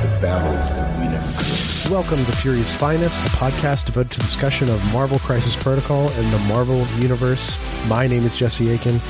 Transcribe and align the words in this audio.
the 0.00 0.08
battles 0.20 0.68
that 0.76 0.98
we 0.98 1.08
never 1.08 1.26
could. 1.38 1.90
Welcome 1.90 2.24
to 2.26 2.32
Fury's 2.32 2.74
Finest, 2.74 3.20
a 3.20 3.30
podcast 3.30 3.86
devoted 3.86 4.12
to 4.12 4.20
discussion 4.20 4.68
of 4.68 4.92
Marvel 4.92 5.18
Crisis 5.18 5.56
Protocol 5.56 6.10
and 6.10 6.32
the 6.32 6.38
Marvel 6.48 6.86
Universe. 6.98 7.56
My 7.88 8.06
name 8.06 8.24
is 8.24 8.36
Jesse 8.36 8.68
Aiken, 8.68 9.00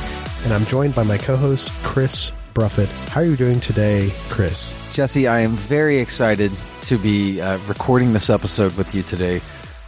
and 0.44 0.52
I'm 0.52 0.64
joined 0.66 0.94
by 0.94 1.02
my 1.02 1.18
co-host 1.18 1.72
Chris 1.82 2.30
Bruffett. 2.54 2.88
How 3.08 3.22
are 3.22 3.24
you 3.24 3.36
doing 3.36 3.58
today, 3.58 4.12
Chris? 4.28 4.74
Jesse, 4.92 5.26
I 5.26 5.40
am 5.40 5.52
very 5.52 5.98
excited 5.98 6.52
to 6.82 6.98
be 6.98 7.40
uh, 7.40 7.58
recording 7.66 8.12
this 8.12 8.30
episode 8.30 8.76
with 8.76 8.94
you 8.94 9.02
today. 9.02 9.40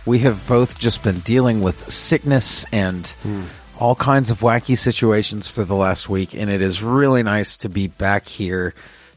We 0.05 0.19
have 0.21 0.47
both 0.49 0.79
just 0.79 1.03
been 1.03 1.21
dealing 1.21 1.61
with 1.61 1.91
sickness 1.91 2.65
and 2.73 3.15
all 3.79 3.95
kinds 3.95 4.31
of 4.31 4.41
wacky 4.41 4.77
situations 4.77 5.49
for 5.49 5.65
the 5.65 5.77
last 5.77 6.09
week, 6.09 6.35
and 6.35 6.51
it 6.51 6.61
is 6.61 6.83
really 6.83 7.23
nice 7.23 7.59
to 7.59 7.69
be 7.69 7.87
back 7.87 8.27
here 8.27 8.75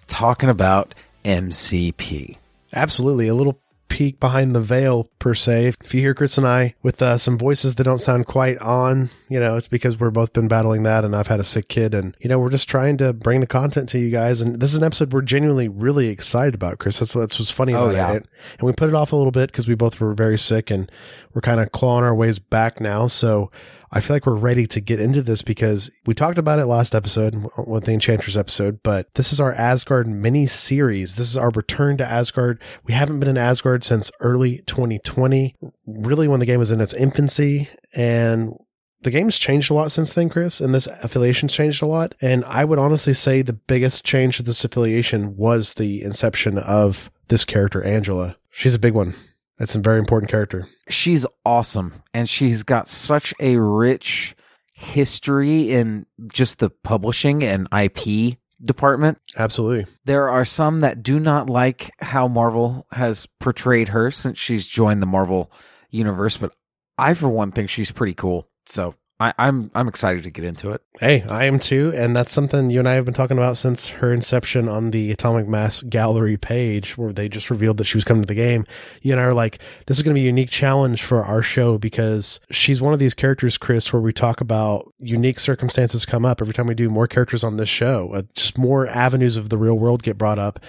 talking 0.08 0.50
about 0.50 0.94
MCP. 1.24 2.38
Absolutely, 2.74 3.28
a 3.28 3.36
little 3.36 3.60
peek 3.90 4.22
behind 4.22 4.56
the 4.56 4.62
veil 4.62 5.10
per 5.20 5.34
se. 5.34 5.74
If 5.84 5.94
you 5.94 6.00
hear 6.00 6.14
Chris 6.14 6.38
and 6.38 6.48
I 6.48 6.76
with 6.82 7.02
uh, 7.02 7.18
some 7.18 7.38
voices 7.38 7.76
that 7.76 7.84
don't 7.84 8.00
sound 8.00 8.26
quite 8.26 8.58
on, 8.60 9.10
you 9.28 9.38
know, 9.38 9.58
it's 9.58 9.68
because 9.68 10.00
we're 10.00 10.12
both 10.12 10.32
been 10.32 10.48
battling 10.48 10.84
that, 10.84 11.04
and 11.04 11.14
I've 11.14 11.28
had 11.28 11.42
a 11.42 11.44
sick 11.44 11.68
kid, 11.68 11.94
and 11.94 12.16
you 12.22 12.30
know, 12.30 12.40
we're 12.40 12.50
just 12.50 12.70
trying 12.70 12.96
to 13.00 13.12
bring 13.12 13.42
the 13.42 13.48
content 13.48 13.90
to 13.90 14.00
you 14.00 14.10
guys. 14.10 14.42
And 14.42 14.62
this 14.62 14.72
is 14.72 14.78
an 14.78 14.86
episode 14.86 15.12
we're 15.12 15.22
genuinely 15.22 15.68
really 15.68 16.08
excited 16.08 16.54
about, 16.56 16.80
Chris. 16.80 17.00
That's 17.00 17.14
what's 17.14 17.38
what's 17.38 17.52
funny 17.52 17.74
Oh, 17.74 17.90
about 17.90 17.96
yeah. 17.96 18.12
it. 18.14 18.26
And 18.60 18.66
we 18.66 18.72
put 18.72 18.88
it 18.88 18.96
off 18.96 19.12
a 19.12 19.18
little 19.18 19.32
bit 19.32 19.52
because 19.52 19.68
we 19.68 19.76
both 19.76 20.00
were 20.00 20.14
very 20.14 20.38
sick, 20.40 20.72
and 20.72 20.90
we're 21.34 21.42
kind 21.42 21.60
of 21.60 21.74
clawing 21.74 22.06
our 22.06 22.16
ways 22.16 22.40
back 22.40 22.80
now. 22.80 23.08
So. 23.08 23.52
I 23.94 24.00
feel 24.00 24.16
like 24.16 24.26
we're 24.26 24.36
ready 24.36 24.68
to 24.68 24.80
get 24.80 25.02
into 25.02 25.22
this 25.22 25.42
because 25.42 25.92
we 26.06 26.14
talked 26.14 26.38
about 26.38 26.60
it 26.60 26.66
last 26.66 26.96
episode 26.96 27.46
with 27.68 27.84
the 27.84 27.92
Enchantress 27.92 28.38
episode, 28.38 28.80
but 28.84 29.14
this 29.16 29.34
is 29.34 29.40
our 29.42 29.52
Asgard 29.54 30.08
mini 30.08 30.48
series. 30.48 31.16
This 31.16 31.28
is 31.28 31.36
our 31.36 31.50
return 31.50 31.98
to 31.98 32.06
Asgard. 32.06 32.62
We 32.86 32.94
haven't 32.94 33.20
been 33.20 33.30
in 33.30 33.38
Asgard 33.38 33.84
since 33.84 34.10
early 34.22 34.60
2020, 34.66 35.56
really 35.86 36.28
when 36.30 36.40
the 36.40 36.46
game 36.46 36.60
was 36.60 36.72
in 36.72 36.80
its 36.80 36.94
infancy. 36.94 37.68
And 37.94 38.54
the 39.02 39.12
game's 39.12 39.38
changed 39.38 39.70
a 39.70 39.74
lot 39.74 39.92
since 39.92 40.14
then, 40.14 40.30
Chris, 40.30 40.62
and 40.62 40.74
this 40.74 40.88
affiliation's 40.88 41.54
changed 41.54 41.82
a 41.82 41.88
lot. 41.88 42.16
And 42.22 42.46
I 42.46 42.64
would 42.64 42.80
honestly 42.80 43.14
say 43.14 43.42
the 43.42 43.52
biggest 43.52 44.06
change 44.06 44.38
to 44.38 44.44
this 44.44 44.64
affiliation 44.64 45.36
was 45.36 45.74
the 45.74 46.02
inception 46.02 46.58
of 46.58 47.12
this 47.28 47.44
character, 47.44 47.84
Angela. 47.84 48.38
She's 48.52 48.76
a 48.76 48.80
big 48.80 48.94
one. 48.94 49.16
That's 49.58 49.76
a 49.76 49.80
very 49.80 50.00
important 50.00 50.32
character. 50.32 50.68
She's 50.90 51.26
awesome, 51.46 52.02
and 52.14 52.28
she's 52.28 52.64
got 52.64 52.88
such 52.88 53.34
a 53.40 53.58
rich 53.58 54.36
history 54.74 55.72
in 55.72 56.06
just 56.34 56.60
the 56.60 56.70
publishing 56.70 57.44
and 57.44 57.68
IP 57.72 58.38
department. 58.64 59.20
Absolutely. 59.38 59.92
There 60.06 60.30
are 60.30 60.46
some 60.46 60.80
that 60.82 61.04
do 61.04 61.20
not 61.20 61.50
like 61.50 61.92
how 62.00 62.28
Marvel 62.28 62.88
has 62.92 63.28
portrayed 63.40 63.90
her 63.90 64.12
since 64.12 64.40
she's 64.40 64.68
joined 64.68 65.02
the 65.02 65.08
Marvel 65.08 65.52
universe, 65.90 66.38
but 66.38 66.54
I, 66.98 67.14
for 67.14 67.30
one, 67.30 67.52
think 67.52 67.70
she's 67.70 67.92
pretty 67.92 68.14
cool. 68.14 68.48
So 68.66 68.96
I, 69.22 69.34
I'm 69.38 69.70
I'm 69.76 69.88
excited 69.88 70.24
to 70.24 70.32
get 70.32 70.46
into 70.46 70.72
it. 70.72 70.82
Hey, 71.00 71.22
I 71.30 71.46
am 71.46 71.60
too, 71.60 71.94
and 71.96 72.16
that's 72.16 72.32
something 72.32 72.72
you 72.72 72.80
and 72.80 72.90
I 72.90 72.94
have 72.94 73.06
been 73.06 73.14
talking 73.14 73.38
about 73.38 73.56
since 73.56 73.88
her 73.90 74.12
inception 74.12 74.68
on 74.68 74.90
the 74.90 75.12
Atomic 75.12 75.48
Mass 75.48 75.84
Gallery 75.84 76.38
page, 76.38 76.98
where 76.98 77.14
they 77.14 77.30
just 77.30 77.52
revealed 77.52 77.78
that 77.78 77.84
she 77.84 77.98
was 77.98 78.04
coming 78.04 78.24
to 78.24 78.28
the 78.28 78.34
game. 78.34 78.66
You 79.04 79.12
and 79.12 79.22
I 79.22 79.26
are 79.26 79.34
like, 79.34 79.60
this 79.86 79.98
is 79.98 80.04
going 80.04 80.16
to 80.16 80.20
be 80.20 80.24
a 80.24 80.26
unique 80.26 80.50
challenge 80.50 81.04
for 81.04 81.24
our 81.24 81.44
show 81.44 81.78
because 81.78 82.40
she's 82.50 82.82
one 82.82 82.94
of 82.94 83.00
these 83.00 83.14
characters, 83.14 83.60
Chris, 83.60 83.94
where 83.94 84.02
we 84.02 84.12
talk 84.12 84.42
about 84.42 84.92
unique 84.98 85.38
circumstances 85.38 86.04
come 86.04 86.26
up 86.26 86.42
every 86.42 86.56
time 86.56 86.66
we 86.66 86.74
do 86.74 86.90
more 86.90 87.08
characters 87.08 87.44
on 87.44 87.58
this 87.58 87.70
show. 87.70 88.12
Uh, 88.16 88.24
just 88.34 88.58
more 88.58 88.88
avenues 88.88 89.38
of 89.38 89.50
the 89.50 89.58
real 89.58 89.76
world 89.76 90.02
get 90.02 90.18
brought 90.18 90.40
up. 90.40 90.60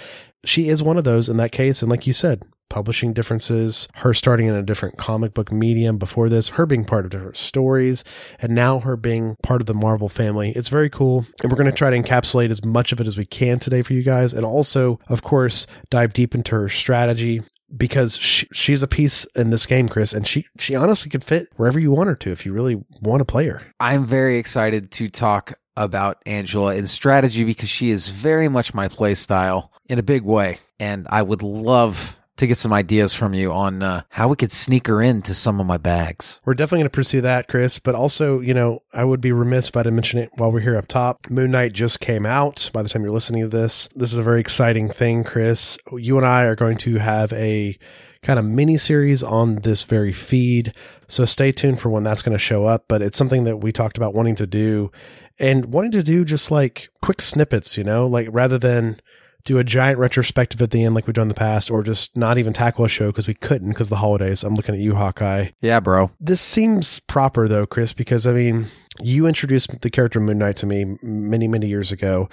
She 0.44 0.69
is 0.69 0.82
one 0.82 0.98
of 0.98 1.04
those 1.04 1.30
in 1.30 1.38
that 1.38 1.52
case, 1.52 1.80
and 1.80 1.90
like 1.90 2.06
you 2.06 2.12
said, 2.12 2.42
publishing 2.72 3.12
differences, 3.12 3.86
her 3.96 4.14
starting 4.14 4.46
in 4.46 4.54
a 4.54 4.62
different 4.62 4.96
comic 4.96 5.34
book 5.34 5.52
medium 5.52 5.98
before 5.98 6.30
this, 6.30 6.48
her 6.48 6.64
being 6.64 6.86
part 6.86 7.04
of 7.04 7.10
different 7.10 7.36
stories, 7.36 8.02
and 8.40 8.54
now 8.54 8.78
her 8.78 8.96
being 8.96 9.36
part 9.42 9.60
of 9.60 9.66
the 9.66 9.74
Marvel 9.74 10.08
family. 10.08 10.52
It's 10.56 10.70
very 10.70 10.88
cool. 10.88 11.26
And 11.42 11.52
we're 11.52 11.58
going 11.58 11.70
to 11.70 11.76
try 11.76 11.90
to 11.90 12.00
encapsulate 12.00 12.48
as 12.48 12.64
much 12.64 12.90
of 12.90 13.00
it 13.00 13.06
as 13.06 13.18
we 13.18 13.26
can 13.26 13.58
today 13.58 13.82
for 13.82 13.92
you 13.92 14.02
guys. 14.02 14.32
And 14.32 14.46
also, 14.46 14.98
of 15.08 15.22
course, 15.22 15.66
dive 15.90 16.14
deep 16.14 16.34
into 16.34 16.54
her 16.54 16.70
strategy 16.70 17.42
because 17.76 18.16
she, 18.16 18.48
she's 18.54 18.82
a 18.82 18.88
piece 18.88 19.26
in 19.34 19.50
this 19.50 19.66
game, 19.66 19.86
Chris, 19.88 20.14
and 20.14 20.26
she, 20.26 20.46
she 20.58 20.74
honestly 20.74 21.10
could 21.10 21.22
fit 21.22 21.48
wherever 21.56 21.78
you 21.78 21.92
want 21.92 22.08
her 22.08 22.16
to 22.16 22.30
if 22.30 22.46
you 22.46 22.54
really 22.54 22.82
want 23.02 23.20
to 23.20 23.26
play 23.26 23.48
her. 23.48 23.60
I'm 23.80 24.06
very 24.06 24.38
excited 24.38 24.90
to 24.92 25.08
talk 25.08 25.52
about 25.76 26.22
Angela 26.24 26.74
in 26.74 26.86
strategy 26.86 27.44
because 27.44 27.68
she 27.68 27.90
is 27.90 28.08
very 28.08 28.48
much 28.48 28.72
my 28.72 28.88
play 28.88 29.12
style 29.14 29.70
in 29.90 29.98
a 29.98 30.02
big 30.02 30.22
way. 30.22 30.58
And 30.80 31.06
I 31.10 31.22
would 31.22 31.42
love 31.42 32.18
to 32.37 32.47
get 32.47 32.56
some 32.56 32.72
ideas 32.72 33.15
from 33.15 33.34
you 33.34 33.53
on 33.53 33.82
uh, 33.82 34.03
how 34.09 34.28
we 34.28 34.37
could 34.37 34.53
sneak 34.53 34.87
her 34.87 35.03
into 35.03 35.34
some 35.34 35.60
of 35.60 35.66
my 35.66 35.76
bags. 35.76 36.41
We're 36.44 36.54
definitely 36.54 36.81
going 36.81 36.91
to 36.91 36.97
pursue 36.97 37.20
that, 37.20 37.48
Chris. 37.48 37.78
But 37.78 37.94
also, 37.94 38.41
you 38.41 38.54
know, 38.54 38.82
I 38.93 39.04
would 39.04 39.20
be 39.20 39.32
remiss 39.32 39.69
if 39.69 39.76
I 39.76 39.82
didn't 39.82 39.97
mention 39.97 40.19
it 40.19 40.31
while 40.37 40.50
we're 40.50 40.60
here 40.60 40.76
up 40.76 40.88
top. 40.88 41.28
Moon 41.31 41.50
Knight 41.50 41.72
just 41.72 42.00
came 42.00 42.25
out 42.25 42.70
by 42.72 42.82
the 42.82 42.88
time 42.88 43.03
you're 43.03 43.12
listening 43.12 43.43
to 43.43 43.48
this. 43.48 43.88
This 43.94 44.12
is 44.12 44.19
a 44.19 44.22
very 44.22 44.41
exciting 44.41 44.88
thing, 44.88 45.25
Chris. 45.25 45.79
You 45.93 46.17
and 46.17 46.26
I 46.26 46.44
are 46.44 46.56
going 46.56 46.79
to 46.79 46.96
have 46.96 47.32
a 47.34 47.79
kind 48.23 48.38
of 48.38 48.44
mini 48.44 48.76
series 48.76 49.23
on 49.23 49.56
this 49.56 49.82
very 49.82 50.12
feed. 50.12 50.73
So 51.08 51.25
stay 51.25 51.52
tuned 51.52 51.81
for 51.81 51.90
when 51.90 52.05
that's 52.05 52.23
going 52.23 52.32
to 52.32 52.38
show 52.38 52.64
up. 52.64 52.85
But 52.88 53.02
it's 53.02 53.19
something 53.19 53.44
that 53.44 53.58
we 53.58 53.73
talked 53.73 53.99
about 53.99 54.14
wanting 54.14 54.37
to 54.37 54.46
do 54.46 54.90
and 55.38 55.67
wanting 55.67 55.90
to 55.93 56.02
do 56.02 56.25
just 56.25 56.50
like 56.50 56.88
quick 57.02 57.20
snippets, 57.20 57.76
you 57.76 57.85
know, 57.85 58.06
like 58.06 58.28
rather 58.31 58.58
than 58.58 59.00
do 59.44 59.58
a 59.58 59.64
giant 59.64 59.98
retrospective 59.98 60.60
at 60.62 60.70
the 60.70 60.84
end 60.84 60.94
like 60.94 61.06
we've 61.06 61.14
done 61.14 61.22
in 61.22 61.28
the 61.28 61.34
past, 61.34 61.70
or 61.70 61.82
just 61.82 62.16
not 62.16 62.38
even 62.38 62.52
tackle 62.52 62.84
a 62.84 62.88
show 62.88 63.06
because 63.06 63.26
we 63.26 63.34
couldn't 63.34 63.70
because 63.70 63.88
the 63.88 63.96
holidays. 63.96 64.44
I'm 64.44 64.54
looking 64.54 64.74
at 64.74 64.80
you, 64.80 64.94
Hawkeye. 64.94 65.48
Yeah, 65.60 65.80
bro. 65.80 66.10
This 66.20 66.40
seems 66.40 67.00
proper 67.00 67.48
though, 67.48 67.66
Chris, 67.66 67.92
because 67.92 68.26
I 68.26 68.32
mean, 68.32 68.66
you 69.00 69.26
introduced 69.26 69.80
the 69.80 69.90
character 69.90 70.20
Moon 70.20 70.38
Knight 70.38 70.56
to 70.56 70.66
me 70.66 70.96
many, 71.02 71.48
many 71.48 71.66
years 71.66 71.92
ago. 71.92 72.28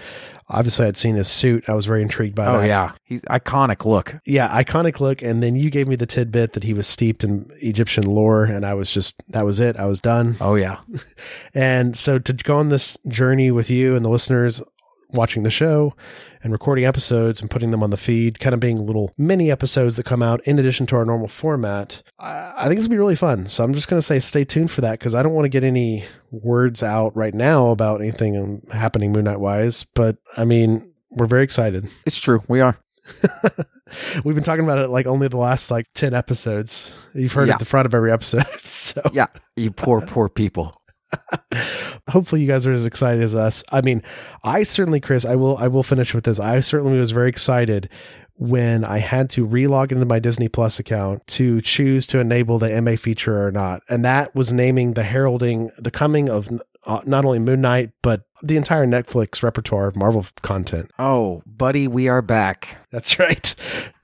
Obviously, 0.50 0.86
I'd 0.86 0.98
seen 0.98 1.16
his 1.16 1.28
suit. 1.28 1.70
I 1.70 1.74
was 1.74 1.86
very 1.86 2.02
intrigued 2.02 2.36
by 2.36 2.46
it. 2.46 2.50
Oh 2.50 2.62
that. 2.62 2.68
yeah, 2.68 2.92
he's 3.04 3.22
iconic 3.24 3.86
look. 3.86 4.16
Yeah, 4.26 4.50
iconic 4.50 5.00
look. 5.00 5.22
And 5.22 5.42
then 5.42 5.56
you 5.56 5.70
gave 5.70 5.88
me 5.88 5.96
the 5.96 6.06
tidbit 6.06 6.54
that 6.54 6.64
he 6.64 6.74
was 6.74 6.88
steeped 6.88 7.24
in 7.24 7.50
Egyptian 7.62 8.04
lore, 8.04 8.44
and 8.44 8.66
I 8.66 8.74
was 8.74 8.92
just, 8.92 9.22
that 9.30 9.46
was 9.46 9.60
it. 9.60 9.78
I 9.78 9.86
was 9.86 10.00
done. 10.00 10.38
Oh 10.42 10.56
yeah, 10.56 10.78
And 11.54 11.98
so 11.98 12.20
to 12.20 12.34
go 12.34 12.58
on 12.58 12.70
this 12.70 12.98
journey 13.08 13.52
with 13.52 13.70
you 13.70 13.96
and 13.96 14.04
the 14.04 14.10
listeners 14.10 14.62
watching 15.12 15.44
the 15.44 15.50
show 15.50 15.96
and 16.44 16.52
recording 16.54 16.86
episodes 16.86 17.42
and 17.42 17.50
putting 17.50 17.72
them 17.72 17.84
on 17.84 17.90
the 17.90 17.98
feed, 17.98 18.40
kind 18.40 18.54
of 18.54 18.60
being 18.60 18.86
little 18.86 19.14
mini 19.18 19.52
episodes 19.52 19.96
that 19.98 20.04
come 20.06 20.24
out 20.24 20.42
in 20.46 20.58
addition 20.60 20.86
to 20.88 20.96
our 20.96 21.06
normal 21.06 21.28
format. 21.28 22.02
I, 22.20 22.54
I 22.58 22.68
think 22.68 22.78
it's 22.78 22.88
gonna 22.88 22.96
be 22.96 23.00
really 23.00 23.16
fun. 23.16 23.46
So 23.46 23.64
I'm 23.64 23.74
just 23.74 23.88
gonna 23.88 24.02
say 24.02 24.20
stay 24.20 24.44
tuned 24.46 24.72
for 24.72 24.82
that 24.82 25.00
because 25.00 25.16
I 25.16 25.24
don't 25.24 25.34
want 25.34 25.46
to 25.46 25.50
get 25.50 25.64
any 25.64 26.06
words 26.32 26.82
out 26.84 27.16
right 27.16 27.34
now 27.34 27.68
about 27.68 28.02
anything 28.02 28.38
um, 28.38 28.62
happening 28.72 29.12
Moon 29.12 29.26
Knight 29.26 29.40
wise. 29.40 29.84
But 29.84 30.18
I 30.38 30.46
mean, 30.46 30.92
we're 31.12 31.26
very 31.28 31.44
excited. 31.44 31.90
It's 32.06 32.20
true. 32.22 32.42
We 32.48 32.62
are. 32.62 32.78
We've 34.24 34.36
been 34.36 34.44
talking 34.44 34.64
about 34.64 34.78
it 34.78 34.90
like 34.90 35.08
only 35.08 35.28
the 35.28 35.38
last 35.38 35.72
like 35.72 35.88
10 35.96 36.14
episodes. 36.14 36.92
You've 37.16 37.34
heard 37.34 37.48
Yeah. 37.48 37.56
at 37.56 37.60
the 37.60 37.66
front 37.66 37.88
of 37.88 37.96
every 37.96 38.12
episode. 38.12 38.46
So 38.60 39.02
Yeah. 39.12 39.26
You 39.56 39.72
poor, 39.72 40.00
poor 40.02 40.30
people. 40.30 40.79
hopefully 42.10 42.42
you 42.42 42.48
guys 42.48 42.66
are 42.68 42.72
as 42.72 42.86
excited 42.86 43.24
as 43.24 43.36
us. 43.36 43.64
I 43.72 43.82
mean, 43.82 44.04
I 44.44 44.64
certainly, 44.64 45.00
Chris, 45.00 45.26
I 45.26 45.36
will, 45.36 45.58
I 45.58 45.68
will 45.68 45.84
finish 45.84 46.14
with 46.14 46.24
this. 46.26 46.40
I 46.40 46.60
certainly 46.60 46.98
was 47.00 47.12
very 47.12 47.30
excited 47.30 47.90
when 48.36 48.86
I 48.86 49.00
had 49.00 49.30
to 49.32 49.46
relog 49.46 49.92
into 49.92 50.06
my 50.06 50.20
Disney 50.20 50.48
Plus 50.48 50.80
account 50.80 51.26
to 51.28 51.60
choose 51.62 52.08
to 52.08 52.20
enable 52.20 52.58
the 52.58 52.82
MA 52.82 52.96
feature 52.96 53.46
or 53.46 53.52
not. 53.52 53.82
And 53.90 54.06
that 54.06 54.34
was 54.34 54.54
naming 54.54 54.94
the 54.94 55.04
heralding 55.04 55.72
the 55.78 55.92
coming 55.92 56.30
of 56.30 56.50
uh, 56.86 57.02
not 57.06 57.26
only 57.26 57.40
Moon 57.40 57.60
Knight, 57.60 57.92
but 58.02 58.22
the 58.42 58.56
entire 58.56 58.88
Netflix 58.88 59.44
repertoire 59.44 59.88
of 59.88 59.98
Marvel 59.98 60.26
content. 60.42 60.90
Oh, 60.98 61.44
buddy, 61.46 61.90
we 61.90 62.08
are 62.08 62.22
back. 62.22 62.78
That's 62.92 63.20
right. 63.20 63.54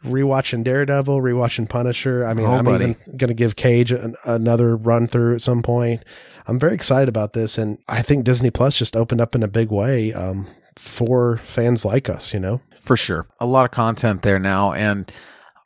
Rewatching 0.03 0.65
Daredevil, 0.65 1.21
rewatching 1.21 1.69
Punisher. 1.69 2.25
I 2.25 2.33
mean, 2.33 2.45
Oh, 2.45 2.55
I'm 2.55 2.65
buddy. 2.65 2.83
even 2.83 3.17
going 3.17 3.29
to 3.29 3.33
give 3.33 3.55
Cage 3.55 3.93
an, 3.93 4.15
another 4.25 4.75
run 4.75 5.07
through 5.07 5.35
at 5.35 5.41
some 5.41 5.63
point. 5.63 6.03
I'm 6.47 6.59
very 6.59 6.73
excited 6.73 7.09
about 7.09 7.33
this, 7.33 7.57
and 7.57 7.77
I 7.87 8.01
think 8.01 8.23
Disney 8.23 8.51
Plus 8.51 8.75
just 8.75 8.95
opened 8.95 9.21
up 9.21 9.35
in 9.35 9.43
a 9.43 9.47
big 9.47 9.69
way 9.71 10.13
um, 10.13 10.47
for 10.77 11.37
fans 11.37 11.85
like 11.85 12.09
us. 12.09 12.33
You 12.33 12.39
know, 12.39 12.61
For 12.81 12.97
sure. 12.97 13.25
A 13.39 13.45
lot 13.45 13.65
of 13.65 13.71
content 13.71 14.21
there 14.21 14.39
now. 14.39 14.73
And 14.73 15.11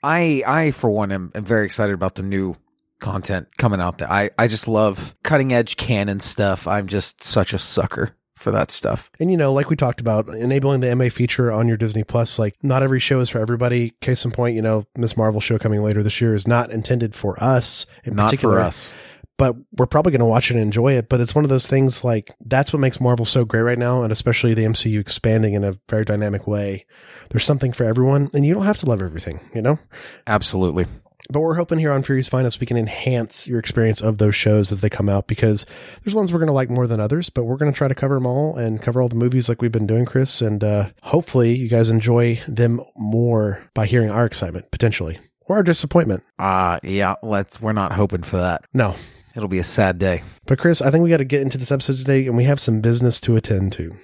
I, 0.03 0.43
I, 0.47 0.71
for 0.71 0.89
one, 0.89 1.11
am, 1.11 1.31
am 1.35 1.43
very 1.43 1.65
excited 1.65 1.93
about 1.93 2.15
the 2.15 2.23
new 2.23 2.55
content 2.99 3.47
coming 3.57 3.79
out 3.81 3.97
there. 3.97 4.11
I, 4.11 4.29
I 4.37 4.47
just 4.47 4.67
love 4.67 5.15
cutting 5.23 5.53
edge 5.53 5.77
canon 5.77 6.19
stuff. 6.19 6.67
I'm 6.67 6.87
just 6.87 7.23
such 7.23 7.53
a 7.53 7.59
sucker 7.59 8.15
for 8.35 8.51
that 8.51 8.71
stuff. 8.71 9.11
and 9.19 9.29
you 9.29 9.35
know, 9.35 9.51
like 9.51 9.69
we 9.69 9.75
talked 9.75 9.99
about, 9.99 10.29
enabling 10.29 10.79
the 10.79 10.95
MA 10.95 11.09
feature 11.09 11.51
on 11.51 11.67
your 11.67 11.75
Disney 11.75 12.05
Plus. 12.05 12.39
Like, 12.39 12.55
not 12.63 12.81
every 12.81 13.01
show 13.01 13.19
is 13.19 13.29
for 13.29 13.39
everybody. 13.39 13.89
Case 13.99 14.23
in 14.23 14.31
point, 14.31 14.55
you 14.55 14.61
know, 14.61 14.85
Ms. 14.95 15.17
Marvel 15.17 15.41
show 15.41 15.57
coming 15.59 15.83
later 15.83 16.01
this 16.01 16.21
year 16.21 16.33
is 16.33 16.47
not 16.47 16.71
intended 16.71 17.13
for 17.15 17.41
us 17.43 17.85
in 18.05 18.15
Not 18.15 18.27
particular. 18.27 18.55
for 18.55 18.61
us. 18.61 18.93
But 19.39 19.55
we're 19.71 19.87
probably 19.87 20.11
going 20.11 20.19
to 20.19 20.25
watch 20.25 20.51
it 20.51 20.55
and 20.55 20.61
enjoy 20.61 20.93
it. 20.93 21.09
But 21.09 21.21
it's 21.21 21.33
one 21.33 21.45
of 21.45 21.49
those 21.49 21.65
things 21.65 22.03
like 22.03 22.31
that's 22.45 22.71
what 22.71 22.79
makes 22.79 23.01
Marvel 23.01 23.25
so 23.25 23.43
great 23.43 23.61
right 23.61 23.79
now, 23.79 24.03
and 24.03 24.11
especially 24.11 24.53
the 24.53 24.65
MCU 24.65 24.99
expanding 24.99 25.55
in 25.55 25.63
a 25.63 25.73
very 25.89 26.05
dynamic 26.05 26.45
way. 26.45 26.85
There's 27.29 27.45
something 27.45 27.71
for 27.71 27.85
everyone, 27.85 28.29
and 28.33 28.45
you 28.45 28.53
don't 28.53 28.65
have 28.65 28.79
to 28.79 28.85
love 28.85 29.01
everything, 29.01 29.39
you 29.55 29.61
know? 29.61 29.79
Absolutely. 30.27 30.85
But 31.31 31.41
we're 31.41 31.55
hoping 31.55 31.77
here 31.77 31.91
on 31.91 32.01
Fury's 32.01 32.27
Finest 32.27 32.59
we 32.59 32.65
can 32.65 32.75
enhance 32.75 33.47
your 33.47 33.59
experience 33.59 34.01
of 34.01 34.17
those 34.17 34.33
shows 34.33 34.71
as 34.71 34.81
they 34.81 34.89
come 34.89 35.07
out 35.07 35.27
because 35.27 35.63
there's 36.01 36.15
ones 36.15 36.33
we're 36.33 36.39
going 36.39 36.47
to 36.47 36.53
like 36.53 36.71
more 36.71 36.87
than 36.87 36.99
others, 36.99 37.29
but 37.29 37.43
we're 37.43 37.57
going 37.57 37.71
to 37.71 37.77
try 37.77 37.87
to 37.87 37.93
cover 37.93 38.15
them 38.15 38.25
all 38.25 38.55
and 38.55 38.81
cover 38.81 38.99
all 38.99 39.09
the 39.09 39.15
movies 39.15 39.47
like 39.47 39.61
we've 39.61 39.71
been 39.71 39.85
doing, 39.85 40.05
Chris. 40.05 40.41
And 40.41 40.63
uh, 40.63 40.89
hopefully 41.03 41.55
you 41.55 41.69
guys 41.69 41.89
enjoy 41.89 42.41
them 42.47 42.81
more 42.97 43.69
by 43.75 43.85
hearing 43.85 44.09
our 44.09 44.25
excitement, 44.25 44.71
potentially, 44.71 45.19
or 45.45 45.57
our 45.57 45.63
disappointment. 45.63 46.23
Uh, 46.39 46.79
yeah, 46.81 47.13
let's, 47.21 47.61
we're 47.61 47.73
not 47.73 47.91
hoping 47.91 48.23
for 48.23 48.37
that. 48.37 48.63
No. 48.73 48.95
It'll 49.35 49.47
be 49.49 49.59
a 49.59 49.63
sad 49.63 49.99
day. 49.99 50.23
But 50.45 50.59
Chris, 50.59 50.81
I 50.81 50.91
think 50.91 51.03
we 51.03 51.09
got 51.09 51.17
to 51.17 51.25
get 51.25 51.41
into 51.41 51.57
this 51.57 51.71
episode 51.71 51.97
today 51.97 52.25
and 52.27 52.35
we 52.35 52.45
have 52.45 52.59
some 52.59 52.81
business 52.81 53.19
to 53.21 53.35
attend 53.35 53.73
to. 53.73 53.95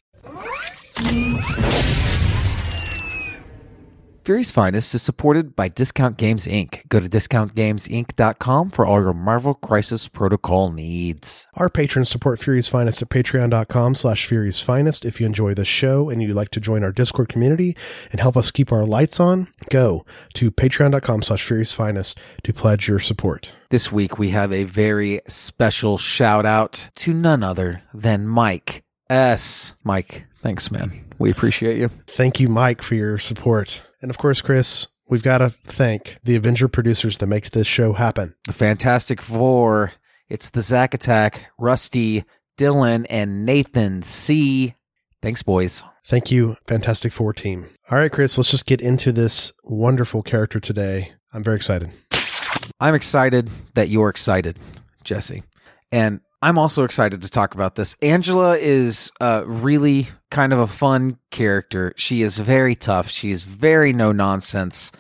Fury's 4.25 4.51
Finest 4.51 4.95
is 4.95 5.03
supported 5.03 5.55
by 5.55 5.67
Discount 5.67 6.17
Games 6.17 6.47
Inc. 6.47 6.89
Go 6.89 6.99
to 6.99 7.07
discountgamesinc.com 7.07 8.71
for 8.71 8.83
all 8.83 8.99
your 8.99 9.13
Marvel 9.13 9.53
Crisis 9.53 10.07
Protocol 10.07 10.71
needs. 10.71 11.47
Our 11.53 11.69
patrons 11.69 12.09
support 12.09 12.39
Fury's 12.39 12.67
Finest 12.67 13.03
at 13.03 13.09
patreon.com 13.09 13.93
slash 13.93 14.25
Fury's 14.25 14.61
Finest. 14.61 15.05
If 15.05 15.19
you 15.19 15.27
enjoy 15.27 15.53
the 15.53 15.63
show 15.63 16.09
and 16.09 16.23
you'd 16.23 16.35
like 16.35 16.49
to 16.49 16.59
join 16.59 16.83
our 16.83 16.91
Discord 16.91 17.29
community 17.29 17.77
and 18.11 18.19
help 18.19 18.35
us 18.35 18.49
keep 18.49 18.71
our 18.71 18.83
lights 18.83 19.19
on, 19.19 19.47
go 19.69 20.07
to 20.33 20.49
patreon.com 20.49 21.21
slash 21.21 21.45
Fury's 21.45 21.73
Finest 21.73 22.19
to 22.41 22.51
pledge 22.51 22.87
your 22.87 22.97
support. 22.97 23.53
This 23.69 23.91
week 23.91 24.17
we 24.17 24.31
have 24.31 24.51
a 24.51 24.63
very 24.63 25.21
special 25.27 25.99
shout 25.99 26.47
out 26.47 26.89
to 26.95 27.13
none 27.13 27.43
other 27.43 27.83
than 27.93 28.25
Mike 28.25 28.83
S. 29.07 29.75
Mike, 29.83 30.25
thanks, 30.37 30.71
man. 30.71 31.05
We 31.19 31.29
appreciate 31.29 31.77
you. 31.77 31.89
Thank 32.07 32.39
you, 32.39 32.49
Mike, 32.49 32.81
for 32.81 32.95
your 32.95 33.19
support. 33.19 33.83
And 34.05 34.11
of 34.11 34.19
course, 34.19 34.39
Chris, 34.39 34.85
we've 35.09 35.23
got 35.23 35.39
to 35.39 35.49
thank 35.49 36.19
the 36.23 36.35
Avenger 36.35 36.67
producers 36.67 37.17
that 37.17 37.25
make 37.25 37.49
this 37.49 37.65
show 37.65 37.93
happen. 37.93 38.35
The 38.45 38.53
Fantastic 38.53 39.19
Four. 39.19 39.93
It's 40.29 40.51
the 40.51 40.61
Zack 40.61 40.93
Attack, 40.93 41.51
Rusty, 41.57 42.23
Dylan, 42.55 43.07
and 43.09 43.47
Nathan 43.47 44.03
C. 44.03 44.75
Thanks, 45.23 45.41
boys. 45.41 45.83
Thank 46.05 46.29
you, 46.29 46.55
Fantastic 46.67 47.13
Four 47.13 47.33
team. 47.33 47.65
All 47.89 47.97
right, 47.97 48.11
Chris, 48.11 48.37
let's 48.37 48.51
just 48.51 48.67
get 48.67 48.79
into 48.79 49.11
this 49.11 49.51
wonderful 49.63 50.21
character 50.21 50.59
today. 50.59 51.13
I'm 51.33 51.43
very 51.43 51.55
excited. 51.55 51.89
I'm 52.79 52.93
excited 52.93 53.49
that 53.73 53.89
you're 53.89 54.09
excited, 54.09 54.59
Jesse. 55.03 55.41
And 55.91 56.21
I'm 56.43 56.59
also 56.59 56.83
excited 56.83 57.23
to 57.23 57.29
talk 57.31 57.55
about 57.55 57.73
this. 57.73 57.95
Angela 58.03 58.55
is 58.55 59.11
uh, 59.19 59.45
really 59.47 60.09
kind 60.29 60.53
of 60.53 60.59
a 60.59 60.67
fun 60.67 61.17
character. 61.35 61.93
She 61.97 62.21
is 62.21 62.37
very 62.37 62.75
tough. 62.75 63.09
She 63.09 63.29
is 63.29 63.43
very 63.43 63.91
no 63.91 64.13
nonsense. 64.13 64.91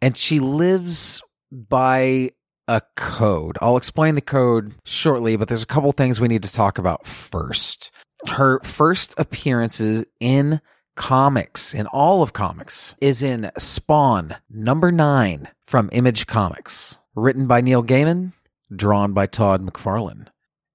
And 0.00 0.16
she 0.16 0.38
lives 0.38 1.20
by 1.50 2.30
a 2.68 2.80
code. 2.96 3.58
I'll 3.60 3.76
explain 3.76 4.14
the 4.14 4.20
code 4.20 4.72
shortly, 4.84 5.36
but 5.36 5.48
there's 5.48 5.64
a 5.64 5.66
couple 5.66 5.90
things 5.90 6.20
we 6.20 6.28
need 6.28 6.44
to 6.44 6.52
talk 6.52 6.78
about 6.78 7.06
first. 7.06 7.90
Her 8.28 8.60
first 8.60 9.14
appearances 9.18 10.04
in 10.20 10.60
comics, 10.94 11.74
in 11.74 11.86
all 11.88 12.22
of 12.22 12.32
comics, 12.32 12.94
is 13.00 13.20
in 13.20 13.50
Spawn 13.58 14.36
number 14.48 14.92
nine 14.92 15.48
from 15.60 15.90
Image 15.92 16.28
Comics, 16.28 16.98
written 17.16 17.48
by 17.48 17.60
Neil 17.60 17.82
Gaiman, 17.82 18.32
drawn 18.74 19.12
by 19.12 19.26
Todd 19.26 19.60
McFarlane. 19.60 20.28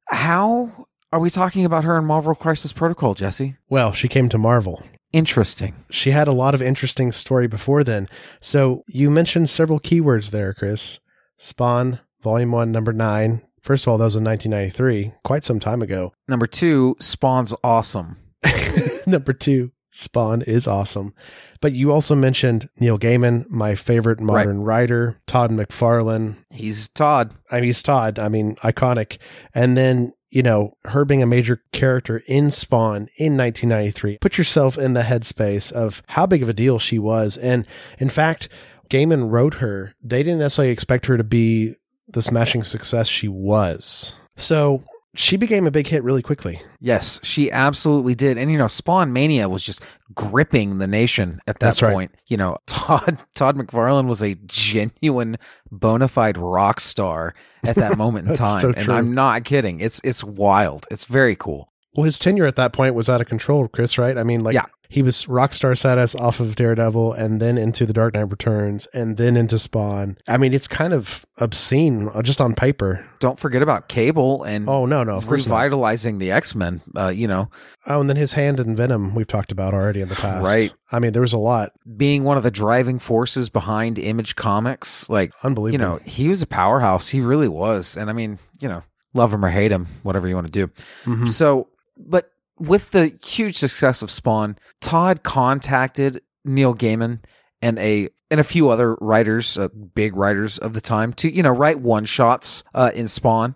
How 0.09 0.87
are 1.13 1.19
we 1.19 1.29
talking 1.29 1.63
about 1.63 1.85
her 1.85 1.97
in 1.97 2.03
Marvel 2.03 2.35
Crisis 2.35 2.73
Protocol, 2.73 3.13
Jesse? 3.13 3.55
Well, 3.69 3.93
she 3.93 4.09
came 4.09 4.27
to 4.29 4.37
Marvel. 4.37 4.83
Interesting. 5.15 5.85
She 5.89 6.11
had 6.11 6.27
a 6.27 6.33
lot 6.33 6.53
of 6.53 6.61
interesting 6.61 7.13
story 7.13 7.47
before 7.47 7.85
then. 7.85 8.09
So 8.41 8.83
you 8.85 9.09
mentioned 9.09 9.49
several 9.49 9.79
keywords 9.79 10.31
there, 10.31 10.53
Chris. 10.53 10.99
Spawn, 11.37 12.01
Volume 12.21 12.51
1, 12.51 12.69
Number 12.69 12.91
9. 12.91 13.41
First 13.61 13.85
of 13.85 13.91
all, 13.91 13.97
that 13.97 14.03
was 14.03 14.17
in 14.17 14.25
1993, 14.25 15.13
quite 15.23 15.45
some 15.45 15.61
time 15.61 15.81
ago. 15.81 16.11
Number 16.27 16.47
two, 16.47 16.97
Spawn's 16.99 17.53
awesome. 17.63 18.17
Number 19.07 19.31
2, 19.31 19.71
Spawn 19.89 20.41
is 20.41 20.67
awesome. 20.67 21.13
But 21.61 21.71
you 21.71 21.93
also 21.93 22.13
mentioned 22.13 22.67
Neil 22.81 22.99
Gaiman, 22.99 23.49
my 23.49 23.73
favorite 23.73 24.19
modern 24.19 24.63
writer, 24.63 25.17
Todd 25.27 25.49
McFarlane. 25.49 26.35
He's 26.51 26.89
Todd. 26.89 27.33
I 27.49 27.55
mean, 27.55 27.63
he's 27.63 27.81
Todd. 27.81 28.19
I 28.19 28.27
mean, 28.27 28.55
iconic. 28.57 29.17
And 29.53 29.77
then, 29.77 30.11
you 30.35 30.43
know, 30.43 30.75
her 30.83 31.05
being 31.05 31.23
a 31.23 31.25
major 31.25 31.63
character 31.71 32.21
in 32.27 32.51
Spawn 32.51 33.07
in 33.15 33.37
1993. 33.37 34.17
Put 34.17 34.37
yourself 34.37 34.77
in 34.77 34.91
the 34.91 35.03
headspace 35.03 35.71
of 35.71 36.03
how 36.07 36.25
big 36.25 36.43
of 36.43 36.49
a 36.49 36.53
deal 36.53 36.77
she 36.77 36.99
was. 36.99 37.37
And 37.37 37.65
in 37.99 38.09
fact, 38.09 38.49
Gaiman 38.89 39.31
wrote 39.31 39.55
her. 39.55 39.95
They 40.03 40.23
didn't 40.23 40.39
necessarily 40.39 40.73
expect 40.73 41.05
her 41.05 41.15
to 41.15 41.23
be 41.23 41.75
the 42.09 42.21
smashing 42.21 42.63
success 42.63 43.07
she 43.07 43.29
was. 43.29 44.13
So 44.35 44.83
she 45.15 45.37
became 45.37 45.65
a 45.67 45.71
big 45.71 45.87
hit 45.87 46.03
really 46.03 46.21
quickly. 46.21 46.61
Yes, 46.79 47.19
she 47.23 47.51
absolutely 47.51 48.15
did. 48.15 48.37
And 48.37 48.51
you 48.51 48.57
know, 48.57 48.67
Spawn 48.67 49.11
Mania 49.13 49.49
was 49.49 49.65
just 49.65 49.81
gripping 50.13 50.77
the 50.77 50.87
nation 50.87 51.39
at 51.47 51.59
that 51.59 51.65
That's 51.67 51.81
right. 51.81 51.93
point. 51.93 52.11
You 52.27 52.37
know, 52.37 52.57
Todd 52.67 53.17
Todd 53.33 53.57
McFarlane 53.57 54.07
was 54.07 54.21
a 54.21 54.35
genuine 54.45 55.37
bona 55.71 56.07
fide 56.07 56.37
rock 56.37 56.79
star 56.79 57.33
at 57.63 57.75
that 57.75 57.97
moment 57.97 58.27
in 58.29 58.35
time. 58.37 58.61
so 58.61 58.73
and. 58.75 58.89
I'm 58.89 59.13
not 59.13 59.43
kidding. 59.45 59.79
It's 59.79 60.01
it's 60.03 60.23
wild. 60.23 60.85
It's 60.91 61.05
very 61.05 61.35
cool. 61.35 61.71
Well, 61.95 62.03
his 62.03 62.19
tenure 62.19 62.45
at 62.45 62.55
that 62.55 62.73
point 62.73 62.93
was 62.93 63.09
out 63.09 63.21
of 63.21 63.27
control, 63.27 63.69
Chris, 63.69 63.97
right? 63.97 64.17
I 64.17 64.23
mean, 64.23 64.43
like, 64.43 64.53
Yeah. 64.53 64.65
He 64.89 65.01
was 65.01 65.27
rock 65.27 65.53
star 65.53 65.75
status 65.75 66.15
off 66.15 66.39
of 66.39 66.55
Daredevil 66.55 67.13
and 67.13 67.39
then 67.41 67.57
into 67.57 67.85
The 67.85 67.93
Dark 67.93 68.13
Knight 68.13 68.29
Returns 68.31 68.85
and 68.87 69.17
then 69.17 69.35
into 69.37 69.57
Spawn. 69.59 70.17
I 70.27 70.37
mean, 70.37 70.53
it's 70.53 70.67
kind 70.67 70.93
of 70.93 71.25
obscene 71.37 72.09
uh, 72.13 72.21
just 72.21 72.39
on 72.41 72.53
paper. 72.55 73.05
Don't 73.19 73.39
forget 73.39 73.61
about 73.61 73.87
Cable 73.89 74.43
and 74.43 74.69
Oh, 74.69 74.85
no, 74.85 75.03
no, 75.03 75.15
of 75.17 75.25
course 75.27 75.47
not. 75.47 75.55
revitalizing 75.55 76.17
the 76.19 76.31
X 76.31 76.53
Men. 76.55 76.81
Uh, 76.95 77.07
you 77.07 77.27
know, 77.27 77.49
Oh, 77.87 78.01
and 78.01 78.09
then 78.09 78.17
his 78.17 78.33
hand 78.33 78.59
in 78.59 78.75
Venom, 78.75 79.15
we've 79.15 79.27
talked 79.27 79.51
about 79.51 79.73
already 79.73 80.01
in 80.01 80.07
the 80.09 80.15
past. 80.15 80.43
Right. 80.45 80.73
I 80.91 80.99
mean, 80.99 81.13
there 81.13 81.21
was 81.21 81.33
a 81.33 81.37
lot. 81.37 81.71
being 81.97 82.23
one 82.23 82.37
of 82.37 82.43
the 82.43 82.51
driving 82.51 82.99
forces 82.99 83.49
behind 83.49 83.97
Image 83.99 84.35
Comics, 84.35 85.09
like 85.09 85.31
Unbelievable. 85.43 85.71
you 85.73 85.77
know, 85.95 85.99
he 86.05 86.29
was 86.29 86.41
a 86.41 86.47
powerhouse. 86.47 87.09
He 87.09 87.21
really 87.21 87.47
was. 87.47 87.95
And 87.97 88.09
I 88.09 88.13
mean, 88.13 88.39
you 88.59 88.67
know, 88.69 88.83
love 89.13 89.33
him 89.33 89.43
or 89.43 89.49
hate 89.49 89.71
him, 89.71 89.87
whatever 90.03 90.27
you 90.27 90.35
want 90.35 90.47
to 90.47 90.51
do. 90.51 90.67
Mhm. 91.05 91.29
So, 91.29 91.69
but 91.97 92.29
with 92.59 92.91
the 92.91 93.17
huge 93.25 93.57
success 93.57 94.01
of 94.01 94.09
Spawn, 94.09 94.57
Todd 94.81 95.23
contacted 95.23 96.21
Neil 96.43 96.73
Gaiman 96.73 97.19
and 97.61 97.79
a 97.79 98.09
and 98.31 98.39
a 98.39 98.43
few 98.43 98.69
other 98.69 98.95
writers, 98.95 99.57
uh, 99.57 99.67
big 99.69 100.15
writers 100.15 100.57
of 100.57 100.73
the 100.73 100.81
time, 100.81 101.13
to 101.13 101.33
you 101.33 101.43
know 101.43 101.51
write 101.51 101.79
one 101.79 102.05
shots 102.05 102.63
uh, 102.73 102.91
in 102.93 103.07
Spawn, 103.07 103.55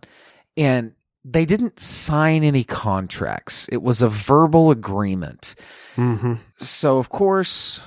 and 0.57 0.93
they 1.23 1.45
didn't 1.45 1.79
sign 1.79 2.43
any 2.43 2.63
contracts. 2.63 3.67
It 3.69 3.81
was 3.81 4.01
a 4.01 4.09
verbal 4.09 4.71
agreement. 4.71 5.55
Mm-hmm. 5.95 6.35
So 6.57 6.97
of 6.97 7.09
course, 7.09 7.81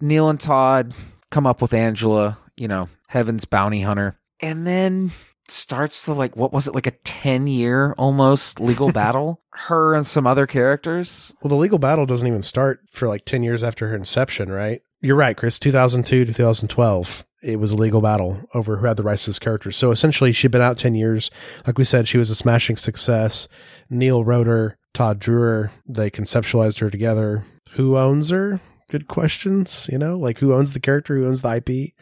Neil 0.00 0.28
and 0.28 0.40
Todd 0.40 0.94
come 1.30 1.46
up 1.46 1.62
with 1.62 1.74
Angela, 1.74 2.38
you 2.56 2.68
know, 2.68 2.88
Heaven's 3.08 3.44
bounty 3.44 3.80
hunter, 3.80 4.18
and 4.40 4.66
then 4.66 5.12
starts 5.50 6.04
the 6.04 6.14
like 6.14 6.36
what 6.36 6.52
was 6.52 6.66
it 6.66 6.74
like 6.74 6.86
a 6.86 6.92
10 7.04 7.46
year 7.46 7.94
almost 7.98 8.60
legal 8.60 8.92
battle 8.92 9.40
her 9.52 9.94
and 9.94 10.06
some 10.06 10.26
other 10.26 10.46
characters 10.46 11.34
Well, 11.42 11.48
the 11.48 11.56
legal 11.56 11.78
battle 11.78 12.06
doesn't 12.06 12.26
even 12.26 12.42
start 12.42 12.80
for 12.90 13.08
like 13.08 13.24
10 13.24 13.42
years 13.42 13.62
after 13.64 13.88
her 13.88 13.94
inception, 13.94 14.50
right? 14.50 14.82
You're 15.00 15.16
right, 15.16 15.36
Chris. 15.36 15.58
2002 15.58 16.24
2012 16.26 17.24
it 17.42 17.60
was 17.60 17.70
a 17.70 17.76
legal 17.76 18.00
battle 18.00 18.40
over 18.54 18.76
who 18.76 18.86
had 18.86 18.96
the 18.96 19.02
rights 19.02 19.24
to 19.24 19.30
this 19.30 19.38
character. 19.38 19.70
So 19.70 19.90
essentially, 19.92 20.32
she'd 20.32 20.50
been 20.50 20.62
out 20.62 20.78
10 20.78 20.94
years. 20.94 21.30
Like 21.66 21.78
we 21.78 21.84
said, 21.84 22.08
she 22.08 22.18
was 22.18 22.28
a 22.28 22.34
smashing 22.34 22.76
success. 22.76 23.46
Neil 23.88 24.24
wrote 24.24 24.48
her, 24.48 24.78
Todd 24.92 25.20
drew 25.20 25.40
her. 25.40 25.72
They 25.86 26.10
conceptualized 26.10 26.80
her 26.80 26.90
together. 26.90 27.44
Who 27.72 27.96
owns 27.96 28.30
her? 28.30 28.60
Good 28.90 29.06
questions. 29.08 29.88
You 29.92 29.98
know, 29.98 30.18
like 30.18 30.38
who 30.38 30.54
owns 30.54 30.72
the 30.72 30.80
character? 30.80 31.16
Who 31.16 31.26
owns 31.26 31.42
the 31.42 31.56
IP? 31.56 31.92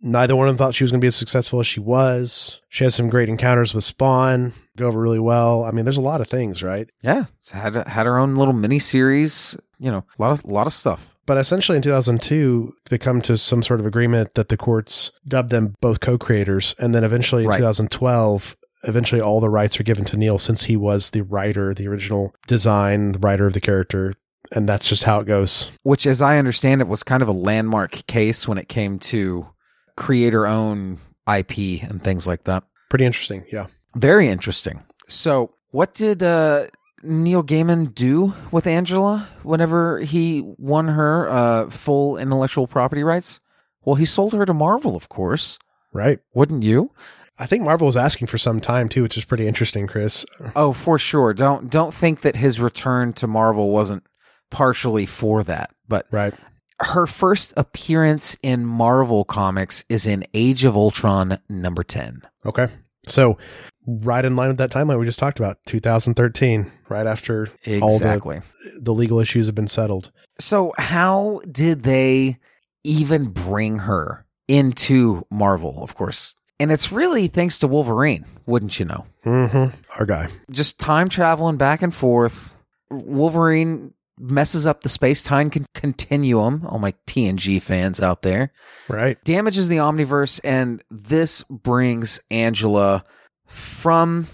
Neither 0.00 0.36
one 0.36 0.48
of 0.48 0.54
them 0.56 0.58
thought 0.58 0.74
she 0.74 0.84
was 0.84 0.90
going 0.90 1.00
to 1.00 1.04
be 1.04 1.08
as 1.08 1.16
successful 1.16 1.60
as 1.60 1.66
she 1.66 1.80
was. 1.80 2.60
She 2.68 2.84
has 2.84 2.94
some 2.94 3.08
great 3.08 3.28
encounters 3.28 3.74
with 3.74 3.84
Spawn, 3.84 4.52
go 4.76 4.86
over 4.86 5.00
really 5.00 5.18
well. 5.18 5.64
I 5.64 5.70
mean, 5.72 5.84
there's 5.84 5.96
a 5.96 6.00
lot 6.02 6.20
of 6.20 6.28
things, 6.28 6.62
right? 6.62 6.88
yeah 7.02 7.24
had 7.52 7.74
had 7.88 8.06
her 8.06 8.18
own 8.18 8.36
little 8.36 8.52
mini 8.54 8.78
series 8.78 9.56
you 9.78 9.90
know 9.90 10.04
a 10.18 10.22
lot 10.22 10.32
of 10.32 10.44
a 10.44 10.48
lot 10.48 10.66
of 10.66 10.72
stuff 10.72 11.14
But 11.26 11.38
essentially, 11.38 11.76
in 11.76 11.82
2002, 11.82 12.72
they 12.90 12.98
come 12.98 13.20
to 13.22 13.36
some 13.38 13.62
sort 13.62 13.80
of 13.80 13.86
agreement 13.86 14.34
that 14.34 14.48
the 14.48 14.56
courts 14.56 15.10
dubbed 15.26 15.50
them 15.50 15.74
both 15.80 16.00
co-creators, 16.00 16.74
and 16.78 16.94
then 16.94 17.04
eventually 17.04 17.44
in 17.44 17.48
Right. 17.50 17.58
2012, 17.58 18.56
eventually 18.84 19.20
all 19.20 19.40
the 19.40 19.50
rights 19.50 19.78
are 19.80 19.82
given 19.84 20.04
to 20.06 20.16
Neil 20.16 20.38
since 20.38 20.64
he 20.64 20.76
was 20.76 21.10
the 21.10 21.22
writer, 21.22 21.74
the 21.74 21.86
original 21.88 22.34
design, 22.46 23.12
the 23.12 23.18
writer 23.18 23.46
of 23.46 23.52
the 23.54 23.60
character, 23.60 24.14
and 24.52 24.68
that's 24.68 24.88
just 24.88 25.04
how 25.04 25.20
it 25.20 25.26
goes. 25.26 25.70
which 25.82 26.06
as 26.06 26.22
i 26.22 26.38
understand 26.38 26.80
it 26.80 26.88
was 26.88 27.02
kind 27.02 27.22
of 27.22 27.28
a 27.28 27.32
landmark 27.32 28.06
case 28.06 28.48
when 28.48 28.56
it 28.58 28.68
came 28.68 28.98
to 28.98 29.46
creator 29.98 30.46
own 30.46 30.98
ip 31.36 31.56
and 31.82 32.00
things 32.02 32.26
like 32.26 32.44
that 32.44 32.64
Pretty 32.88 33.04
interesting, 33.04 33.44
yeah. 33.52 33.66
very 33.94 34.28
interesting 34.28 34.84
so 35.08 35.52
what 35.70 35.92
did 35.94 36.22
uh 36.22 36.66
Neil 37.02 37.42
Gaiman 37.44 37.94
do 37.94 38.34
with 38.50 38.66
Angela 38.66 39.28
whenever 39.42 40.00
he 40.00 40.42
won 40.58 40.88
her 40.88 41.28
uh, 41.28 41.70
full 41.70 42.16
intellectual 42.18 42.66
property 42.66 43.04
rights? 43.04 43.40
Well, 43.84 43.94
he 43.94 44.04
sold 44.04 44.32
her 44.32 44.44
to 44.44 44.52
Marvel, 44.52 44.96
of 44.96 45.08
course. 45.08 45.58
Right. 45.92 46.18
Wouldn't 46.34 46.64
you? 46.64 46.90
I 47.38 47.46
think 47.46 47.62
Marvel 47.62 47.86
was 47.86 47.96
asking 47.96 48.26
for 48.26 48.36
some 48.36 48.60
time 48.60 48.88
too, 48.88 49.02
which 49.02 49.16
is 49.16 49.24
pretty 49.24 49.46
interesting, 49.46 49.86
Chris. 49.86 50.26
Oh, 50.56 50.72
for 50.72 50.98
sure. 50.98 51.32
Don't 51.32 51.70
don't 51.70 51.94
think 51.94 52.22
that 52.22 52.34
his 52.36 52.60
return 52.60 53.12
to 53.14 53.26
Marvel 53.28 53.70
wasn't 53.70 54.02
partially 54.50 55.06
for 55.06 55.44
that. 55.44 55.70
But 55.86 56.06
Right. 56.10 56.34
Her 56.80 57.06
first 57.06 57.52
appearance 57.56 58.36
in 58.42 58.64
Marvel 58.64 59.24
comics 59.24 59.84
is 59.88 60.06
in 60.06 60.24
Age 60.34 60.64
of 60.64 60.76
Ultron 60.76 61.38
number 61.48 61.82
10. 61.82 62.22
Okay. 62.46 62.68
So, 63.06 63.38
right 63.86 64.24
in 64.24 64.36
line 64.36 64.48
with 64.48 64.58
that 64.58 64.70
timeline 64.70 64.98
we 64.98 65.06
just 65.06 65.18
talked 65.18 65.38
about, 65.38 65.58
2013, 65.66 66.70
right 66.88 67.06
after 67.06 67.48
all 67.80 67.98
the, 67.98 68.42
the 68.80 68.94
legal 68.94 69.18
issues 69.18 69.46
have 69.46 69.54
been 69.54 69.68
settled. 69.68 70.12
So, 70.38 70.72
how 70.78 71.40
did 71.50 71.82
they 71.82 72.38
even 72.84 73.26
bring 73.30 73.80
her 73.80 74.26
into 74.46 75.24
Marvel, 75.30 75.82
of 75.82 75.94
course? 75.94 76.36
And 76.60 76.72
it's 76.72 76.92
really 76.92 77.28
thanks 77.28 77.58
to 77.58 77.68
Wolverine, 77.68 78.24
wouldn't 78.46 78.78
you 78.78 78.84
know? 78.86 79.06
Mm-hmm. 79.24 79.76
Our 79.98 80.06
guy. 80.06 80.28
Just 80.50 80.78
time 80.78 81.08
traveling 81.08 81.56
back 81.56 81.82
and 81.82 81.94
forth. 81.94 82.54
Wolverine 82.90 83.94
messes 84.18 84.66
up 84.66 84.82
the 84.82 84.88
space 84.88 85.22
time 85.22 85.50
con- 85.50 85.66
continuum. 85.74 86.66
All 86.68 86.78
my 86.78 86.94
TNG 87.06 87.60
fans 87.60 88.00
out 88.00 88.22
there. 88.22 88.52
Right. 88.88 89.22
Damages 89.24 89.68
the 89.68 89.78
omniverse, 89.78 90.40
and 90.44 90.82
this 90.90 91.44
brings 91.44 92.20
Angela 92.30 93.04
from 93.46 94.26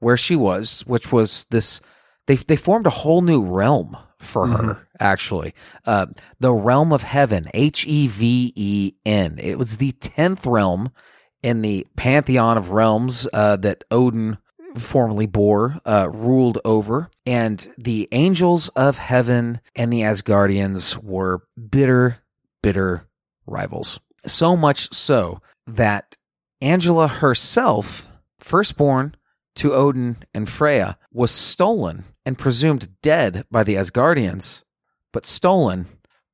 where 0.00 0.16
she 0.16 0.36
was, 0.36 0.82
which 0.86 1.12
was 1.12 1.46
this. 1.50 1.80
They 2.26 2.36
they 2.36 2.56
formed 2.56 2.86
a 2.86 2.90
whole 2.90 3.22
new 3.22 3.42
realm 3.42 3.96
for 4.18 4.46
her. 4.46 4.88
Actually, 5.00 5.54
uh, 5.86 6.06
the 6.40 6.52
realm 6.52 6.92
of 6.92 7.02
heaven, 7.02 7.46
H 7.54 7.86
E 7.86 8.08
V 8.08 8.52
E 8.54 8.92
N. 9.06 9.38
It 9.38 9.58
was 9.58 9.76
the 9.76 9.92
tenth 9.92 10.44
realm 10.44 10.90
in 11.42 11.62
the 11.62 11.86
pantheon 11.96 12.58
of 12.58 12.70
realms 12.70 13.28
uh, 13.32 13.56
that 13.56 13.84
Odin 13.90 14.38
formerly 14.76 15.26
bore 15.26 15.78
uh, 15.84 16.08
ruled 16.12 16.58
over, 16.64 17.10
and 17.26 17.68
the 17.78 18.08
angels 18.12 18.68
of 18.70 18.98
heaven 18.98 19.60
and 19.74 19.92
the 19.92 20.02
Asgardians 20.02 21.02
were 21.02 21.42
bitter, 21.70 22.18
bitter 22.62 23.06
rivals. 23.46 24.00
So 24.26 24.56
much 24.56 24.92
so 24.92 25.40
that 25.66 26.16
Angela 26.60 27.08
herself, 27.08 28.10
firstborn 28.38 29.14
to 29.56 29.72
Odin 29.72 30.16
and 30.34 30.48
Freya, 30.48 30.98
was 31.12 31.30
stolen 31.30 32.04
and 32.26 32.38
presumed 32.38 32.88
dead 33.02 33.44
by 33.50 33.64
the 33.64 33.76
Asgardians, 33.76 34.64
but 35.12 35.26
stolen 35.26 35.86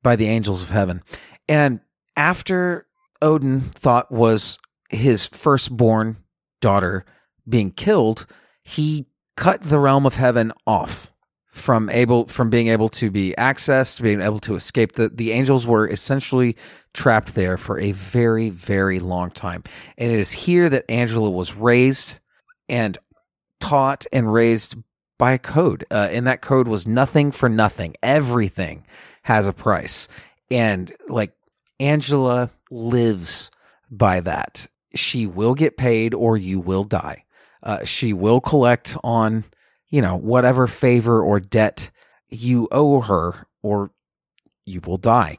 by 0.03 0.15
the 0.15 0.27
angels 0.27 0.61
of 0.61 0.69
heaven. 0.69 1.01
And 1.47 1.79
after 2.17 2.87
Odin 3.21 3.61
thought 3.61 4.11
was 4.11 4.57
his 4.89 5.27
firstborn 5.27 6.17
daughter 6.61 7.05
being 7.47 7.71
killed, 7.71 8.25
he 8.63 9.05
cut 9.37 9.61
the 9.61 9.79
realm 9.79 10.05
of 10.05 10.15
heaven 10.15 10.51
off 10.65 11.11
from 11.55 11.89
able 11.89 12.25
from 12.27 12.49
being 12.49 12.67
able 12.67 12.89
to 12.89 13.09
be 13.09 13.33
accessed, 13.37 14.01
being 14.01 14.21
able 14.21 14.39
to 14.39 14.55
escape. 14.55 14.93
The 14.93 15.09
the 15.09 15.31
angels 15.31 15.65
were 15.65 15.87
essentially 15.87 16.57
trapped 16.93 17.33
there 17.35 17.57
for 17.57 17.79
a 17.79 17.91
very, 17.93 18.49
very 18.49 18.99
long 18.99 19.31
time. 19.31 19.63
And 19.97 20.11
it 20.11 20.19
is 20.19 20.31
here 20.31 20.69
that 20.69 20.89
Angela 20.89 21.29
was 21.29 21.55
raised 21.55 22.19
and 22.67 22.97
taught 23.59 24.05
and 24.11 24.31
raised 24.31 24.75
by 25.17 25.33
a 25.33 25.39
code. 25.39 25.85
Uh, 25.91 26.09
and 26.11 26.27
that 26.27 26.41
code 26.41 26.67
was 26.67 26.87
nothing 26.87 27.31
for 27.31 27.49
nothing. 27.49 27.95
Everything 28.03 28.85
has 29.23 29.47
a 29.47 29.53
price. 29.53 30.07
And 30.51 30.93
like 31.09 31.33
Angela 31.79 32.51
lives 32.69 33.51
by 33.89 34.21
that. 34.21 34.67
She 34.93 35.25
will 35.25 35.55
get 35.55 35.77
paid 35.77 36.13
or 36.13 36.37
you 36.37 36.59
will 36.59 36.83
die. 36.83 37.24
Uh, 37.65 37.83
she 37.83 38.13
will 38.13 38.39
collect 38.39 38.95
on, 39.03 39.43
you 39.89 40.01
know, 40.01 40.15
whatever 40.15 40.67
favor 40.67 41.21
or 41.21 41.39
debt 41.39 41.89
you 42.29 42.67
owe 42.71 43.01
her 43.01 43.47
or 43.63 43.91
you 44.65 44.81
will 44.85 44.97
die. 44.97 45.37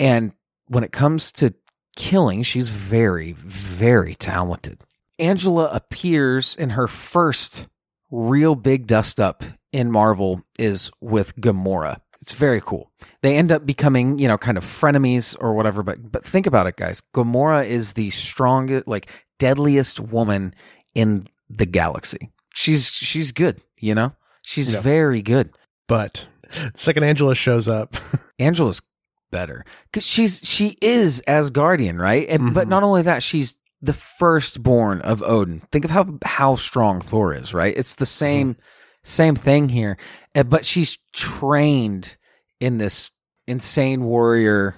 And 0.00 0.32
when 0.66 0.84
it 0.84 0.92
comes 0.92 1.32
to 1.32 1.54
killing, 1.96 2.42
she's 2.42 2.68
very, 2.68 3.32
very 3.32 4.14
talented. 4.14 4.84
Angela 5.18 5.68
appears 5.72 6.54
in 6.56 6.70
her 6.70 6.86
first 6.86 7.68
real 8.10 8.54
big 8.54 8.86
dust 8.86 9.20
up 9.20 9.42
in 9.72 9.90
Marvel 9.90 10.42
is 10.58 10.90
with 11.00 11.36
Gamora. 11.36 12.00
It's 12.20 12.32
very 12.32 12.60
cool. 12.60 12.90
They 13.22 13.36
end 13.36 13.52
up 13.52 13.64
becoming, 13.64 14.18
you 14.18 14.28
know, 14.28 14.38
kind 14.38 14.58
of 14.58 14.64
frenemies 14.64 15.36
or 15.38 15.54
whatever, 15.54 15.82
but 15.82 16.10
but 16.10 16.24
think 16.24 16.46
about 16.46 16.66
it 16.66 16.76
guys. 16.76 17.02
Gamora 17.14 17.66
is 17.66 17.92
the 17.92 18.10
strongest 18.10 18.88
like 18.88 19.08
deadliest 19.38 20.00
woman 20.00 20.54
in 20.94 21.26
the 21.50 21.66
galaxy. 21.66 22.30
She's 22.54 22.86
she's 22.90 23.32
good, 23.32 23.60
you 23.78 23.94
know? 23.94 24.12
She's 24.42 24.72
Yeah. 24.74 24.80
very 24.80 25.22
good. 25.22 25.50
But 25.86 26.26
second 26.74 27.04
Angela 27.04 27.34
shows 27.34 27.68
up. 27.68 27.96
Angela's 28.38 28.82
better 29.30 29.64
because 29.92 30.06
she's 30.06 30.40
she 30.42 30.76
is 30.80 31.22
Asgardian, 31.28 31.98
right? 32.00 32.26
And 32.28 32.54
but 32.54 32.68
not 32.68 32.82
only 32.82 33.02
that, 33.02 33.22
she's 33.22 33.54
the 33.80 33.92
firstborn 33.92 35.00
of 35.02 35.22
Odin. 35.22 35.60
Think 35.70 35.84
of 35.84 35.90
how 35.90 36.18
how 36.24 36.56
strong 36.56 37.00
Thor 37.00 37.32
is, 37.34 37.54
right? 37.54 37.76
It's 37.76 37.94
the 37.96 38.06
same 38.06 38.56
same 39.04 39.34
thing 39.36 39.68
here, 39.68 39.96
Uh, 40.34 40.42
but 40.42 40.64
she's 40.66 40.98
trained 41.12 42.16
in 42.60 42.78
this 42.78 43.10
insane 43.46 44.02
warrior, 44.04 44.74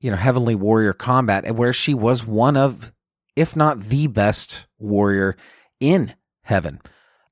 you 0.00 0.10
know, 0.10 0.16
heavenly 0.16 0.54
warrior 0.54 0.92
combat, 0.92 1.44
and 1.44 1.58
where 1.58 1.72
she 1.72 1.92
was 1.92 2.26
one 2.26 2.56
of, 2.56 2.92
if 3.36 3.56
not 3.56 3.80
the 3.80 4.06
best 4.06 4.66
warrior 4.78 5.36
in 5.92 6.14
heaven. 6.42 6.80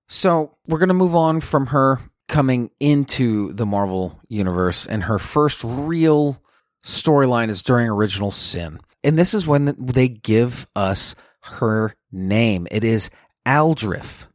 So 0.09 0.57
we're 0.67 0.79
going 0.79 0.89
to 0.89 0.95
move 0.95 1.15
on 1.15 1.41
from 1.41 1.69
her 1.69 1.99
coming 2.29 2.71
into 2.81 3.53
the 3.53 3.67
Marvel 3.67 4.21
universe, 4.29 4.87
and 4.87 5.05
her 5.05 5.19
first 5.19 5.63
real 5.65 6.43
storyline 6.85 7.49
is 7.49 7.63
during 7.63 7.89
Original 7.89 8.31
Sin. 8.31 8.79
And 9.05 9.19
this 9.19 9.35
is 9.35 9.47
when 9.47 9.75
they 9.79 10.09
give 10.09 10.67
us 10.77 11.15
her 11.43 11.95
name. 12.11 12.67
It 12.71 12.85
is 12.85 13.11
Aldrif, 13.47 14.27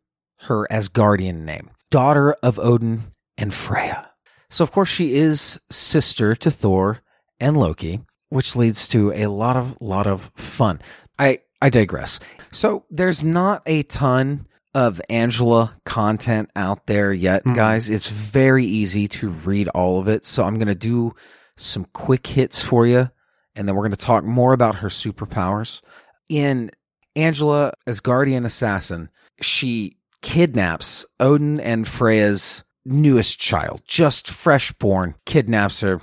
her 0.41 0.67
Asgardian 0.69 1.45
name, 1.45 1.69
daughter 1.89 2.33
of 2.43 2.59
Odin 2.59 3.13
and 3.38 3.53
Freya. 3.53 4.12
So, 4.50 4.63
of 4.63 4.71
course, 4.71 4.89
she 4.89 5.13
is 5.13 5.59
sister 5.69 6.36
to 6.36 6.51
Thor 6.51 7.00
and 7.39 7.55
Loki, 7.55 8.01
which 8.29 8.55
leads 8.55 8.88
to 8.89 9.12
a 9.13 9.27
lot 9.27 9.55
of 9.57 9.79
lot 9.81 10.07
of 10.07 10.31
fun. 10.36 10.81
I 11.19 11.39
I 11.62 11.70
digress. 11.70 12.20
So 12.52 12.86
there's 12.90 13.24
not 13.24 13.64
a 13.66 13.84
ton 13.84 14.48
of 14.74 15.02
Angela 15.10 15.74
content 15.86 16.52
out 16.56 16.86
there 16.86 17.12
yet, 17.12 17.44
guys. 17.56 17.90
It's 17.90 18.10
very 18.10 18.66
easy 18.66 19.08
to 19.08 19.30
read 19.30 19.68
all 19.70 20.00
of 20.00 20.08
it. 20.08 20.24
So 20.24 20.44
I'm 20.44 20.56
going 20.56 20.68
to 20.68 20.76
do 20.76 21.14
some 21.56 21.86
quick 21.94 22.28
hits 22.28 22.62
for 22.62 22.86
you, 22.86 23.10
and 23.56 23.68
then 23.68 23.76
we're 23.76 23.82
going 23.82 23.92
to 23.92 23.98
talk 23.98 24.24
more 24.24 24.54
about 24.54 24.76
her 24.76 24.90
superpowers. 24.90 25.82
In 26.30 26.70
Angela 27.16 27.74
Asgardian 27.88 28.46
Assassin, 28.46 29.10
she 29.42 29.98
kidnaps 30.22 31.06
Odin 31.20 31.60
and 31.60 31.88
Freya's 31.88 32.64
newest 32.86 33.40
child, 33.40 33.82
just 33.88 34.30
fresh 34.30 34.72
born, 34.74 35.16
kidnaps 35.26 35.82
her. 35.82 36.00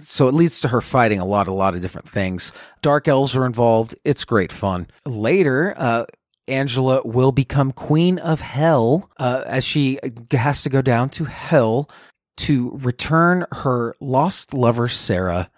So 0.00 0.28
it 0.28 0.34
leads 0.34 0.60
to 0.60 0.68
her 0.68 0.80
fighting 0.80 1.18
a 1.18 1.24
lot, 1.24 1.48
a 1.48 1.52
lot 1.52 1.74
of 1.74 1.82
different 1.82 2.08
things. 2.08 2.52
Dark 2.82 3.08
elves 3.08 3.34
are 3.34 3.44
involved. 3.44 3.94
It's 4.04 4.24
great 4.24 4.52
fun. 4.52 4.86
Later, 5.04 5.74
uh, 5.76 6.04
Angela 6.46 7.02
will 7.04 7.32
become 7.32 7.72
queen 7.72 8.18
of 8.18 8.40
hell 8.40 9.10
uh, 9.18 9.42
as 9.46 9.64
she 9.64 9.98
has 10.32 10.62
to 10.62 10.68
go 10.68 10.82
down 10.82 11.08
to 11.10 11.24
hell 11.24 11.90
to 12.38 12.78
return 12.82 13.44
her 13.50 13.94
lost 14.00 14.54
lover 14.54 14.88
Sera 14.88 15.50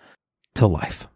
to 0.54 0.66
life. 0.66 1.06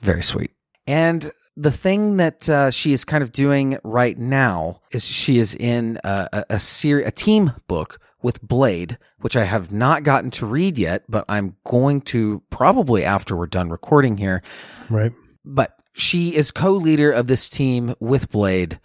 Very 0.00 0.22
sweet. 0.22 0.52
And 0.86 1.30
the 1.56 1.72
thing 1.72 2.18
that 2.18 2.48
uh, 2.48 2.70
she 2.70 2.92
is 2.92 3.04
kind 3.04 3.22
of 3.22 3.32
doing 3.32 3.78
right 3.82 4.16
now 4.16 4.80
is 4.92 5.04
she 5.06 5.38
is 5.38 5.54
in 5.54 5.98
a, 6.04 6.28
a, 6.32 6.44
a, 6.50 6.58
ser- 6.58 7.00
a 7.00 7.10
team 7.10 7.52
book 7.66 7.98
with 8.22 8.42
Blade, 8.42 8.98
which 9.20 9.36
I 9.36 9.44
have 9.44 9.72
not 9.72 10.02
gotten 10.02 10.30
to 10.32 10.46
read 10.46 10.78
yet, 10.78 11.04
but 11.08 11.24
I'm 11.28 11.56
going 11.64 12.00
to 12.02 12.42
probably 12.50 13.04
after 13.04 13.36
we're 13.36 13.46
done 13.46 13.70
recording 13.70 14.16
here. 14.16 14.42
Right. 14.90 15.12
But 15.44 15.80
she 15.92 16.34
is 16.34 16.50
co 16.50 16.72
leader 16.72 17.10
of 17.10 17.26
this 17.26 17.48
team 17.48 17.94
with 18.00 18.30
Blade. 18.30 18.80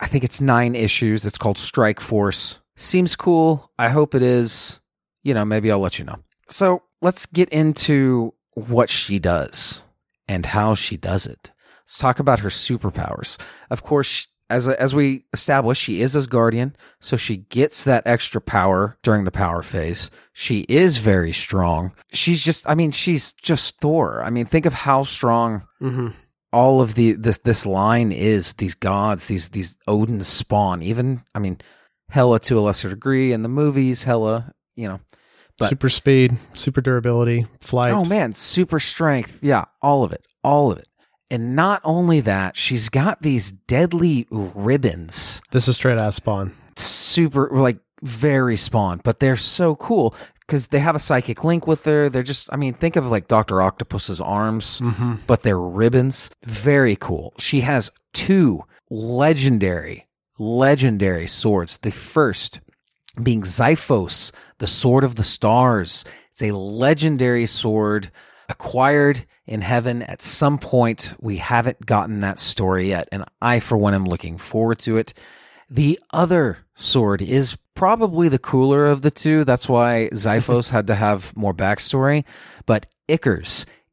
I 0.00 0.06
think 0.06 0.24
it's 0.24 0.40
nine 0.40 0.74
issues. 0.74 1.24
It's 1.24 1.38
called 1.38 1.58
Strike 1.58 2.00
Force. 2.00 2.58
Seems 2.76 3.14
cool. 3.14 3.70
I 3.78 3.88
hope 3.88 4.14
it 4.14 4.22
is. 4.22 4.80
You 5.22 5.34
know, 5.34 5.44
maybe 5.44 5.70
I'll 5.70 5.78
let 5.78 5.98
you 5.98 6.04
know. 6.04 6.16
So 6.48 6.82
let's 7.00 7.26
get 7.26 7.48
into 7.50 8.34
what 8.54 8.90
she 8.90 9.18
does 9.18 9.82
and 10.26 10.44
how 10.44 10.74
she 10.74 10.96
does 10.96 11.26
it. 11.26 11.52
Let's 11.84 11.98
talk 11.98 12.18
about 12.18 12.40
her 12.40 12.48
superpowers. 12.48 13.38
Of 13.70 13.82
course, 13.82 14.26
as 14.52 14.68
as 14.68 14.94
we 14.94 15.24
established, 15.32 15.82
she 15.82 16.00
is 16.00 16.14
Asgardian, 16.14 16.74
so 17.00 17.16
she 17.16 17.38
gets 17.38 17.84
that 17.84 18.04
extra 18.06 18.40
power 18.40 18.96
during 19.02 19.24
the 19.24 19.30
power 19.32 19.62
phase. 19.62 20.10
She 20.32 20.60
is 20.68 20.98
very 20.98 21.32
strong. 21.32 21.92
She's 22.12 22.44
just, 22.44 22.68
I 22.68 22.74
mean, 22.74 22.90
she's 22.92 23.32
just 23.32 23.80
Thor. 23.80 24.22
I 24.22 24.30
mean, 24.30 24.46
think 24.46 24.66
of 24.66 24.74
how 24.74 25.02
strong 25.02 25.66
Mm-hmm. 25.82 26.08
all 26.52 26.80
of 26.80 26.94
the 26.94 27.12
this 27.12 27.38
this 27.38 27.66
line 27.66 28.12
is. 28.12 28.54
These 28.54 28.74
gods, 28.76 29.26
these 29.26 29.48
these 29.50 29.76
Odin's 29.88 30.28
spawn. 30.28 30.82
Even, 30.82 31.20
I 31.34 31.38
mean, 31.38 31.58
Hela 32.10 32.38
to 32.40 32.58
a 32.58 32.60
lesser 32.60 32.90
degree 32.90 33.32
in 33.32 33.42
the 33.42 33.48
movies. 33.48 34.04
Hela, 34.04 34.52
you 34.76 34.86
know, 34.88 35.00
But- 35.58 35.70
super 35.70 35.88
speed, 35.88 36.36
super 36.54 36.80
durability, 36.80 37.46
flight. 37.60 37.92
Oh 37.92 38.04
man, 38.04 38.32
super 38.32 38.78
strength. 38.78 39.38
Yeah, 39.42 39.64
all 39.80 40.04
of 40.04 40.12
it. 40.12 40.24
All 40.44 40.70
of 40.72 40.78
it. 40.78 40.86
And 41.32 41.56
not 41.56 41.80
only 41.82 42.20
that, 42.20 42.58
she's 42.58 42.90
got 42.90 43.22
these 43.22 43.52
deadly 43.52 44.26
ribbons. 44.30 45.40
This 45.50 45.66
is 45.66 45.76
straight 45.76 45.96
out 45.96 46.08
of 46.08 46.14
Spawn. 46.14 46.54
Super 46.76 47.48
like 47.50 47.78
very 48.02 48.58
spawn, 48.58 49.00
but 49.02 49.18
they're 49.18 49.36
so 49.36 49.74
cool 49.76 50.14
because 50.40 50.68
they 50.68 50.78
have 50.78 50.94
a 50.94 50.98
psychic 50.98 51.42
link 51.42 51.66
with 51.66 51.86
her. 51.86 52.10
They're 52.10 52.22
just 52.22 52.52
I 52.52 52.56
mean, 52.56 52.74
think 52.74 52.96
of 52.96 53.10
like 53.10 53.28
Dr. 53.28 53.62
Octopus's 53.62 54.20
arms, 54.20 54.80
mm-hmm. 54.80 55.14
but 55.26 55.42
they're 55.42 55.58
ribbons. 55.58 56.28
Very 56.44 56.96
cool. 56.96 57.32
She 57.38 57.62
has 57.62 57.90
two 58.12 58.64
legendary, 58.90 60.08
legendary 60.38 61.28
swords. 61.28 61.78
The 61.78 61.92
first 61.92 62.60
being 63.22 63.40
Xiphos, 63.40 64.32
the 64.58 64.66
sword 64.66 65.02
of 65.02 65.14
the 65.14 65.24
stars. 65.24 66.04
It's 66.32 66.42
a 66.42 66.54
legendary 66.54 67.46
sword 67.46 68.10
acquired 68.50 69.24
in 69.46 69.60
heaven 69.60 70.02
at 70.02 70.22
some 70.22 70.58
point. 70.58 71.14
We 71.20 71.36
haven't 71.38 71.84
gotten 71.84 72.20
that 72.20 72.38
story 72.38 72.88
yet, 72.88 73.08
and 73.12 73.24
I, 73.40 73.60
for 73.60 73.76
one, 73.76 73.94
am 73.94 74.04
looking 74.04 74.38
forward 74.38 74.78
to 74.80 74.96
it. 74.96 75.14
The 75.68 75.98
other 76.12 76.58
sword 76.74 77.22
is 77.22 77.56
probably 77.74 78.28
the 78.28 78.38
cooler 78.38 78.86
of 78.86 79.02
the 79.02 79.10
two. 79.10 79.44
That's 79.44 79.68
why 79.68 80.10
Xiphos 80.12 80.70
had 80.70 80.86
to 80.88 80.94
have 80.94 81.36
more 81.36 81.54
backstory. 81.54 82.24
But 82.66 82.86
Ichor 83.08 83.42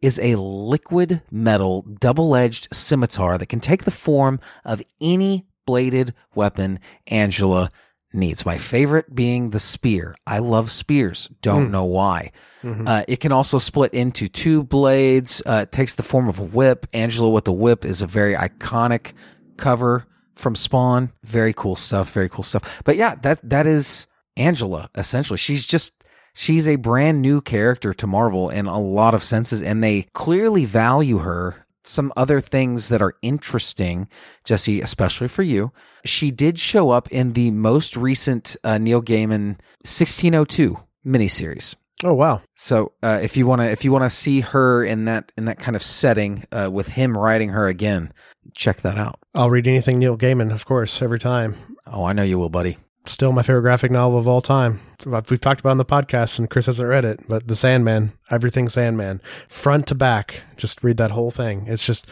is 0.02 0.20
a 0.20 0.36
liquid 0.36 1.22
metal 1.32 1.84
double 1.84 2.36
edged 2.36 2.74
scimitar 2.74 3.38
that 3.38 3.48
can 3.48 3.60
take 3.60 3.84
the 3.84 3.92
form 3.92 4.40
of 4.66 4.82
any 5.02 5.46
bladed 5.66 6.14
weapon 6.36 6.80
Angela 7.08 7.70
needs. 8.14 8.46
My 8.46 8.58
favorite 8.58 9.14
being 9.14 9.52
the 9.52 9.60
spear. 9.60 10.16
I 10.26 10.40
love 10.40 10.72
spears. 10.72 11.30
Don't 11.42 11.72
know 11.72 11.86
why. 11.86 12.32
Uh, 12.64 13.04
it 13.08 13.20
can 13.20 13.32
also 13.32 13.60
split 13.60 13.94
into 13.94 14.28
two 14.28 14.64
blades. 14.64 15.42
Uh, 15.46 15.62
it 15.64 15.72
takes 15.72 15.96
the 15.96 16.04
form 16.04 16.28
of 16.28 16.40
a 16.40 16.44
whip. 16.44 16.88
Angela 16.94 17.30
with 17.30 17.46
the 17.46 17.54
whip 17.54 17.86
is 17.86 18.02
a 18.02 18.08
very 18.08 18.34
iconic 18.36 19.14
cover 19.58 20.06
from 20.36 20.56
Spawn. 20.56 21.12
Very 21.24 21.54
cool 21.54 21.76
stuff. 21.76 22.12
Very 22.14 22.30
cool 22.30 22.44
stuff. 22.44 22.82
But 22.84 22.96
yeah, 22.96 23.16
that 23.22 23.40
that 23.50 23.68
is 23.68 24.08
Angela 24.38 24.90
essentially. 24.96 25.38
She's 25.38 25.66
just 25.66 26.04
she's 26.34 26.68
a 26.68 26.78
brand 26.78 27.22
new 27.22 27.42
character 27.42 27.94
to 27.94 28.08
Marvel 28.08 28.50
in 28.50 28.66
a 28.66 28.80
lot 28.80 29.14
of 29.14 29.24
senses, 29.24 29.62
and 29.62 29.84
they 29.84 30.08
clearly 30.14 30.66
value 30.66 31.20
her. 31.20 31.66
Some 31.84 32.12
other 32.18 32.42
things 32.42 32.90
that 32.90 33.02
are 33.02 33.16
interesting, 33.22 34.10
Jesse, 34.44 34.82
especially 34.82 35.28
for 35.28 35.44
you. 35.44 35.72
She 36.06 36.32
did 36.32 36.60
show 36.60 36.90
up 36.92 37.10
in 37.12 37.34
the 37.34 37.52
most 37.52 37.96
recent 37.96 38.56
uh, 38.64 38.78
Neil 38.78 39.02
Gaiman 39.02 39.58
1602 39.84 40.78
miniseries. 41.06 41.76
Oh 42.04 42.14
wow. 42.14 42.42
So 42.56 42.94
uh, 43.04 43.20
if 43.22 43.36
you 43.36 43.46
want 43.46 43.62
to 43.62 43.70
if 43.70 43.84
you 43.84 43.92
want 43.92 44.06
to 44.06 44.10
see 44.10 44.40
her 44.40 44.84
in 44.84 45.06
that 45.06 45.32
in 45.38 45.46
that 45.46 45.60
kind 45.60 45.76
of 45.76 45.82
setting 45.82 46.46
uh, 46.52 46.70
with 46.72 46.88
him 46.88 47.18
writing 47.18 47.50
her 47.50 47.68
again, 47.68 48.14
check 48.56 48.78
that 48.82 48.98
out. 48.98 49.20
I'll 49.34 49.50
read 49.50 49.68
anything 49.68 50.00
Neil 50.00 50.18
Gaiman, 50.18 50.54
of 50.54 50.66
course, 50.66 51.02
every 51.02 51.20
time. 51.20 51.56
Oh, 51.88 52.06
I 52.06 52.14
know 52.14 52.24
you 52.24 52.40
will, 52.40 52.50
buddy. 52.50 52.78
Still 53.10 53.32
my 53.32 53.42
favorite 53.42 53.64
graphic 53.64 53.90
novel 53.90 54.20
of 54.20 54.28
all 54.28 54.40
time. 54.40 54.82
We've 55.04 55.42
talked 55.42 55.62
about 55.62 55.70
it 55.70 55.72
on 55.72 55.78
the 55.80 55.86
podcast, 55.86 56.38
and 56.38 56.48
Chris 56.48 56.68
hasn't 56.68 56.88
read 56.88 57.06
it, 57.06 57.20
but 57.28 57.48
The 57.48 57.56
Sandman, 57.56 58.14
everything 58.30 58.70
Sandman, 58.70 59.20
front 59.48 59.88
to 59.88 59.96
back. 59.96 60.44
Just 60.58 60.84
read 60.84 60.98
that 60.98 61.10
whole 61.10 61.32
thing. 61.32 61.66
It's 61.66 61.84
just, 61.84 62.06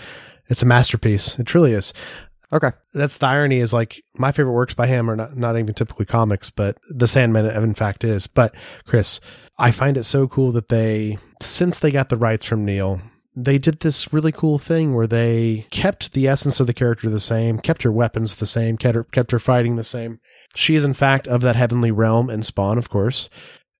it's 0.48 0.64
a 0.64 0.66
masterpiece. 0.66 1.38
It 1.38 1.46
truly 1.46 1.74
is. 1.74 1.94
Okay. 2.52 2.72
That's 2.96 3.18
the 3.18 3.28
irony 3.28 3.60
is 3.60 3.74
like 3.74 4.04
my 4.16 4.32
favorite 4.32 4.54
works 4.54 4.74
by 4.74 4.88
him 4.88 5.08
are 5.08 5.16
not, 5.16 5.38
not 5.38 5.56
even 5.56 5.76
typically 5.76 6.08
comics, 6.08 6.50
but 6.50 6.80
The 6.90 7.08
Sandman 7.08 7.46
in 7.46 7.76
fact 7.76 8.04
is. 8.04 8.26
But 8.26 8.56
Chris, 8.88 9.20
I 9.60 9.70
find 9.70 9.98
it 9.98 10.04
so 10.04 10.28
cool 10.28 10.52
that 10.54 10.70
they, 10.70 11.20
since 11.44 11.80
they 11.80 11.92
got 11.92 12.10
the 12.10 12.18
rights 12.18 12.46
from 12.46 12.66
Neil, 12.66 13.02
they 13.36 13.60
did 13.60 13.82
this 13.82 14.12
really 14.12 14.32
cool 14.32 14.58
thing 14.58 14.96
where 14.96 15.06
they 15.06 15.68
kept 15.70 16.14
the 16.14 16.28
essence 16.28 16.60
of 16.60 16.66
the 16.66 16.74
character 16.74 17.08
the 17.08 17.20
same, 17.20 17.60
kept 17.60 17.84
her 17.84 17.92
weapons 17.92 18.38
the 18.38 18.48
same, 18.48 18.78
kept 18.78 18.96
her, 18.96 19.04
kept 19.04 19.30
her 19.30 19.38
fighting 19.38 19.76
the 19.76 19.84
same. 19.84 20.20
She 20.58 20.74
is 20.74 20.84
in 20.84 20.96
fact 20.96 21.28
of 21.28 21.42
that 21.42 21.56
heavenly 21.56 21.92
realm 21.92 22.32
and 22.32 22.44
Spawn, 22.44 22.80
of 22.80 22.90
course, 22.90 23.30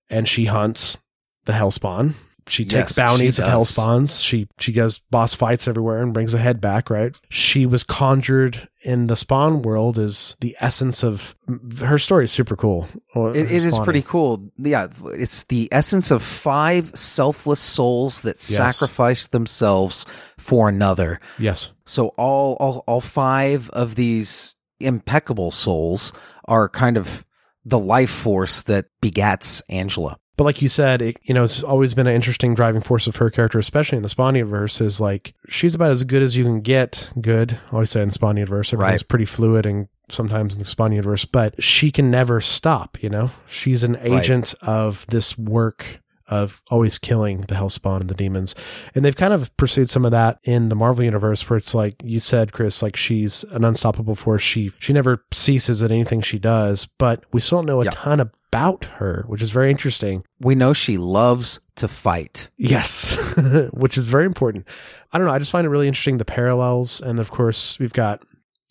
and 0.08 0.28
she 0.28 0.44
hunts 0.44 0.96
the 1.44 1.52
Hellspawn. 1.52 2.14
She 2.46 2.64
takes 2.64 2.96
Yes, 2.96 2.96
bounties 2.96 3.36
she 3.36 3.42
of. 3.42 3.48
Hellspawns. 3.48 4.24
She 4.24 4.48
she 4.58 4.72
does 4.72 4.98
boss 5.10 5.34
fights 5.34 5.68
everywhere 5.68 6.00
and 6.00 6.14
brings 6.14 6.34
a 6.34 6.38
head 6.38 6.60
back. 6.60 6.88
Right. 6.88 7.18
She 7.28 7.66
was 7.66 7.82
conjured 7.82 8.68
in 8.82 9.08
the 9.08 9.16
Spawn 9.16 9.62
world 9.62 9.98
as 9.98 10.36
the 10.40 10.56
essence 10.60 11.02
of 11.02 11.34
her 11.80 11.98
story. 11.98 12.24
Is 12.24 12.32
super 12.32 12.56
cool. 12.56 12.88
Oh, 13.14 13.26
it, 13.26 13.50
it 13.50 13.64
is 13.64 13.78
pretty 13.80 14.02
cool. 14.02 14.50
Yeah, 14.56 14.86
it's 15.06 15.44
the 15.44 15.68
essence 15.72 16.10
of 16.10 16.22
five 16.22 16.94
selfless 16.96 17.60
souls 17.60 18.22
that 18.22 18.38
sacrifice 18.38 19.26
themselves 19.26 20.06
for 20.38 20.68
another. 20.68 21.20
Yes. 21.38 21.72
So 21.86 22.08
all, 22.16 22.54
all 22.60 22.84
all 22.86 23.00
five 23.00 23.68
of 23.70 23.94
these 23.94 24.56
impeccable 24.80 25.50
souls 25.50 26.12
are 26.46 26.68
kind 26.68 26.96
of 26.96 27.24
the 27.64 27.78
life 27.78 28.10
force 28.10 28.62
that 28.62 28.86
begats 29.02 29.60
Angela. 29.68 30.16
But 30.36 30.44
like 30.44 30.62
you 30.62 30.68
said, 30.68 31.02
it, 31.02 31.16
you 31.22 31.34
know, 31.34 31.42
it's 31.42 31.64
always 31.64 31.94
been 31.94 32.06
an 32.06 32.14
interesting 32.14 32.54
driving 32.54 32.80
force 32.80 33.08
of 33.08 33.16
her 33.16 33.28
character, 33.28 33.58
especially 33.58 33.96
in 33.96 34.02
the 34.04 34.08
Spawn 34.08 34.36
universe, 34.36 34.80
is 34.80 35.00
like 35.00 35.34
she's 35.48 35.74
about 35.74 35.90
as 35.90 36.04
good 36.04 36.22
as 36.22 36.36
you 36.36 36.44
can 36.44 36.60
get 36.60 37.10
good. 37.20 37.58
I 37.70 37.72
always 37.72 37.90
say 37.90 38.02
in 38.02 38.10
Spawn 38.12 38.36
universe, 38.36 38.72
everything's 38.72 39.02
Right. 39.02 39.08
pretty 39.08 39.24
fluid 39.24 39.66
and 39.66 39.88
sometimes 40.10 40.54
in 40.54 40.60
the 40.60 40.64
Spawn 40.64 40.92
universe, 40.92 41.24
but 41.24 41.60
she 41.62 41.90
can 41.90 42.08
never 42.10 42.40
stop, 42.40 43.02
you 43.02 43.10
know? 43.10 43.32
She's 43.50 43.82
an 43.82 43.96
agent 44.00 44.54
of 44.62 45.04
this 45.08 45.36
work 45.36 46.00
of 46.28 46.62
always 46.70 46.98
killing 46.98 47.42
the 47.42 47.54
Hellspawn 47.54 48.00
and 48.00 48.10
the 48.10 48.14
demons. 48.14 48.54
And 48.94 49.04
they've 49.04 49.16
kind 49.16 49.32
of 49.32 49.54
pursued 49.56 49.90
some 49.90 50.04
of 50.04 50.10
that 50.12 50.38
in 50.44 50.68
the 50.68 50.74
Marvel 50.76 51.04
universe 51.04 51.48
where 51.48 51.56
it's 51.56 51.74
like 51.74 51.96
you 52.04 52.20
said, 52.20 52.52
Chris, 52.52 52.82
like 52.82 52.96
she's 52.96 53.44
an 53.44 53.64
unstoppable 53.64 54.14
force. 54.16 54.42
She 54.42 54.70
she 54.78 54.92
never 54.92 55.24
ceases 55.32 55.82
at 55.82 55.90
anything 55.90 56.20
she 56.20 56.38
does, 56.38 56.86
but 56.86 57.24
we 57.32 57.40
still 57.40 57.58
don't 57.58 57.66
know 57.66 57.80
a 57.80 57.84
Yeah. 57.86 57.90
ton 57.92 58.20
about 58.20 58.86
her, 58.96 59.24
which 59.28 59.42
is 59.42 59.50
very 59.50 59.70
interesting. 59.70 60.24
We 60.40 60.54
know 60.54 60.72
she 60.72 60.96
loves 60.96 61.60
to 61.76 61.86
fight. 61.88 62.48
Yes, 62.56 63.14
which 63.72 63.98
is 63.98 64.06
very 64.06 64.24
important. 64.24 64.66
I 65.12 65.18
don't 65.18 65.26
know. 65.26 65.32
I 65.34 65.38
just 65.38 65.50
find 65.50 65.66
it 65.66 65.70
really 65.70 65.86
interesting 65.88 66.16
the 66.18 66.24
parallels. 66.24 67.00
And 67.00 67.18
of 67.20 67.30
course, 67.30 67.78
we've 67.78 67.92
got 67.92 68.22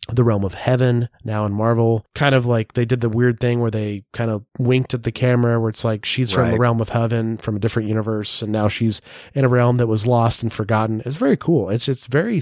the 0.10 0.24
realm 0.24 0.44
of 0.44 0.54
heaven 0.54 1.10
now 1.24 1.46
in 1.46 1.54
Marvel. 1.54 2.06
Kind 2.16 2.34
of 2.34 2.46
like 2.46 2.74
they 2.74 2.86
did 2.86 3.02
the 3.02 3.10
weird 3.10 3.40
thing 3.40 3.60
where 3.60 3.72
they 3.72 4.04
kind 4.14 4.32
of 4.32 4.46
winked 4.58 4.94
at 4.94 5.04
the 5.04 5.12
camera 5.12 5.60
where 5.60 5.70
it's 5.70 5.84
like 5.84 6.06
she's 6.06 6.32
from 6.32 6.52
the 6.52 6.58
realm 6.58 6.80
of 6.80 6.90
heaven 6.90 7.38
from 7.38 7.56
a 7.56 7.60
different 7.60 7.90
universe 7.90 8.42
and 8.42 8.52
now 8.52 8.68
she's 8.68 9.02
in 9.34 9.44
a 9.44 9.50
realm 9.50 9.76
that 9.78 9.88
was 9.88 10.08
lost 10.08 10.44
and 10.44 10.54
forgotten. 10.54 11.02
It's 11.06 11.16
very 11.16 11.38
cool. 11.38 11.70
It's 11.70 11.86
just 11.86 12.08
very 12.08 12.42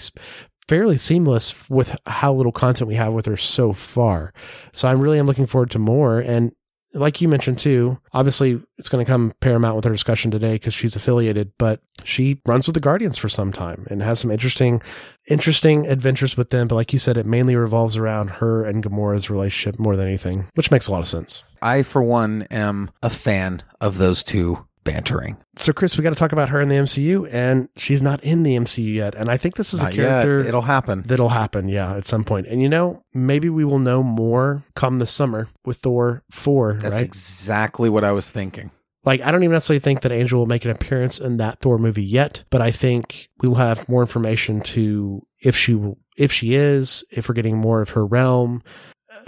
fairly 0.68 0.98
seamless 0.98 1.70
with 1.70 1.96
how 2.06 2.34
little 2.34 2.52
content 2.52 2.88
we 2.88 2.96
have 2.96 3.14
with 3.14 3.26
her 3.26 3.38
so 3.38 3.74
far. 3.74 4.34
So 4.74 4.88
I'm 4.88 5.00
really 5.00 5.20
am 5.20 5.26
looking 5.26 5.46
forward 5.46 5.72
to 5.72 5.80
more 5.80 6.20
and 6.20 6.52
like 6.96 7.22
you 7.22 7.28
mentioned 7.28 7.60
too, 7.60 8.00
obviously 8.14 8.62
it's 8.78 8.90
going 8.90 9.06
to 9.06 9.10
come 9.10 9.34
paramount 9.42 9.76
with 9.76 9.86
her 9.86 9.92
discussion 9.92 10.32
today 10.32 10.54
because 10.54 10.74
she's 10.74 10.96
affiliated, 10.96 11.52
but 11.58 11.82
she 12.04 12.42
runs 12.46 12.68
with 12.68 12.74
the 12.74 12.80
Guardians 12.80 13.18
for 13.18 13.30
some 13.30 13.52
time 13.52 13.86
and 13.90 14.02
has 14.02 14.20
some 14.20 14.32
interesting, 14.32 14.82
interesting 15.28 15.88
adventures 15.88 16.38
with 16.38 16.50
them. 16.50 16.68
But 16.68 16.76
like 16.76 16.94
you 16.94 17.00
said, 17.00 17.18
it 17.18 17.26
mainly 17.26 17.56
revolves 17.56 17.98
around 17.98 18.30
her 18.30 18.64
and 18.64 18.84
Gamora's 18.84 19.30
relationship 19.30 19.78
more 19.78 19.96
than 19.96 20.08
anything, 20.08 20.48
which 20.56 20.72
makes 20.72 20.88
a 20.88 20.92
lot 20.92 21.02
of 21.02 21.08
sense. 21.08 21.44
I, 21.62 21.84
for 21.84 22.02
one, 22.02 22.44
am 22.44 22.92
a 23.04 23.10
fan 23.10 23.62
of 23.82 23.98
those 23.98 24.24
two 24.24 24.66
bantering. 24.86 25.36
So, 25.58 25.74
Chris, 25.74 25.98
we 25.98 26.04
got 26.04 26.12
to 26.12 26.16
talk 26.16 26.32
about 26.32 26.48
her 26.50 26.62
in 26.62 26.70
the 26.70 26.76
MCU, 26.76 27.28
and 27.30 27.68
she's 27.76 28.02
not 28.02 28.24
in 28.24 28.44
the 28.44 28.56
MCU 28.56 28.94
yet. 28.94 29.16
And 29.16 29.30
I 29.30 29.36
think 29.36 29.56
this 29.56 29.74
is 29.74 29.84
Not 29.84 29.92
a 29.92 29.96
yet. 29.96 30.04
character 30.24 30.40
It'll 30.48 30.62
happen. 30.62 31.04
that'll 31.06 31.30
happen, 31.30 31.68
yeah, 31.68 31.96
at 31.98 32.06
some 32.06 32.24
point. 32.24 32.48
And 32.48 32.62
you 32.62 32.70
know, 32.70 33.04
maybe 33.14 33.50
we 33.50 33.66
will 33.66 33.80
know 33.80 34.02
more 34.02 34.64
come 34.76 35.00
the 35.00 35.08
summer 35.08 35.50
with 35.66 35.78
Thor 35.80 36.24
4, 36.32 36.76
That's 36.82 36.96
right? 36.96 37.04
exactly 37.04 37.90
what 37.90 38.04
I 38.06 38.14
was 38.14 38.30
thinking. 38.32 38.72
like 39.04 39.22
I 39.22 39.32
don't 39.32 39.44
even 39.44 39.54
necessarily 39.54 39.80
think 39.82 40.02
that 40.02 40.12
Angel 40.12 40.40
will 40.40 40.46
make 40.48 40.64
an 40.66 40.72
appearance 40.72 41.20
in 41.20 41.38
that 41.38 41.60
Thor 41.60 41.78
movie 41.78 42.04
yet, 42.04 42.44
but 42.50 42.62
I 42.62 42.72
think 42.72 43.28
we 43.42 43.50
will 43.50 43.56
have 43.58 43.88
more 43.90 44.02
information 44.02 44.62
to 44.62 45.26
if 45.42 45.56
she 45.58 45.76
will, 45.76 45.98
if 46.18 46.32
she 46.32 46.56
is, 46.56 47.04
if 47.12 47.28
we're 47.28 47.36
getting 47.36 47.58
more 47.58 47.82
of 47.82 47.90
her 47.90 48.06
realm, 48.06 48.64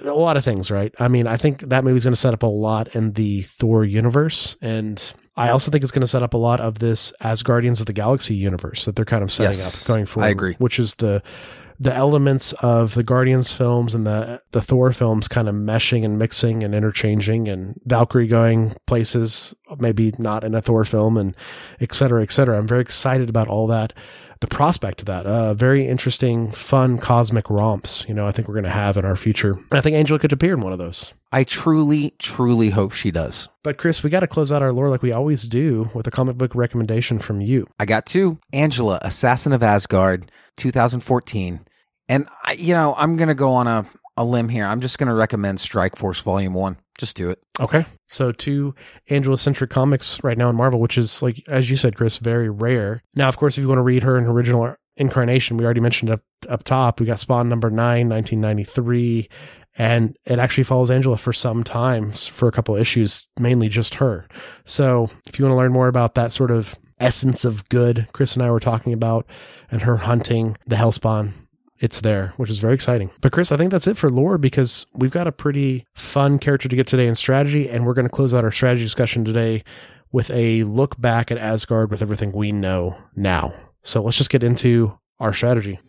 a 0.04 0.12
lot 0.12 0.38
of 0.38 0.43
things, 0.46 0.70
right? 0.72 0.93
I 1.00 1.08
mean, 1.08 1.28
I 1.28 1.38
think 1.38 1.62
that 1.62 1.84
movie's 1.84 2.04
going 2.04 2.13
to 2.13 2.20
set 2.20 2.34
up 2.34 2.43
a 2.43 2.48
lot 2.48 2.96
in 2.96 3.13
the 3.13 3.41
Thor 3.43 3.84
universe, 3.86 4.56
and 4.62 5.02
I 5.38 5.50
also 5.50 5.69
think 5.71 5.84
it's 5.84 5.91
going 5.91 6.02
to 6.02 6.08
set 6.08 6.23
up 6.23 6.34
a 6.34 6.38
lot 6.38 6.60
of 6.60 6.80
this 6.80 7.12
as 7.21 7.43
Guardians 7.43 7.80
of 7.80 7.86
the 7.86 7.93
Galaxy 7.93 8.34
universe 8.36 8.86
that 8.86 8.95
they're 8.95 9.06
kind 9.06 9.23
of 9.23 9.32
setting 9.32 9.52
Yes, 9.52 9.84
up 9.84 9.88
going 9.88 10.06
forward. 10.06 10.28
I 10.28 10.32
agree. 10.32 10.56
which 10.58 10.80
is 10.80 10.95
the 10.95 11.21
the 11.80 11.93
elements 11.93 12.54
of 12.54 12.95
the 12.95 13.04
Guardians 13.04 13.54
films 13.54 13.93
and 13.93 14.08
the 14.08 14.41
the 14.52 14.62
Thor 14.63 14.91
films 14.93 15.28
kind 15.28 15.47
of 15.47 15.54
meshing 15.54 16.04
and 16.04 16.17
mixing 16.17 16.63
and 16.63 16.73
interchanging 16.73 17.47
and 17.47 17.80
Valkyrie 17.86 18.26
going 18.26 18.73
places 18.88 19.54
maybe 19.78 20.12
not 20.17 20.43
in 20.43 20.56
a 20.56 20.62
Thor 20.62 20.84
film 20.86 21.17
and 21.17 21.36
et 21.80 21.93
cetera, 21.93 22.23
et 22.23 22.32
cetera. 22.32 22.58
I'm 22.58 22.67
very 22.67 22.82
excited 22.82 23.30
about 23.30 23.47
all 23.47 23.67
that. 23.67 23.93
The 24.39 24.47
prospect 24.47 25.02
of 25.02 25.08
that, 25.08 25.26
uh, 25.26 25.54
very 25.54 25.88
interesting, 25.88 26.52
fun 26.52 26.97
cosmic 26.97 27.50
romps. 27.50 28.06
You 28.08 28.13
know, 28.13 28.28
I 28.28 28.32
think 28.32 28.47
we're 28.47 28.54
going 28.54 28.63
to 28.65 28.69
have 28.69 28.97
in 28.97 29.06
our 29.06 29.15
future. 29.15 29.54
And 29.54 29.73
I 29.73 29.82
think 29.82 29.95
Angela 29.95 30.19
could 30.19 30.34
appear 30.34 30.54
in 30.54 30.62
one 30.62 30.73
of 30.73 30.80
those. 30.80 31.13
I 31.32 31.43
truly, 31.43 32.13
truly 32.19 32.69
hope 32.69 32.93
she 32.93 33.12
does. 33.12 33.50
But 33.63 33.78
Chris, 33.78 34.04
we 34.04 34.10
got 34.10 34.21
to 34.21 34.28
close 34.28 34.52
out 34.52 34.62
our 34.62 34.71
lore 34.71 34.89
like 34.89 35.02
we 35.02 35.12
always 35.12 35.47
do 35.47 35.89
with 35.93 36.08
a 36.08 36.12
comic 36.12 36.38
book 36.38 36.56
recommendation 36.56 37.19
from 37.19 37.41
you. 37.41 37.67
I 37.80 37.86
got 37.86 38.06
two 38.06 38.39
Angela, 38.54 39.00
Assassin 39.02 39.54
of 39.54 39.63
Asgard, 39.63 40.32
2014. 40.58 41.62
And, 42.10 42.28
I, 42.43 42.54
you 42.54 42.73
know, 42.73 42.95
I'm 42.95 43.17
going 43.17 43.28
to 43.28 43.36
go 43.36 43.54
on 43.54 43.67
a, 43.67 43.86
a 44.15 44.23
limb 44.23 44.50
here. 44.50 44.65
I'm 44.65 44.82
just 44.82 44.97
going 44.97 45.08
to 45.08 45.13
recommend 45.13 45.60
Strike 45.60 45.95
Force 45.97 46.21
Volume 46.21 46.54
1. 46.54 46.78
Just 46.98 47.16
do 47.16 47.30
it. 47.30 47.40
Okay. 47.60 47.86
So 48.08 48.32
two 48.32 48.74
Angela 49.10 49.38
centric 49.38 49.70
comics 49.70 50.24
right 50.24 50.38
now 50.38 50.50
in 50.50 50.56
Marvel, 50.56 50.80
which 50.80 50.98
is 50.98 51.22
like 51.22 51.42
as 51.48 51.70
you 51.70 51.76
said, 51.76 51.96
Chris, 51.96 52.18
very 52.18 52.50
rare. 52.50 53.04
Now, 53.16 53.28
of 53.28 53.38
course, 53.38 53.58
if 53.58 53.62
you 53.62 53.68
want 53.68 53.80
to 53.80 53.84
read 53.84 54.04
her 54.04 54.18
in 54.18 54.26
her 54.26 54.32
original 54.32 54.76
incarnation, 54.96 55.58
we 55.58 55.66
already 55.66 55.80
mentioned 55.80 56.10
up 56.10 56.22
up 56.50 56.64
top, 56.64 57.00
we 57.00 57.06
got 57.06 57.20
Spawn 57.20 57.50
number 57.50 57.70
nine, 57.70 58.10
1993. 58.10 59.30
And 59.80 60.18
it 60.26 60.40
actually 60.40 60.64
follows 60.64 60.90
Angela 60.90 61.18
for 61.18 61.32
some 61.32 61.64
time 61.64 62.12
for 62.12 62.48
a 62.48 62.52
couple 62.52 62.76
issues, 62.76 63.28
mainly 63.40 63.70
just 63.70 63.96
her. 63.96 64.28
So 64.66 65.10
if 65.28 65.38
you 65.38 65.46
want 65.46 65.54
to 65.54 65.58
learn 65.58 65.72
more 65.72 65.88
about 65.88 66.16
that 66.16 66.32
sort 66.32 66.50
of 66.50 66.76
essence 67.00 67.46
of 67.46 67.70
good 67.70 68.08
Chris 68.12 68.34
and 68.34 68.42
I 68.42 68.50
were 68.50 68.60
talking 68.60 68.92
about 68.92 69.28
and 69.70 69.84
her 69.84 69.98
hunting 69.98 70.58
the 70.66 70.78
Hellspawn, 70.78 71.34
it's 71.80 72.02
there, 72.02 72.34
which 72.38 72.50
is 72.50 72.60
very 72.60 72.74
exciting. 72.74 73.10
But 73.22 73.32
Chris, 73.32 73.52
I 73.52 73.58
think 73.58 73.72
that's 73.72 73.88
it 73.88 73.98
for 73.98 74.10
lore 74.10 74.38
because 74.38 74.86
we've 74.94 75.12
got 75.12 75.28
a 75.28 75.32
pretty 75.32 75.86
fun 75.94 76.40
character 76.40 76.68
to 76.68 76.76
get 76.76 76.88
today 76.88 77.08
in 77.08 77.16
strategy, 77.16 77.70
and 77.70 77.86
we're 77.86 77.94
going 77.94 78.08
to 78.08 78.13
close 78.13 78.34
out 78.34 78.44
our 78.44 78.52
strategy 78.52 78.84
discussion 78.84 79.24
today 79.26 79.63
with 80.12 80.32
a 80.32 80.63
look 80.63 81.00
back 81.00 81.32
at 81.32 81.38
Asgard 81.38 81.92
with 81.92 82.02
everything 82.02 82.32
we 82.32 82.52
know 82.52 82.98
now. 83.16 83.54
So 83.82 84.02
let's 84.02 84.18
just 84.18 84.30
get 84.30 84.44
into 84.44 84.98
our 85.20 85.34
strategy. 85.34 85.80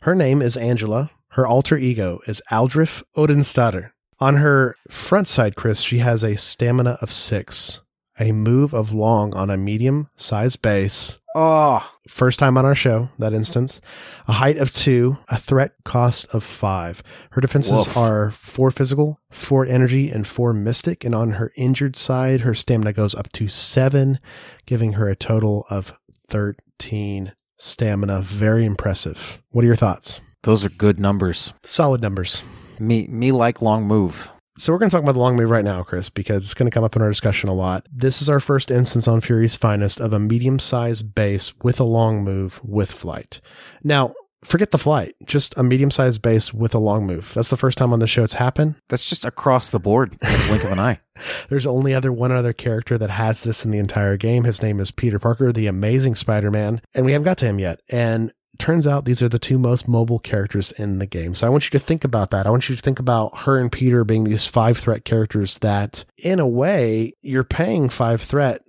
Her 0.00 0.14
name 0.14 0.40
is 0.40 0.56
Angela. 0.56 1.10
Her 1.30 1.46
alter 1.46 1.76
ego 1.76 2.20
is 2.26 2.40
Aldrif 2.50 3.02
Odinsdottir. 3.16 3.90
On 4.18 4.36
her 4.36 4.76
front 4.88 5.28
side, 5.28 5.56
Chris, 5.56 5.80
she 5.80 5.98
has 5.98 6.22
a 6.22 6.36
stamina 6.36 6.96
of 7.02 7.10
six, 7.10 7.80
a 8.18 8.32
move 8.32 8.72
of 8.72 8.92
long 8.92 9.34
on 9.34 9.50
a 9.50 9.56
medium 9.56 10.08
sized 10.16 10.62
base, 10.62 11.18
Oh, 11.38 11.86
First 12.08 12.38
time 12.38 12.56
on 12.56 12.64
our 12.64 12.74
show, 12.74 13.10
that 13.18 13.34
instance. 13.34 13.80
A 14.26 14.32
height 14.32 14.56
of 14.56 14.72
two, 14.72 15.18
a 15.28 15.36
threat 15.36 15.72
cost 15.84 16.26
of 16.32 16.42
five. 16.42 17.02
Her 17.32 17.42
defenses 17.42 17.88
Woof. 17.88 17.96
are 17.96 18.30
four 18.30 18.70
physical, 18.70 19.20
four 19.30 19.66
energy, 19.66 20.10
and 20.10 20.26
four 20.26 20.54
mystic. 20.54 21.04
And 21.04 21.14
on 21.14 21.32
her 21.32 21.52
injured 21.56 21.94
side, 21.94 22.40
her 22.40 22.54
stamina 22.54 22.94
goes 22.94 23.14
up 23.14 23.30
to 23.32 23.48
seven, 23.48 24.18
giving 24.64 24.94
her 24.94 25.08
a 25.08 25.16
total 25.16 25.66
of 25.68 25.92
13 26.28 27.32
stamina. 27.58 28.22
Very 28.22 28.64
impressive. 28.64 29.42
What 29.50 29.62
are 29.64 29.68
your 29.68 29.76
thoughts? 29.76 30.20
those 30.42 30.64
are 30.64 30.70
good 30.70 31.00
numbers. 31.00 31.52
Solid 31.64 32.00
numbers. 32.00 32.42
Me, 32.78 33.08
me 33.08 33.32
like 33.32 33.60
long 33.60 33.84
move. 33.84 34.30
So 34.58 34.72
we're 34.72 34.78
going 34.78 34.88
to 34.88 34.96
talk 34.96 35.02
about 35.02 35.12
the 35.12 35.18
long 35.18 35.36
move 35.36 35.50
right 35.50 35.64
now, 35.64 35.82
Chris, 35.82 36.08
because 36.08 36.42
it's 36.42 36.54
going 36.54 36.70
to 36.70 36.74
come 36.74 36.84
up 36.84 36.96
in 36.96 37.02
our 37.02 37.10
discussion 37.10 37.50
a 37.50 37.54
lot. 37.54 37.86
This 37.92 38.22
is 38.22 38.30
our 38.30 38.40
first 38.40 38.70
instance 38.70 39.06
on 39.06 39.20
Fury's 39.20 39.54
Finest 39.54 40.00
of 40.00 40.14
a 40.14 40.18
medium-sized 40.18 41.14
base 41.14 41.52
with 41.62 41.78
a 41.78 41.84
long 41.84 42.24
move 42.24 42.58
with 42.64 42.90
flight. 42.90 43.42
Now, 43.84 44.14
forget 44.42 44.70
the 44.70 44.78
flight, 44.78 45.14
just 45.26 45.54
a 45.58 45.62
medium-sized 45.62 46.22
base 46.22 46.54
with 46.54 46.74
a 46.74 46.78
long 46.78 47.06
move. 47.06 47.34
That's 47.34 47.50
the 47.50 47.58
first 47.58 47.76
time 47.76 47.92
on 47.92 47.98
the 47.98 48.06
show 48.06 48.24
it's 48.24 48.34
happened. 48.34 48.76
That's 48.88 49.08
just 49.08 49.26
across 49.26 49.68
the 49.68 49.78
board, 49.78 50.12
in 50.22 50.46
blink 50.48 50.64
of 50.64 50.72
an 50.72 50.78
eye. 50.78 51.00
There's 51.50 51.66
only 51.66 51.92
other 51.92 52.12
one 52.12 52.32
other 52.32 52.54
character 52.54 52.96
that 52.96 53.10
has 53.10 53.42
this 53.42 53.62
in 53.62 53.70
the 53.70 53.78
entire 53.78 54.16
game. 54.16 54.44
His 54.44 54.62
name 54.62 54.80
is 54.80 54.90
Peter 54.90 55.18
Parker, 55.18 55.52
the 55.52 55.66
Amazing 55.66 56.14
Spider-Man, 56.14 56.80
and 56.94 57.04
we 57.04 57.12
haven't 57.12 57.26
got 57.26 57.38
to 57.38 57.46
him 57.46 57.58
yet. 57.58 57.80
And 57.90 58.32
turns 58.58 58.86
out 58.86 59.04
these 59.04 59.22
are 59.22 59.28
the 59.28 59.38
two 59.38 59.58
most 59.58 59.88
mobile 59.88 60.18
characters 60.18 60.72
in 60.72 60.98
the 60.98 61.06
game. 61.06 61.34
So 61.34 61.46
I 61.46 61.50
want 61.50 61.64
you 61.64 61.78
to 61.78 61.84
think 61.84 62.04
about 62.04 62.30
that. 62.30 62.46
I 62.46 62.50
want 62.50 62.68
you 62.68 62.76
to 62.76 62.82
think 62.82 62.98
about 62.98 63.40
her 63.40 63.58
and 63.58 63.70
Peter 63.70 64.04
being 64.04 64.24
these 64.24 64.46
five 64.46 64.78
threat 64.78 65.04
characters 65.04 65.58
that, 65.58 66.04
in 66.18 66.38
a 66.38 66.46
way, 66.46 67.12
you're 67.22 67.44
paying 67.44 67.88
five 67.88 68.22
threat 68.22 68.62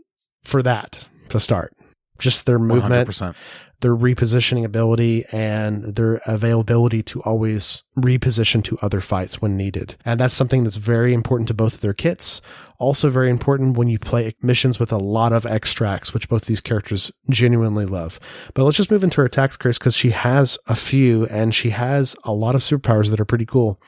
for 0.44 0.62
that 0.64 1.08
to 1.30 1.40
start. 1.40 1.74
Just 2.20 2.46
their 2.46 2.60
movement, 2.60 3.10
100%. 3.10 3.36
their 3.82 3.96
repositioning 3.96 4.64
ability 4.64 5.26
and 5.32 5.84
their 5.96 6.20
availability 6.26 7.04
to 7.04 7.22
always 7.22 7.84
reposition 7.98 8.64
to 8.64 8.78
other 8.82 9.02
fights 9.02 9.42
when 9.42 9.58
needed. 9.58 9.96
And 10.06 10.20
that's 10.20 10.34
something 10.34 10.64
that's 10.64 10.78
very 10.78 11.14
important 11.14 11.48
to 11.48 11.54
both 11.54 11.76
of 11.76 11.82
their 11.82 11.94
kits. 11.94 12.42
Also 12.80 13.10
very 13.10 13.32
important 13.32 13.76
when 13.76 13.88
you 13.88 13.98
play 13.98 14.32
missions 14.40 14.80
with 14.80 14.92
a 14.92 14.98
lot 14.98 15.34
of 15.34 15.48
extracts, 15.48 16.14
which 16.14 16.30
both 16.30 16.46
these 16.46 16.62
characters 16.62 17.12
genuinely 17.28 17.86
love. 17.86 18.20
But 18.54 18.66
let's 18.66 18.78
just 18.78 18.92
move 18.92 19.04
into 19.04 19.20
her 19.22 19.26
attacks, 19.26 19.58
Chris, 19.58 19.80
because 19.80 19.96
she 19.96 20.12
has 20.12 20.60
a 20.68 20.76
few 20.76 21.26
and 21.26 21.56
she 21.56 21.72
has 21.72 22.16
a 22.24 22.34
lot 22.34 22.54
of 22.54 22.62
superpowers 22.62 23.10
that 23.10 23.20
are 23.20 23.26
pretty 23.26 23.48
cool. 23.48 23.82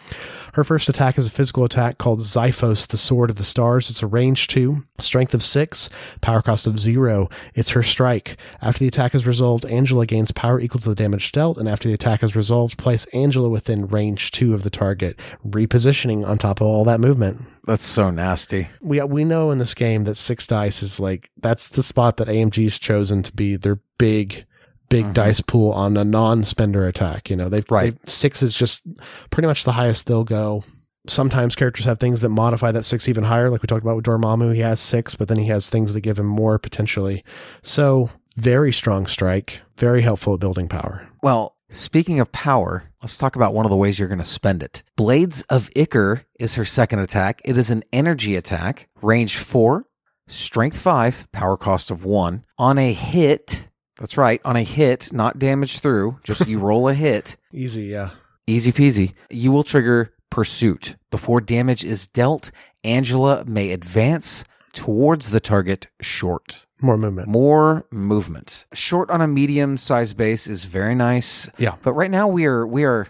Her 0.54 0.64
first 0.64 0.90
attack 0.90 1.20
is 1.20 1.28
a 1.28 1.32
physical 1.32 1.64
attack 1.64 2.00
called 2.00 2.22
Xiphos, 2.22 2.88
the 2.88 2.98
Sword 2.98 3.30
of 3.30 3.36
the 3.36 3.44
Stars. 3.44 3.92
It's 3.92 4.02
a 4.02 4.08
range 4.08 4.48
two, 4.48 4.84
strength 4.98 5.36
of 5.36 5.44
six, 5.44 5.88
power 6.22 6.42
cost 6.42 6.66
of 6.66 6.80
zero. 6.80 7.30
It's 7.54 7.70
her 7.72 7.84
strike. 7.84 8.38
After 8.60 8.80
the 8.80 8.88
attack 8.88 9.14
is 9.14 9.28
resolved, 9.28 9.66
Angela 9.66 10.08
gains 10.08 10.32
power 10.32 10.60
equal 10.60 10.82
to 10.82 10.90
the 10.90 10.96
damage 10.96 11.32
dealt, 11.32 11.60
and 11.60 11.70
after 11.70 11.88
the 11.88 11.94
attack 11.94 12.24
is 12.24 12.36
resolved, 12.36 12.80
place 12.80 13.06
Angela 13.14 13.50
within 13.50 13.86
range 13.86 13.99
two 14.32 14.54
of 14.54 14.64
the 14.64 14.70
target, 14.70 15.20
repositioning 15.46 16.28
on 16.28 16.38
top 16.38 16.62
of 16.62 16.68
all 16.68 16.84
that 16.86 17.00
movement. 17.00 17.44
That's 17.66 17.84
so 17.86 18.10
nasty. 18.10 18.68
We 18.82 19.02
we 19.02 19.24
know 19.24 19.52
in 19.52 19.58
this 19.58 19.74
game 19.74 20.04
that 20.06 20.16
six 20.16 20.48
dice 20.48 20.82
is 20.82 21.00
like 21.00 21.30
that's 21.38 21.70
the 21.70 21.84
spot 21.84 22.18
that 22.18 22.28
AMG's 22.28 22.80
chosen 22.80 23.22
to 23.24 23.34
be 23.34 23.56
their 23.56 23.80
big 23.98 24.46
big 24.90 25.06
mm-hmm. 25.06 25.14
dice 25.14 25.40
pool 25.42 25.72
on 25.72 25.96
a 25.98 26.04
non-spender 26.04 26.88
attack. 26.88 27.30
You 27.30 27.36
know, 27.36 27.48
they've, 27.48 27.64
Right. 27.70 27.94
they've 27.94 28.10
six 28.10 28.42
is 28.42 28.56
just 28.56 28.88
pretty 29.30 29.46
much 29.48 29.64
the 29.64 29.74
highest 29.74 30.08
they'll 30.08 30.24
go. 30.24 30.64
sometimes 31.08 31.56
characters 31.56 31.86
have 31.86 32.00
things 32.00 32.22
that 32.22 32.30
modify 32.30 32.72
that 32.72 32.86
six 32.86 33.08
even 33.08 33.24
higher. 33.24 33.50
Like 33.50 33.62
we 33.62 33.68
talked 33.68 33.84
about 33.84 33.96
with 33.96 34.06
Dormammu, 34.06 34.54
he 34.54 34.62
has 34.62 34.80
six, 34.80 35.16
but 35.16 35.28
then 35.28 35.38
he 35.38 35.48
has 35.48 35.70
things 35.70 35.94
that 35.94 36.02
give 36.02 36.20
him 36.20 36.26
more 36.26 36.60
potentially. 36.60 37.24
So 37.62 38.10
very 38.36 38.72
strong 38.74 39.06
strike, 39.08 39.62
very 39.78 40.02
helpful 40.02 40.34
at 40.36 40.40
building 40.40 40.68
power. 40.68 41.08
Well, 41.24 41.56
speaking 41.70 42.20
of 42.20 42.32
power, 42.32 42.89
let's 43.02 43.18
talk 43.18 43.36
about 43.36 43.54
one 43.54 43.66
of 43.66 43.70
the 43.70 43.76
ways 43.78 43.98
you're 44.00 44.08
going 44.08 44.20
to 44.20 44.26
spend 44.26 44.64
it. 44.64 44.84
Blades 44.96 45.42
of 45.44 45.70
Ichor 45.76 46.24
is 46.40 46.56
her 46.56 46.66
second 46.66 47.00
attack. 47.00 47.42
It 47.46 47.58
is 47.58 47.70
an 47.70 47.84
energy 47.94 48.36
attack, 48.36 48.88
range 49.02 49.38
four, 49.38 49.86
strength 50.28 50.78
five, 50.78 51.30
power 51.32 51.58
cost 51.58 51.92
of 51.92 52.04
one. 52.06 52.44
On 52.58 52.78
a 52.78 52.94
hit, 52.94 53.68
that's 54.00 54.18
right, 54.18 54.42
on 54.46 54.56
a 54.56 54.64
hit, 54.64 55.12
not 55.14 55.40
damage 55.40 55.80
through, 55.80 56.20
just 56.24 56.48
you 56.48 56.60
roll 56.70 56.88
a 56.90 56.94
hit, 56.94 57.36
Easy, 57.54 57.84
yeah. 57.86 58.12
easy 58.48 58.72
peasy, 58.72 59.14
you 59.30 59.52
will 59.52 59.64
trigger 59.64 60.14
pursuit. 60.30 60.96
Before 61.12 61.42
damage 61.42 61.84
is 61.84 62.06
dealt, 62.08 62.52
Angela 62.84 63.44
may 63.46 63.72
advance 63.72 64.44
towards 64.74 65.32
the 65.32 65.40
target 65.40 65.88
short. 66.02 66.66
More 66.82 66.98
movement. 66.98 67.28
More 67.28 67.86
movement. 67.92 68.66
Short 68.74 69.10
on 69.10 69.22
a 69.22 69.28
medium 69.28 69.78
sized 69.78 70.18
base 70.18 70.48
is 70.48 70.66
very 70.66 70.96
nice. 70.96 71.50
Yeah. 71.58 71.76
But 71.84 71.94
right 71.94 72.12
now 72.12 72.28
we 72.28 72.46
are 72.46 72.66
we 72.66 72.86
are 72.86 73.08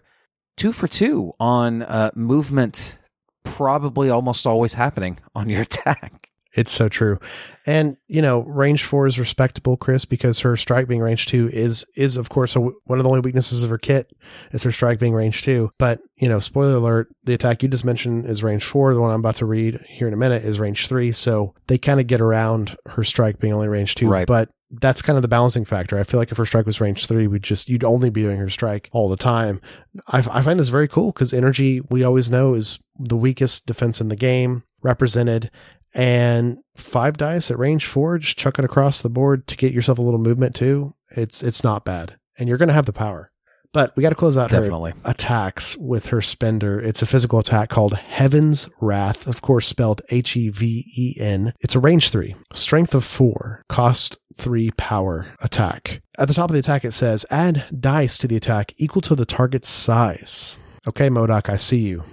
two 0.58 0.72
for 0.72 0.88
two 0.88 1.34
on 1.40 1.84
uh, 1.84 2.12
movement 2.16 2.98
probably 3.44 4.10
almost 4.10 4.46
always 4.48 4.74
happening 4.74 5.20
on 5.36 5.50
your 5.50 5.62
attack. 5.70 6.29
It's 6.54 6.72
so 6.72 6.90
true. 6.90 7.20
And, 7.68 7.98
you 8.08 8.24
know, 8.24 8.40
range 8.40 8.84
four 8.84 9.06
is 9.06 9.20
respectable, 9.20 9.78
Chris, 9.78 10.04
because 10.04 10.40
her 10.40 10.58
strike 10.58 10.88
being 10.88 11.02
range 11.02 11.28
two 11.28 11.48
is, 11.54 11.86
is 11.96 12.18
of 12.18 12.30
course, 12.30 12.56
a, 12.56 12.60
one 12.60 12.98
of 12.98 13.04
the 13.04 13.10
only 13.10 13.22
weaknesses 13.22 13.64
of 13.64 13.70
her 13.70 13.78
kit 13.78 14.12
is 14.52 14.64
her 14.64 14.72
strike 14.72 14.98
being 14.98 15.14
range 15.14 15.44
two. 15.44 15.70
But, 15.78 16.00
you 16.16 16.28
know, 16.28 16.40
spoiler 16.40 16.74
alert, 16.74 17.10
the 17.24 17.36
attack 17.36 17.62
you 17.62 17.70
just 17.70 17.86
mentioned 17.86 18.26
is 18.26 18.42
range 18.42 18.66
four. 18.66 18.94
The 18.96 19.02
one 19.02 19.12
I'm 19.12 19.20
about 19.20 19.36
to 19.36 19.46
read 19.46 19.80
here 19.88 20.08
in 20.08 20.14
a 20.14 20.18
minute 20.18 20.44
is 20.44 20.60
range 20.60 20.88
three. 20.88 21.12
So 21.12 21.54
they 21.68 21.78
kind 21.78 22.00
of 22.00 22.08
get 22.08 22.22
around 22.22 22.76
her 22.88 23.04
strike 23.04 23.40
being 23.40 23.54
only 23.54 23.68
range 23.68 23.94
two. 23.94 24.10
Right. 24.10 24.26
But 24.26 24.50
that's 24.72 25.04
kind 25.04 25.18
of 25.18 25.22
the 25.22 25.28
balancing 25.28 25.66
factor. 25.66 26.00
I 26.00 26.04
feel 26.04 26.20
like 26.20 26.32
if 26.32 26.38
her 26.38 26.46
strike 26.46 26.66
was 26.66 26.82
range 26.82 27.06
three, 27.06 27.28
we'd 27.28 27.44
just, 27.44 27.70
you'd 27.70 27.84
only 27.84 28.10
be 28.10 28.24
doing 28.24 28.38
her 28.38 28.50
strike 28.50 28.90
all 28.92 29.10
the 29.10 29.18
time. 29.18 29.62
I, 30.08 30.20
I 30.32 30.42
find 30.42 30.60
this 30.60 30.70
very 30.70 30.88
cool 30.88 31.12
because 31.12 31.34
energy, 31.34 31.82
we 31.90 32.04
always 32.04 32.32
know, 32.32 32.56
is 32.56 32.80
the 33.00 33.18
weakest 33.18 33.68
defense 33.68 34.02
in 34.02 34.10
the 34.10 34.16
game, 34.16 34.64
represented 34.82 35.52
and 35.94 36.58
five 36.76 37.18
dice 37.18 37.52
at 37.52 37.60
range 37.60 37.86
four, 37.86 38.18
just 38.18 38.38
chuck 38.38 38.60
it 38.60 38.66
across 38.66 39.02
the 39.02 39.10
board 39.10 39.48
to 39.48 39.58
get 39.58 39.74
yourself 39.74 39.98
a 39.98 40.02
little 40.02 40.20
movement 40.20 40.56
too. 40.56 40.96
It's 41.12 41.44
it's 41.44 41.64
not 41.64 41.86
bad, 41.86 42.18
and 42.38 42.48
you're 42.48 42.58
going 42.58 42.68
to 42.68 42.74
have 42.74 42.86
the 42.86 42.94
power. 42.94 43.32
But 43.72 43.96
we 43.96 44.02
got 44.02 44.10
to 44.10 44.16
close 44.16 44.36
out 44.36 44.50
Definitely. 44.50 44.92
her 44.92 45.12
attacks 45.12 45.78
with 45.78 46.08
her 46.08 46.22
spender. 46.22 46.80
It's 46.80 47.04
a 47.04 47.06
physical 47.06 47.38
attack 47.38 47.70
called 47.70 47.94
Heaven's 47.94 48.68
Wrath, 48.82 49.28
of 49.28 49.44
course 49.44 49.68
spelled 49.68 50.02
H 50.10 50.36
E 50.36 50.50
V 50.50 50.86
E 50.98 51.22
N. 51.22 51.54
It's 51.60 51.76
a 51.76 51.80
range 51.80 52.10
three, 52.10 52.36
strength 52.52 52.96
of 52.96 53.06
four, 53.06 53.64
cost 53.70 54.18
three 54.36 54.72
power 54.72 55.28
attack. 55.40 56.02
At 56.18 56.28
the 56.28 56.34
top 56.34 56.50
of 56.50 56.54
the 56.54 56.60
attack, 56.60 56.84
it 56.84 56.94
says 56.94 57.28
add 57.30 57.66
dice 57.80 58.18
to 58.20 58.28
the 58.28 58.36
attack 58.38 58.74
equal 58.78 59.04
to 59.04 59.16
the 59.16 59.26
target's 59.26 59.70
size. 59.70 60.56
Okay, 60.88 61.10
MODOK, 61.10 61.50
I 61.50 61.58
see 61.58 61.80
you. 61.80 62.04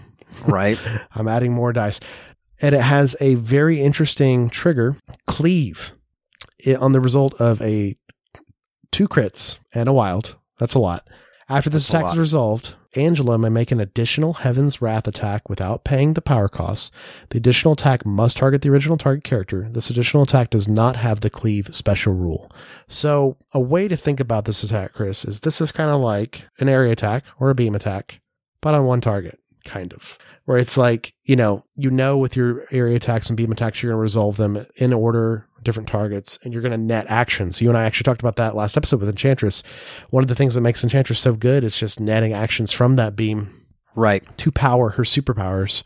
Right? 0.47 0.79
I'm 1.15 1.29
adding 1.29 1.53
more 1.55 1.73
dice. 1.73 2.01
And 2.61 2.75
it 2.75 2.81
has 2.81 3.15
a 3.21 3.35
very 3.37 3.81
interesting 3.81 4.49
trigger, 4.49 4.97
cleave, 5.27 5.93
it, 6.59 6.77
on 6.79 6.93
the 6.93 7.01
result 7.01 7.39
of 7.41 7.61
a 7.61 7.97
two 8.91 9.09
crits 9.09 9.59
and 9.75 9.89
a 9.89 9.93
wild. 9.93 10.37
That's 10.59 10.75
a 10.75 10.79
lot. 10.79 11.07
After 11.49 11.71
this 11.71 11.87
That's 11.87 12.03
attack 12.03 12.15
is 12.15 12.19
resolved, 12.19 12.75
Angela 12.97 13.39
may 13.39 13.49
make 13.49 13.71
an 13.71 13.81
additional 13.81 14.35
Heaven's 14.35 14.81
Wrath 14.83 15.07
attack 15.07 15.49
without 15.49 15.85
paying 15.85 16.15
the 16.15 16.23
power 16.23 16.49
costs. 16.49 16.91
The 17.31 17.39
additional 17.39 17.75
attack 17.75 18.05
must 18.05 18.37
target 18.37 18.63
the 18.63 18.71
original 18.71 18.97
target 18.97 19.23
character. 19.23 19.69
This 19.71 19.91
additional 19.91 20.23
attack 20.23 20.51
does 20.51 20.67
not 20.67 20.97
have 20.97 21.21
the 21.21 21.31
cleave 21.31 21.75
special 21.75 22.15
rule. 22.15 22.51
So, 22.89 23.37
a 23.53 23.61
way 23.61 23.87
to 23.87 23.97
think 23.97 24.19
about 24.19 24.45
this 24.45 24.63
attack, 24.63 24.95
Chris, 24.95 25.25
is 25.25 25.41
this 25.41 25.61
is 25.61 25.73
kind 25.73 25.91
of 25.91 26.01
like 26.01 26.49
an 26.59 26.69
area 26.69 26.93
attack 26.93 27.25
or 27.39 27.51
a 27.51 27.55
beam 27.55 27.75
attack, 27.75 28.21
but 28.61 28.75
on 28.75 28.85
one 28.85 29.01
target, 29.01 29.39
kind 29.67 29.93
of. 29.93 30.17
Where 30.47 30.59
it's 30.59 30.77
like, 30.79 31.13
you 31.25 31.37
know, 31.37 31.65
you 31.77 31.91
know 31.91 32.17
with 32.17 32.37
your 32.37 32.67
area 32.71 32.97
attacks 32.97 33.29
and 33.29 33.37
beam 33.37 33.51
attacks, 33.53 33.83
you're 33.83 33.91
going 33.91 33.99
to 33.99 34.03
resolve 34.03 34.37
them 34.37 34.65
in 34.77 34.93
order, 34.93 35.47
different 35.65 35.89
targets, 35.89 36.39
and 36.45 36.53
you're 36.53 36.63
going 36.63 36.73
to 36.73 36.79
net 36.79 37.07
actions. 37.09 37.61
You 37.61 37.69
and 37.69 37.77
I 37.77 37.85
actually 37.85 38.05
talked 38.05 38.21
about 38.21 38.37
that 38.37 38.55
last 38.55 38.77
episode 38.77 39.01
with 39.01 39.09
Enchantress. 39.09 39.63
One 40.11 40.23
of 40.23 40.29
the 40.29 40.35
things 40.37 40.55
that 40.55 40.61
makes 40.61 40.85
Enchantress 40.85 41.19
so 41.19 41.35
good 41.35 41.65
is 41.65 41.79
just 41.79 41.99
netting 42.01 42.33
actions 42.33 42.71
from 42.73 42.97
that 42.97 43.17
beam 43.17 43.51
Right. 43.97 44.23
to 44.39 44.53
power 44.53 44.91
her 44.91 45.03
superpowers. 45.03 45.83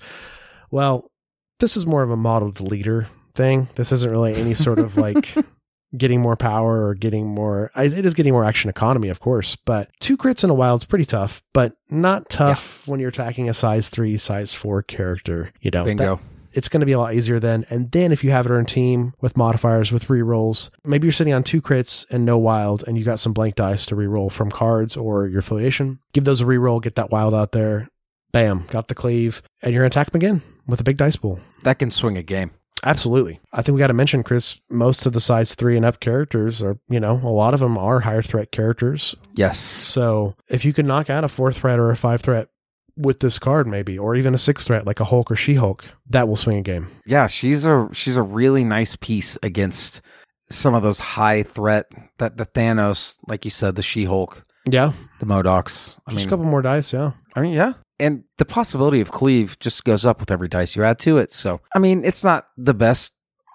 Well, 0.71 1.11
this 1.59 1.77
is 1.77 1.87
more 1.87 2.03
of 2.03 2.11
a 2.11 2.17
modeled 2.17 2.61
leader 2.61 3.07
thing. 3.35 3.69
This 3.77 3.93
isn't 3.93 4.11
really 4.11 4.35
any 4.35 4.55
sort 4.55 4.79
of 4.79 4.97
like 4.97 5.35
getting 5.97 6.21
more 6.21 6.37
power 6.37 6.87
or 6.87 6.95
getting 6.95 7.27
more 7.27 7.71
it 7.77 8.05
is 8.05 8.15
getting 8.15 8.33
more 8.33 8.45
action 8.45 8.71
economy, 8.71 9.09
of 9.09 9.21
course, 9.21 9.57
but 9.57 9.91
two 10.01 10.17
crits 10.17 10.45
in 10.45 10.51
a 10.51 10.55
wild's 10.55 10.85
pretty 10.85 11.05
tough, 11.05 11.43
but 11.53 11.75
not 11.91 12.29
tough 12.31 12.87
when 12.87 13.01
you're 13.01 13.09
attacking 13.09 13.49
a 13.49 13.55
size 13.55 13.89
three, 13.89 14.17
size 14.17 14.55
four 14.55 14.83
character. 14.83 15.51
You 15.61 15.71
know, 15.71 15.85
Bingo. 15.85 16.17
that- 16.17 16.23
it's 16.53 16.69
going 16.69 16.81
to 16.81 16.87
be 16.87 16.93
a 16.93 16.99
lot 16.99 17.15
easier 17.15 17.39
then. 17.39 17.65
And 17.71 17.91
then 17.93 18.11
if 18.13 18.25
you 18.25 18.31
have 18.33 18.47
it 18.47 18.51
on 18.53 18.65
team 18.67 19.15
with 19.21 19.37
modifiers, 19.37 19.93
with 19.93 20.09
rerolls, 20.09 20.71
maybe 20.85 21.07
you're 21.07 21.13
sitting 21.13 21.33
on 21.33 21.45
two 21.45 21.63
crits 21.63 22.05
and 22.11 22.25
no 22.25 22.39
wild, 22.39 22.83
and 22.87 22.99
you 22.99 23.05
got 23.05 23.21
some 23.21 23.33
blank 23.33 23.55
dice 23.55 23.87
to 23.87 23.95
reroll 23.95 24.33
from 24.33 24.51
cards 24.51 24.97
or 24.97 25.29
your 25.29 25.39
affiliation. 25.41 26.01
Give 26.13 26.25
those 26.25 26.41
a 26.41 26.45
reroll, 26.45 26.83
get 26.83 26.97
that 26.97 27.11
wild 27.11 27.35
out 27.35 27.53
there. 27.53 27.89
Bam, 28.33 28.67
got 28.69 28.89
the 28.89 28.95
cleave, 28.95 29.43
and 29.63 29.73
you're 29.73 29.83
going 29.83 29.91
to 29.91 29.99
attack 29.99 30.11
them 30.13 30.19
again 30.19 30.43
with 30.67 30.81
a 30.81 30.85
big 30.85 30.97
dice 30.97 31.17
pool. 31.17 31.41
That 31.63 31.79
can 31.79 31.91
swing 31.91 32.17
a 32.17 32.23
game. 32.23 32.53
Absolutely. 32.85 33.41
I 33.53 33.63
think 33.63 33.75
we 33.75 33.79
got 33.81 33.89
to 33.89 33.93
mention, 33.95 34.23
Chris, 34.23 34.61
most 34.71 35.07
of 35.07 35.13
the 35.13 35.21
size 35.21 35.55
three 35.55 35.77
and 35.77 35.85
up 35.85 36.01
characters 36.01 36.63
are, 36.63 36.79
you 36.89 37.01
know, 37.01 37.21
a 37.23 37.29
lot 37.29 37.55
of 37.55 37.61
them 37.61 37.77
are 37.77 38.01
higher 38.01 38.23
threat 38.23 38.53
characters. 38.53 39.15
Yes. 39.35 39.59
So 39.59 40.35
if 40.49 40.65
you 40.65 40.73
can 40.73 40.87
knock 40.87 41.11
out 41.11 41.25
a 41.25 41.29
four 41.29 41.53
threat 41.53 41.79
or 41.79 41.91
a 41.91 41.97
five 41.97 42.21
threat 42.23 42.49
with 42.97 43.21
this 43.21 43.39
card, 43.39 43.67
maybe, 43.67 43.99
or 43.99 44.15
even 44.17 44.35
a 44.35 44.39
six 44.39 44.65
threat 44.65 44.87
like 44.87 45.01
a 45.01 45.05
Hulk 45.05 45.31
or 45.31 45.37
She 45.37 45.55
Hulk, 45.55 45.85
that 46.09 46.27
will 46.29 46.37
swing 46.37 46.59
a 46.59 46.63
game. 46.63 46.89
Yeah, 47.07 47.27
she's 47.27 47.65
a 47.67 47.89
she's 47.93 48.17
a 48.17 48.23
really 48.23 48.65
nice 48.65 48.97
piece 48.97 49.39
against 49.43 50.03
some 50.51 50.75
of 50.75 50.83
those 50.83 50.99
high 51.01 51.43
threat 51.45 51.87
that 52.19 52.37
the 52.37 52.45
Thanos, 52.47 53.17
like 53.29 53.45
you 53.45 53.51
said, 53.53 53.77
the 53.77 53.83
She-Hulk, 53.83 54.45
Yeah. 54.67 54.93
the 55.21 55.27
MODOKs. 55.27 55.97
I 56.09 56.11
Just 56.11 56.17
mean, 56.25 56.27
a 56.27 56.29
couple 56.31 56.45
more 56.45 56.61
dice. 56.61 56.93
Yeah. 56.93 57.13
I 57.37 57.41
mean, 57.41 57.53
yeah. 57.55 57.75
And 58.01 58.25
the 58.39 58.45
possibility 58.45 59.01
of 59.01 59.11
cleave 59.11 59.59
just 59.61 59.85
goes 59.85 60.05
up 60.07 60.19
with 60.21 60.31
every 60.31 60.49
dice 60.49 60.75
you 60.75 60.83
add 60.83 60.99
to 61.01 61.19
it. 61.19 61.33
So, 61.33 61.61
I 61.75 61.79
mean, 61.79 62.05
it's 62.05 62.25
not 62.25 62.47
the 62.57 62.75
best 62.75 63.13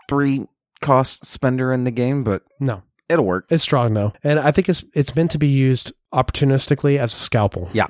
three 0.07 0.45
cost 0.81 1.25
spender 1.25 1.73
in 1.73 1.83
the 1.83 1.91
game, 1.91 2.23
but 2.23 2.43
No. 2.59 2.83
it'll 3.09 3.25
work. 3.25 3.45
It's 3.49 3.63
strong 3.63 3.93
though, 3.93 4.13
and 4.23 4.39
I 4.39 4.51
think 4.51 4.69
it's 4.69 4.83
it's 4.93 5.15
meant 5.15 5.31
to 5.31 5.37
be 5.39 5.47
used 5.47 5.91
opportunistically 6.13 6.97
as 6.97 7.13
a 7.13 7.17
scalpel. 7.17 7.69
Yeah. 7.73 7.87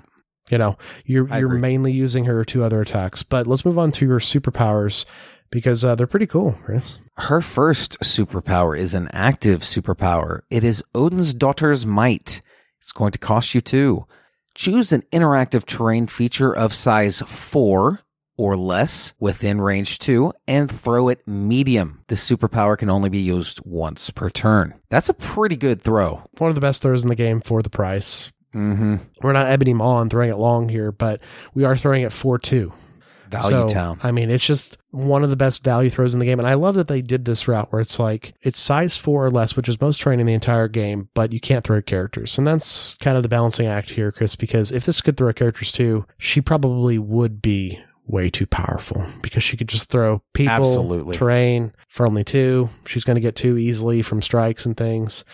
you 0.49 0.57
know, 0.57 0.77
you're 1.05 1.27
I 1.31 1.39
you're 1.39 1.47
agree. 1.49 1.59
mainly 1.61 1.91
using 1.91 2.25
her 2.25 2.43
two 2.45 2.63
other 2.63 2.81
attacks. 2.81 3.23
But 3.23 3.47
let's 3.47 3.65
move 3.65 3.77
on 3.79 3.91
to 3.93 4.05
your 4.05 4.19
superpowers 4.19 5.05
because 5.51 5.83
uh, 5.83 5.95
they're 5.95 6.07
pretty 6.07 6.27
cool, 6.27 6.57
Chris. 6.63 6.99
Her 7.17 7.41
first 7.41 7.99
superpower 7.99 8.77
is 8.77 8.93
an 8.93 9.07
active 9.11 9.61
superpower. 9.61 10.41
It 10.49 10.63
is 10.63 10.83
Odin's 10.93 11.33
daughter's 11.33 11.85
might. 11.85 12.41
It's 12.79 12.91
going 12.91 13.11
to 13.11 13.17
cost 13.17 13.55
you 13.55 13.61
two. 13.61 14.05
Choose 14.55 14.93
an 14.93 15.03
interactive 15.11 15.65
terrain 15.65 16.07
feature 16.07 16.55
of 16.55 16.73
size 16.73 17.19
four 17.21 17.99
or 18.37 18.55
less 18.55 19.13
within 19.19 19.59
range 19.59 19.99
two 19.99 20.31
and 20.47 20.71
throw 20.71 21.09
it 21.09 21.27
medium. 21.27 22.03
The 22.07 22.15
superpower 22.15 22.77
can 22.77 22.89
only 22.89 23.09
be 23.09 23.19
used 23.19 23.59
once 23.65 24.09
per 24.11 24.29
turn. 24.29 24.73
That's 24.89 25.09
a 25.09 25.13
pretty 25.13 25.57
good 25.57 25.81
throw. 25.81 26.23
One 26.37 26.49
of 26.49 26.55
the 26.55 26.61
best 26.61 26.81
throws 26.81 27.03
in 27.03 27.09
the 27.09 27.15
game 27.15 27.41
for 27.41 27.61
the 27.61 27.69
price. 27.69 28.31
Mm-hmm. 28.53 28.95
We're 29.21 29.33
not 29.33 29.47
Ebony 29.47 29.73
Maw 29.73 30.01
and 30.01 30.09
throwing 30.09 30.29
it 30.29 30.37
long 30.37 30.69
here, 30.69 30.93
but 30.93 31.19
we 31.53 31.65
are 31.65 31.75
throwing 31.75 32.03
it 32.03 32.13
four 32.13 32.39
two. 32.39 32.73
Value 33.29 33.49
So, 33.49 33.67
town. 33.67 33.99
I 34.03 34.11
mean, 34.11 34.29
it's 34.29 34.45
just 34.45 34.77
one 34.95 35.23
of 35.23 35.29
the 35.29 35.35
best 35.35 35.63
value 35.63 35.89
throws 35.89 36.13
in 36.13 36.19
the 36.19 36.25
game. 36.25 36.39
And 36.39 36.47
I 36.47 36.53
love 36.53 36.75
that 36.75 36.87
they 36.87 37.01
did 37.01 37.25
this 37.25 37.47
route 37.47 37.71
where 37.71 37.81
it's 37.81 37.99
like 37.99 38.33
it's 38.41 38.59
size 38.59 38.95
four 38.95 39.25
or 39.25 39.29
less, 39.29 39.55
which 39.55 39.67
is 39.67 39.81
most 39.81 39.99
terrain 39.99 40.19
in 40.19 40.25
the 40.25 40.33
entire 40.33 40.67
game, 40.67 41.09
but 41.13 41.33
you 41.33 41.39
can't 41.39 41.65
throw 41.65 41.81
characters. 41.81 42.37
And 42.37 42.47
that's 42.47 42.95
kind 42.95 43.17
of 43.17 43.23
the 43.23 43.29
balancing 43.29 43.67
act 43.67 43.91
here, 43.91 44.11
Chris, 44.11 44.35
because 44.35 44.71
if 44.71 44.85
this 44.85 45.01
could 45.01 45.17
throw 45.17 45.33
characters 45.33 45.71
too, 45.71 46.05
she 46.17 46.39
probably 46.41 46.97
would 46.97 47.41
be 47.41 47.79
way 48.07 48.29
too 48.29 48.45
powerful 48.45 49.03
because 49.21 49.43
she 49.43 49.57
could 49.57 49.67
just 49.67 49.89
throw 49.89 50.21
people, 50.33 50.53
Absolutely. 50.53 51.17
terrain 51.17 51.73
for 51.89 52.07
only 52.07 52.23
two. 52.23 52.69
She's 52.85 53.03
going 53.03 53.15
to 53.15 53.21
get 53.21 53.35
two 53.35 53.57
easily 53.57 54.01
from 54.01 54.21
strikes 54.21 54.65
and 54.65 54.77
things. 54.77 55.25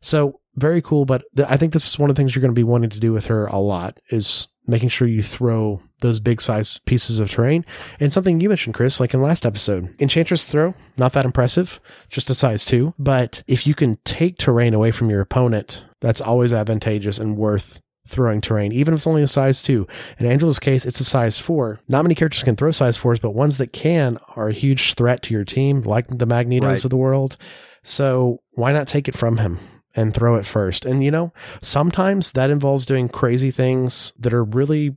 So 0.00 0.40
very 0.56 0.82
cool. 0.82 1.04
But 1.04 1.22
th- 1.36 1.48
I 1.48 1.56
think 1.56 1.72
this 1.72 1.86
is 1.86 1.98
one 1.98 2.10
of 2.10 2.16
the 2.16 2.20
things 2.20 2.34
you're 2.34 2.42
going 2.42 2.54
to 2.54 2.58
be 2.58 2.64
wanting 2.64 2.90
to 2.90 3.00
do 3.00 3.12
with 3.12 3.26
her 3.26 3.46
a 3.46 3.58
lot 3.58 3.98
is 4.10 4.48
making 4.66 4.88
sure 4.88 5.06
you 5.08 5.22
throw 5.22 5.80
those 6.00 6.20
big 6.20 6.42
size 6.42 6.78
pieces 6.86 7.20
of 7.20 7.30
terrain. 7.30 7.64
And 8.00 8.12
something 8.12 8.40
you 8.40 8.48
mentioned, 8.48 8.74
Chris, 8.74 9.00
like 9.00 9.14
in 9.14 9.22
last 9.22 9.46
episode, 9.46 9.94
Enchantress 10.00 10.44
throw, 10.50 10.74
not 10.96 11.12
that 11.14 11.24
impressive, 11.24 11.80
just 12.08 12.28
a 12.30 12.34
size 12.34 12.64
two. 12.64 12.94
But 12.98 13.42
if 13.46 13.66
you 13.66 13.74
can 13.74 13.98
take 14.04 14.38
terrain 14.38 14.74
away 14.74 14.90
from 14.90 15.08
your 15.10 15.20
opponent, 15.20 15.84
that's 16.00 16.20
always 16.20 16.52
advantageous 16.52 17.18
and 17.18 17.36
worth 17.36 17.80
throwing 18.08 18.40
terrain, 18.40 18.70
even 18.72 18.94
if 18.94 18.98
it's 18.98 19.06
only 19.06 19.22
a 19.22 19.26
size 19.26 19.62
two. 19.62 19.86
In 20.18 20.26
Angela's 20.26 20.60
case, 20.60 20.84
it's 20.86 21.00
a 21.00 21.04
size 21.04 21.38
four. 21.40 21.80
Not 21.88 22.02
many 22.04 22.14
characters 22.14 22.42
can 22.44 22.54
throw 22.54 22.70
size 22.70 22.96
fours, 22.96 23.18
but 23.18 23.32
ones 23.32 23.56
that 23.56 23.72
can 23.72 24.18
are 24.36 24.48
a 24.48 24.52
huge 24.52 24.94
threat 24.94 25.22
to 25.22 25.34
your 25.34 25.44
team, 25.44 25.80
like 25.80 26.06
the 26.08 26.26
Magnetos 26.26 26.62
Right. 26.62 26.84
of 26.84 26.90
the 26.90 26.96
world. 26.96 27.36
So 27.82 28.42
why 28.54 28.72
not 28.72 28.86
take 28.86 29.08
it 29.08 29.16
from 29.16 29.38
him? 29.38 29.58
And 29.96 30.12
throw 30.12 30.36
it 30.36 30.44
first. 30.46 30.84
And 30.84 31.02
you 31.02 31.10
know, 31.10 31.32
sometimes 31.62 32.32
that 32.32 32.50
involves 32.50 32.86
doing 32.86 33.08
crazy 33.08 33.50
things 33.50 34.12
that 34.18 34.34
are 34.34 34.44
really 34.44 34.96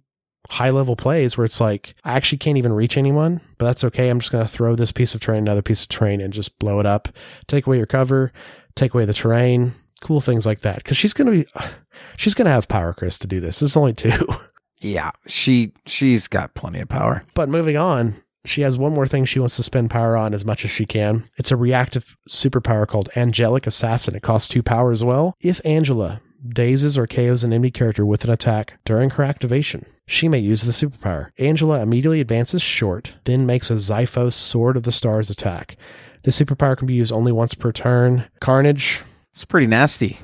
high 0.49 0.69
level 0.71 0.95
plays 0.95 1.37
where 1.37 1.45
it's 1.45 1.61
like, 1.61 1.95
I 2.03 2.13
actually 2.13 2.39
can't 2.39 2.57
even 2.57 2.73
reach 2.73 2.97
anyone, 2.97 3.39
but 3.57 3.65
that's 3.65 3.83
okay. 3.85 4.09
I'm 4.09 4.19
just 4.19 4.31
going 4.31 4.45
to 4.45 4.51
throw 4.51 4.75
this 4.75 4.91
piece 4.91 5.15
of 5.15 5.21
terrain, 5.21 5.43
another 5.43 5.61
piece 5.61 5.83
of 5.83 5.89
terrain, 5.89 6.21
and 6.21 6.33
just 6.33 6.59
blow 6.59 6.79
it 6.79 6.85
up. 6.85 7.07
Take 7.47 7.67
away 7.67 7.77
your 7.77 7.85
cover, 7.85 8.31
take 8.75 8.93
away 8.93 9.05
the 9.05 9.13
terrain, 9.13 9.73
cool 10.01 10.21
things 10.21 10.45
like 10.45 10.61
that. 10.61 10.83
Cause 10.83 10.97
she's 10.97 11.13
going 11.13 11.31
to 11.31 11.43
be, 11.43 11.61
she's 12.17 12.33
going 12.33 12.45
to 12.45 12.51
have 12.51 12.67
power, 12.67 12.93
Chris, 12.93 13.17
to 13.19 13.27
do 13.27 13.39
this. 13.39 13.61
Is 13.61 13.77
only 13.77 13.93
two. 13.93 14.11
Yeah, 14.81 15.11
she 15.27 15.73
she's 15.85 16.27
got 16.29 16.53
plenty 16.53 16.79
of 16.79 16.87
power. 16.87 17.25
but 17.33 17.49
moving 17.49 17.75
on, 17.75 18.15
she 18.45 18.61
has 18.61 18.77
one 18.77 18.93
more 18.93 19.07
thing 19.07 19.25
she 19.25 19.39
wants 19.39 19.55
to 19.57 19.63
spend 19.63 19.89
power 19.89 20.15
on 20.15 20.33
as 20.33 20.45
much 20.45 20.63
as 20.65 20.71
she 20.71 20.85
can. 20.85 21.29
It's 21.37 21.51
a 21.51 21.55
reactive 21.57 22.15
superpower 22.29 22.87
called 22.87 23.09
Angelic 23.15 23.67
Assassin. 23.67 24.15
It 24.15 24.23
costs 24.23 24.47
two 24.47 24.63
power 24.63 24.91
as 24.91 25.03
well. 25.03 25.35
If 25.41 25.59
Angela 25.65 26.21
dazes 26.47 26.97
or 26.97 27.05
KOs 27.05 27.43
an 27.43 27.51
enemy 27.51 27.69
character 27.71 28.05
with 28.05 28.23
an 28.23 28.29
attack 28.31 28.79
during 28.85 29.09
her 29.11 29.23
activation, 29.23 29.85
she 30.07 30.29
may 30.29 30.39
use 30.39 30.63
the 30.63 30.71
superpower. 30.71 31.31
Angela 31.37 31.81
immediately 31.81 32.21
advances 32.21 32.61
short, 32.61 33.15
then 33.25 33.45
makes 33.45 33.69
a 33.69 33.75
Xiphos 33.75 34.33
Sword 34.33 34.77
of 34.77 34.83
the 34.83 34.91
Stars 34.91 35.29
attack. 35.29 35.75
The 36.23 36.31
superpower 36.31 36.77
can 36.77 36.87
be 36.87 36.93
used 36.93 37.11
only 37.11 37.31
once 37.31 37.53
per 37.53 37.71
turn. 37.71 38.25
Carnage, 38.39 39.01
It's 39.33 39.45
pretty 39.45 39.67
nasty. 39.67 40.17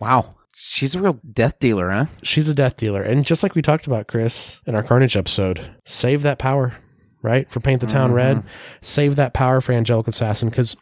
Wow, 0.00 0.36
she's 0.54 0.94
a 0.94 1.00
real 1.00 1.20
death 1.30 1.58
dealer, 1.58 1.90
huh? 1.90 2.06
she's 2.22 2.48
a 2.48 2.54
death 2.54 2.76
dealer. 2.76 3.02
And 3.02 3.24
just 3.24 3.42
like 3.42 3.54
we 3.54 3.62
talked 3.62 3.86
about, 3.86 4.08
Chris, 4.08 4.60
in 4.66 4.74
our 4.74 4.82
Carnage 4.82 5.16
episode, 5.16 5.60
save 5.86 6.22
that 6.22 6.38
power, 6.38 6.74
right? 7.22 7.50
For 7.50 7.60
Paint 7.60 7.80
the 7.80 7.86
Town 7.86 8.08
mm-hmm. 8.08 8.16
Red. 8.16 8.44
Save 8.80 9.16
that 9.16 9.34
power 9.34 9.60
for 9.60 9.72
Angelic 9.72 10.08
Assassin 10.08 10.48
because 10.48 10.76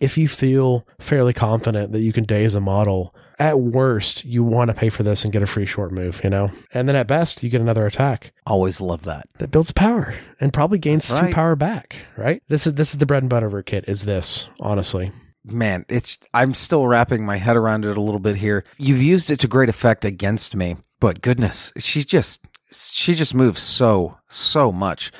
if 0.00 0.18
you 0.18 0.28
feel 0.28 0.86
fairly 0.98 1.32
confident 1.32 1.92
that 1.92 2.00
you 2.00 2.12
can 2.12 2.24
daze 2.24 2.54
a 2.54 2.60
model, 2.60 3.14
at 3.38 3.58
worst, 3.58 4.24
you 4.24 4.44
want 4.44 4.68
to 4.68 4.74
pay 4.74 4.88
for 4.88 5.02
this 5.02 5.24
and 5.24 5.32
get 5.32 5.42
a 5.42 5.46
free 5.46 5.66
short 5.66 5.92
move, 5.92 6.20
you 6.22 6.30
know? 6.30 6.50
And 6.72 6.88
then 6.88 6.96
at 6.96 7.06
best, 7.06 7.42
you 7.42 7.50
get 7.50 7.60
another 7.60 7.86
attack 7.86 8.32
Always 8.46 8.80
love 8.80 9.02
that. 9.04 9.26
that 9.38 9.50
builds 9.50 9.72
power 9.72 10.14
and 10.40 10.52
probably 10.52 10.78
gains 10.78 11.08
That's 11.08 11.26
two 11.26 11.32
power 11.32 11.56
back, 11.56 11.96
right? 12.16 12.42
This 12.48 12.66
is 12.66 12.74
this 12.74 12.92
is 12.92 12.98
the 12.98 13.06
bread 13.06 13.22
and 13.22 13.30
butter 13.30 13.46
of 13.46 13.52
her 13.52 13.62
kit, 13.62 13.84
is 13.88 14.04
this, 14.04 14.48
honestly. 14.60 15.12
Man, 15.44 15.84
it's 15.88 16.18
I'm 16.32 16.54
still 16.54 16.86
wrapping 16.86 17.26
my 17.26 17.36
head 17.36 17.56
around 17.56 17.84
it 17.84 17.96
a 17.96 18.00
little 18.00 18.20
bit 18.20 18.36
here. 18.36 18.64
You've 18.78 19.02
used 19.02 19.30
it 19.30 19.40
to 19.40 19.48
great 19.48 19.68
effect 19.68 20.04
against 20.04 20.56
me, 20.56 20.76
but 21.00 21.20
goodness, 21.20 21.72
she's 21.76 22.06
just 22.06 22.46
she 22.72 23.14
just 23.14 23.34
moves 23.34 23.62
so 23.62 24.18
so 24.28 24.72
much. 24.72 25.12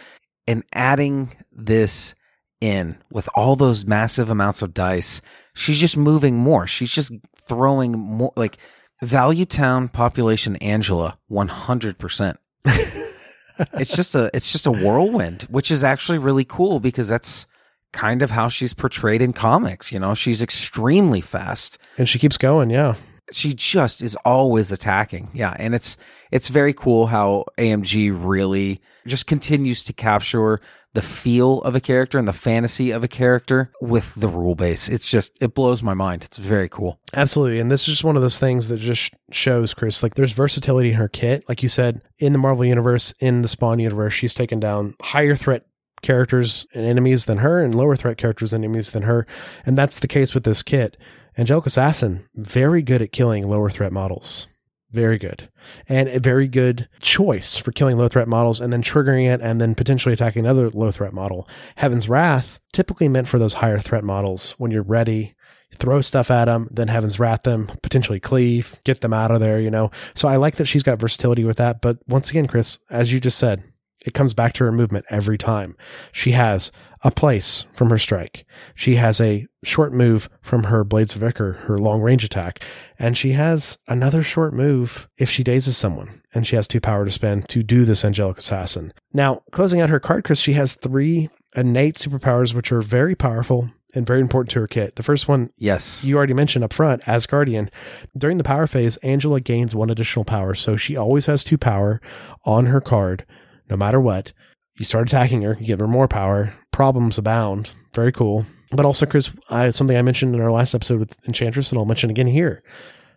And 0.46 0.62
adding 0.72 1.34
this 1.52 2.14
in 2.60 2.98
with 3.10 3.28
all 3.34 3.56
those 3.56 3.86
massive 3.86 4.30
amounts 4.30 4.62
of 4.62 4.74
dice, 4.74 5.22
she's 5.54 5.80
just 5.80 5.96
moving 5.96 6.36
more. 6.36 6.66
She's 6.66 6.92
just 6.92 7.12
throwing 7.36 7.98
more 7.98 8.32
like 8.36 8.58
Value 9.02 9.44
Town 9.44 9.88
population 9.88 10.56
Angela 10.56 11.16
100%. 11.30 12.36
it's 13.74 13.94
just 13.94 14.14
a 14.14 14.30
it's 14.34 14.50
just 14.50 14.66
a 14.66 14.72
whirlwind, 14.72 15.42
which 15.42 15.70
is 15.70 15.84
actually 15.84 16.18
really 16.18 16.44
cool 16.44 16.80
because 16.80 17.08
that's 17.08 17.46
kind 17.92 18.22
of 18.22 18.30
how 18.30 18.48
she's 18.48 18.74
portrayed 18.74 19.22
in 19.22 19.32
comics. 19.32 19.92
You 19.92 20.00
know, 20.00 20.14
she's 20.14 20.42
extremely 20.42 21.20
fast. 21.20 21.78
And 21.96 22.08
she 22.08 22.18
keeps 22.18 22.36
going, 22.36 22.70
yeah. 22.70 22.96
She 23.34 23.54
just 23.54 24.02
is 24.02 24.16
always 24.24 24.72
attacking. 24.72 25.30
Yeah, 25.32 25.54
and 25.58 25.74
it's 25.74 25.96
it's 26.30 26.48
very 26.48 26.72
cool 26.72 27.06
how 27.06 27.44
AMG 27.58 28.12
really 28.14 28.80
just 29.06 29.26
continues 29.26 29.84
to 29.84 29.92
capture 29.92 30.60
the 30.94 31.02
feel 31.02 31.60
of 31.62 31.74
a 31.74 31.80
character 31.80 32.18
and 32.18 32.26
the 32.26 32.32
fantasy 32.32 32.92
of 32.92 33.02
a 33.02 33.08
character 33.08 33.70
with 33.80 34.14
the 34.14 34.28
rule 34.28 34.54
base. 34.54 34.88
It's 34.88 35.10
just 35.10 35.36
it 35.42 35.54
blows 35.54 35.82
my 35.82 35.94
mind. 35.94 36.24
It's 36.24 36.38
very 36.38 36.68
cool. 36.68 37.00
Absolutely. 37.14 37.60
And 37.60 37.70
this 37.70 37.82
is 37.82 37.94
just 37.94 38.04
one 38.04 38.16
of 38.16 38.22
those 38.22 38.38
things 38.38 38.68
that 38.68 38.78
just 38.78 39.12
shows, 39.32 39.74
Chris, 39.74 40.02
like 40.02 40.14
there's 40.14 40.32
versatility 40.32 40.90
in 40.90 40.96
her 40.96 41.08
kit. 41.08 41.48
Like 41.48 41.62
you 41.62 41.68
said, 41.68 42.00
in 42.18 42.32
the 42.32 42.38
Marvel 42.38 42.64
Universe, 42.64 43.12
in 43.20 43.42
the 43.42 43.48
Spawn 43.48 43.80
universe, 43.80 44.14
she's 44.14 44.34
taken 44.34 44.60
down 44.60 44.94
higher 45.00 45.34
threat 45.34 45.66
characters 46.04 46.66
and 46.74 46.84
enemies 46.84 47.24
than 47.24 47.38
her 47.38 47.64
and 47.64 47.74
lower 47.74 47.96
threat 47.96 48.18
characters 48.18 48.52
and 48.52 48.64
enemies 48.64 48.92
than 48.92 49.02
her. 49.02 49.26
And 49.66 49.76
that's 49.76 49.98
the 49.98 50.06
case 50.06 50.34
with 50.34 50.44
this 50.44 50.62
kit. 50.62 50.96
Angelic 51.36 51.66
Assassin, 51.66 52.28
very 52.34 52.82
good 52.82 53.02
at 53.02 53.12
killing 53.12 53.48
lower 53.48 53.70
threat 53.70 53.92
models. 53.92 54.46
Very 54.90 55.18
good. 55.18 55.50
And 55.88 56.08
a 56.08 56.20
very 56.20 56.46
good 56.46 56.88
choice 57.00 57.56
for 57.56 57.72
killing 57.72 57.98
low 57.98 58.06
threat 58.06 58.28
models 58.28 58.60
and 58.60 58.72
then 58.72 58.82
triggering 58.82 59.26
it 59.26 59.40
and 59.40 59.60
then 59.60 59.74
potentially 59.74 60.12
attacking 60.12 60.44
another 60.44 60.70
low 60.70 60.92
threat 60.92 61.12
model. 61.12 61.48
Heaven's 61.76 62.08
Wrath, 62.08 62.60
typically 62.72 63.08
meant 63.08 63.26
for 63.26 63.40
those 63.40 63.54
higher 63.54 63.80
threat 63.80 64.04
models 64.04 64.52
when 64.58 64.70
you're 64.70 64.84
ready 64.84 65.34
throw 65.74 66.00
stuff 66.00 66.30
at 66.30 66.46
them, 66.46 66.68
then 66.70 66.88
Heaven's 66.88 67.18
Wrath 67.18 67.42
them, 67.42 67.66
potentially 67.82 68.20
cleave, 68.20 68.80
get 68.84 69.00
them 69.00 69.12
out 69.12 69.30
of 69.30 69.40
there, 69.40 69.60
you 69.60 69.70
know. 69.70 69.90
So 70.14 70.28
I 70.28 70.36
like 70.36 70.56
that 70.56 70.66
she's 70.66 70.82
got 70.82 71.00
versatility 71.00 71.44
with 71.44 71.56
that. 71.58 71.80
But 71.80 71.98
once 72.06 72.30
again, 72.30 72.46
Chris, 72.46 72.78
as 72.90 73.12
you 73.12 73.20
just 73.20 73.38
said, 73.38 73.62
it 74.04 74.14
comes 74.14 74.34
back 74.34 74.52
to 74.54 74.64
her 74.64 74.72
movement 74.72 75.06
every 75.10 75.38
time. 75.38 75.76
She 76.12 76.32
has 76.32 76.70
a 77.04 77.10
place 77.10 77.66
from 77.74 77.90
her 77.90 77.98
strike. 77.98 78.46
She 78.74 78.96
has 78.96 79.20
a 79.20 79.46
short 79.62 79.92
move 79.92 80.28
from 80.42 80.64
her 80.64 80.82
Blades 80.84 81.14
of 81.14 81.22
Ichor, 81.22 81.52
her 81.66 81.76
long 81.78 82.00
range 82.00 82.24
attack. 82.24 82.64
And 82.98 83.16
she 83.16 83.32
has 83.32 83.76
another 83.86 84.22
short 84.22 84.54
move 84.54 85.06
if 85.18 85.28
she 85.30 85.44
dazes 85.44 85.76
someone. 85.76 86.22
And 86.32 86.46
she 86.46 86.56
has 86.56 86.66
two 86.66 86.80
power 86.80 87.04
to 87.04 87.10
spend 87.10 87.48
to 87.50 87.62
do 87.62 87.84
this 87.84 88.04
Angelic 88.04 88.38
Assassin. 88.38 88.92
Now, 89.12 89.42
closing 89.52 89.80
out 89.80 89.90
her 89.90 90.00
card, 90.00 90.24
Chris, 90.24 90.40
she 90.40 90.54
has 90.54 90.74
three 90.74 91.28
innate 91.54 91.96
superpowers, 91.96 92.54
which 92.54 92.72
are 92.72 92.82
very 92.82 93.14
powerful 93.14 93.70
and 93.94 94.06
very 94.06 94.20
important 94.20 94.50
to 94.50 94.60
her 94.60 94.66
kit. 94.66 94.96
The 94.96 95.04
first 95.04 95.28
one 95.28 95.50
Yes. 95.56 96.04
you 96.04 96.16
already 96.16 96.34
mentioned 96.34 96.64
up 96.64 96.72
front, 96.72 97.02
Asgardian. 97.02 97.68
During 98.16 98.38
the 98.38 98.44
power 98.44 98.66
phase, 98.66 98.96
Angela 98.98 99.40
gains 99.40 99.74
one 99.74 99.90
additional 99.90 100.24
power. 100.24 100.54
So 100.54 100.74
she 100.74 100.96
always 100.96 101.26
has 101.26 101.44
two 101.44 101.58
power 101.58 102.00
on 102.44 102.66
her 102.66 102.80
card, 102.80 103.24
no 103.70 103.76
matter 103.76 104.00
what. 104.00 104.32
You 104.78 104.84
start 104.84 105.08
attacking 105.08 105.42
her, 105.42 105.56
you 105.60 105.66
give 105.66 105.80
her 105.80 105.86
more 105.86 106.08
power. 106.08 106.52
Problems 106.72 107.18
abound. 107.18 107.70
Very 107.94 108.10
cool. 108.12 108.44
But 108.72 108.84
also, 108.84 109.06
Chris, 109.06 109.30
I, 109.50 109.70
something 109.70 109.96
I 109.96 110.02
mentioned 110.02 110.34
in 110.34 110.40
our 110.40 110.50
last 110.50 110.74
episode 110.74 110.98
with 110.98 111.16
Enchantress, 111.28 111.70
and 111.70 111.78
I'll 111.78 111.84
mention 111.84 112.10
again 112.10 112.26
here. 112.26 112.62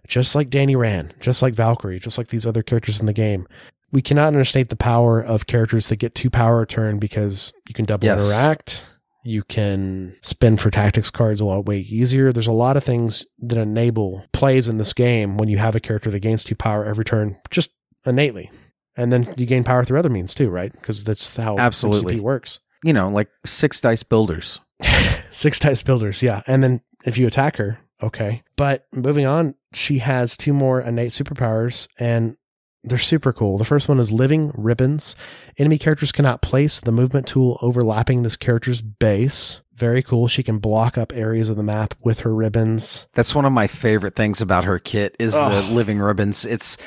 Just 0.08 0.36
like 0.36 0.50
Danny 0.52 0.76
Rand, 0.76 1.16
just 1.20 1.42
like 1.42 1.56
Valkyrie, 1.56 2.00
just 2.00 2.18
like 2.18 2.28
these 2.28 2.46
other 2.46 2.62
characters 2.64 3.00
in 3.00 3.08
the 3.08 3.14
game, 3.14 3.48
we 3.92 4.02
cannot 4.02 4.28
understate 4.28 4.70
the 4.70 4.76
power 4.76 5.20
of 5.20 5.48
characters 5.48 5.88
that 5.88 5.96
get 5.98 6.14
two 6.14 6.30
power 6.30 6.62
a 6.62 6.68
turn 6.68 7.00
because 7.00 7.52
you 7.68 7.74
can 7.74 7.86
double 7.86 8.06
Yes. 8.06 8.24
interact. 8.30 8.86
You 9.24 9.44
can 9.44 10.16
spin 10.22 10.56
for 10.56 10.70
tactics 10.70 11.10
cards 11.10 11.42
a 11.42 11.46
lot 11.46 11.66
way 11.66 11.80
easier. 11.80 12.32
There's 12.32 12.48
a 12.48 12.52
lot 12.54 12.78
of 12.78 12.84
things 12.84 13.26
that 13.40 13.58
enable 13.58 14.26
plays 14.32 14.68
in 14.70 14.78
this 14.78 14.94
game 14.94 15.36
when 15.38 15.50
you 15.50 15.58
have 15.58 15.76
a 15.76 15.82
character 15.82 16.10
that 16.12 16.20
gains 16.20 16.44
two 16.46 16.56
power 16.56 16.86
every 16.86 17.04
turn 17.04 17.36
just 17.50 17.70
innately. 18.06 18.50
And 18.98 19.14
then 19.14 19.34
you 19.38 19.46
gain 19.46 19.64
power 19.64 19.84
through 19.84 20.00
other 20.00 20.10
means 20.10 20.34
too, 20.34 20.50
right? 20.50 20.72
Because 20.72 21.04
that's 21.04 21.38
how 21.38 21.58
Absolutely. 21.58 22.16
MCP 22.16 22.22
works. 22.22 22.60
You 22.84 22.94
know, 22.94 23.10
like 23.10 23.30
six 23.46 23.80
dice 23.80 24.04
builders. 24.04 24.60
Six 25.32 25.60
dice 25.60 25.82
builders, 25.82 26.22
yeah. 26.24 26.42
And 26.48 26.64
then 26.64 26.82
if 27.06 27.18
you 27.18 27.28
attack 27.28 27.58
her, 27.58 27.80
okay. 28.02 28.44
But 28.56 28.88
moving 28.92 29.26
on, 29.26 29.56
she 29.74 30.00
has 30.00 30.38
two 30.38 30.54
more 30.54 30.82
innate 30.82 31.12
superpowers 31.12 31.88
and 32.00 32.38
they're 32.84 32.98
super 32.98 33.34
cool. 33.34 33.58
The 33.58 33.66
first 33.66 33.90
one 33.90 34.00
is 34.00 34.12
living 34.12 34.52
ribbons. 34.56 35.16
Enemy 35.58 35.78
characters 35.78 36.12
cannot 36.12 36.42
place 36.42 36.80
the 36.80 36.92
movement 36.92 37.28
tool 37.28 37.58
overlapping 37.62 38.24
this 38.24 38.36
character's 38.36 38.82
base. 38.82 39.62
Very 39.74 40.02
cool. 40.02 40.28
She 40.28 40.44
can 40.44 40.58
block 40.58 40.98
up 40.98 41.14
areas 41.14 41.50
of 41.50 41.58
the 41.58 41.64
map 41.64 41.94
with 42.02 42.22
her 42.22 42.34
ribbons. 42.34 43.08
That's 43.14 43.36
one 43.36 43.46
of 43.46 43.52
my 43.52 43.68
favorite 43.68 44.16
things 44.16 44.42
about 44.42 44.64
her 44.64 44.80
kit 44.80 45.16
is 45.20 45.34
the 45.34 45.68
living 45.72 46.00
ribbons. 46.00 46.46
It's 46.46 46.78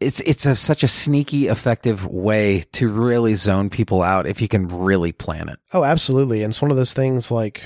it's 0.00 0.20
it's 0.20 0.44
a, 0.46 0.54
such 0.56 0.82
a 0.82 0.88
sneaky, 0.88 1.48
effective 1.48 2.04
way 2.06 2.64
to 2.72 2.88
really 2.90 3.34
zone 3.34 3.70
people 3.70 4.02
out 4.02 4.26
if 4.26 4.40
you 4.42 4.48
can 4.48 4.68
really 4.68 5.12
plan 5.12 5.48
it. 5.48 5.58
Oh, 5.72 5.84
absolutely. 5.84 6.42
And 6.42 6.50
it's 6.52 6.60
one 6.62 6.70
of 6.70 6.76
those 6.76 6.92
things 6.92 7.30
like 7.30 7.62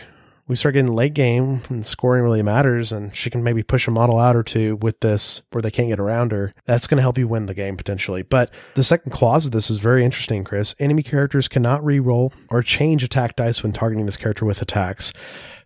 we 0.46 0.56
start 0.56 0.74
getting 0.74 0.92
late 0.92 1.14
game 1.14 1.62
and 1.68 1.86
scoring 1.86 2.24
really 2.24 2.42
matters, 2.42 2.90
and 2.90 3.14
she 3.14 3.30
can 3.30 3.44
maybe 3.44 3.62
push 3.62 3.86
a 3.86 3.90
model 3.92 4.18
out 4.18 4.34
or 4.34 4.42
two 4.42 4.74
with 4.76 4.98
this 4.98 5.42
where 5.52 5.62
they 5.62 5.70
can't 5.70 5.88
get 5.90 6.00
around 6.00 6.32
her. 6.32 6.52
That's 6.66 6.88
going 6.88 6.96
to 6.96 7.02
help 7.02 7.18
you 7.18 7.28
win 7.28 7.46
the 7.46 7.54
game 7.54 7.76
potentially. 7.76 8.22
But 8.22 8.50
the 8.74 8.82
second 8.82 9.12
clause 9.12 9.46
of 9.46 9.52
this 9.52 9.70
is 9.70 9.78
very 9.78 10.04
interesting, 10.04 10.42
Chris. 10.42 10.74
Enemy 10.80 11.04
characters 11.04 11.46
cannot 11.46 11.84
re-roll 11.84 12.32
or 12.48 12.62
change 12.64 13.04
attack 13.04 13.36
dice 13.36 13.62
when 13.62 13.72
targeting 13.72 14.06
this 14.06 14.16
character 14.16 14.44
with 14.44 14.60
attacks. 14.60 15.12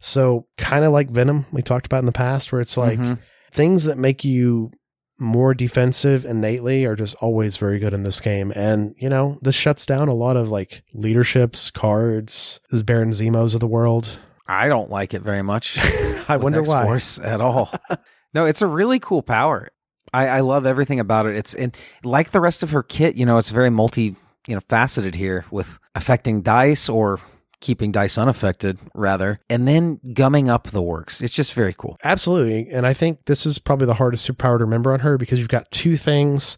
So 0.00 0.46
kind 0.58 0.84
of 0.84 0.92
like 0.92 1.08
Venom 1.10 1.46
we 1.50 1.62
talked 1.62 1.86
about 1.86 2.00
in 2.00 2.06
the 2.06 2.12
past, 2.12 2.52
where 2.52 2.60
it's 2.60 2.76
like 2.76 2.98
Mhm. 2.98 3.18
things 3.52 3.84
that 3.84 3.96
make 3.96 4.22
you 4.22 4.70
more 5.18 5.54
defensive 5.54 6.24
innately 6.24 6.84
are 6.84 6.96
just 6.96 7.14
always 7.16 7.56
very 7.56 7.78
good 7.78 7.94
in 7.94 8.02
this 8.02 8.20
game. 8.20 8.52
And, 8.54 8.94
you 8.98 9.08
know, 9.08 9.38
this 9.42 9.54
shuts 9.54 9.86
down 9.86 10.08
a 10.08 10.14
lot 10.14 10.36
of 10.36 10.48
like 10.48 10.82
leaderships, 10.92 11.70
cards, 11.70 12.60
this 12.70 12.82
Baron 12.82 13.10
Zemos 13.10 13.54
of 13.54 13.60
the 13.60 13.66
world. 13.66 14.18
I 14.46 14.68
don't 14.68 14.90
like 14.90 15.14
it 15.14 15.22
very 15.22 15.42
much. 15.42 15.78
I 16.28 16.36
wonder 16.36 16.62
why. 16.62 16.80
X-Force 16.80 17.18
at 17.20 17.40
all. 17.40 17.72
no, 18.34 18.44
it's 18.44 18.62
a 18.62 18.66
really 18.66 18.98
cool 18.98 19.22
power. 19.22 19.70
I, 20.12 20.28
I 20.28 20.40
love 20.40 20.66
everything 20.66 21.00
about 21.00 21.26
it. 21.26 21.36
It's 21.36 21.54
and 21.54 21.76
like 22.02 22.30
the 22.30 22.40
rest 22.40 22.62
of 22.62 22.70
her 22.70 22.82
kit, 22.82 23.16
you 23.16 23.26
know, 23.26 23.38
it's 23.38 23.50
very 23.50 23.70
multi, 23.70 24.14
you 24.46 24.54
know, 24.54 24.60
faceted 24.68 25.14
here 25.14 25.44
with 25.50 25.80
affecting 25.94 26.42
dice 26.42 26.88
or 26.88 27.20
keeping 27.60 27.92
dice 27.92 28.18
unaffected 28.18 28.78
rather, 28.94 29.40
and 29.48 29.66
then 29.66 30.00
gumming 30.12 30.48
up 30.48 30.68
the 30.68 30.82
works. 30.82 31.20
It's 31.20 31.34
just 31.34 31.54
very 31.54 31.74
cool. 31.76 31.96
Absolutely. 32.04 32.70
And 32.70 32.86
I 32.86 32.92
think 32.92 33.24
this 33.26 33.46
is 33.46 33.58
probably 33.58 33.86
the 33.86 33.94
hardest 33.94 34.28
superpower 34.28 34.58
to 34.58 34.64
remember 34.64 34.92
on 34.92 35.00
her 35.00 35.18
because 35.18 35.38
you've 35.38 35.48
got 35.48 35.70
two 35.70 35.96
things 35.96 36.56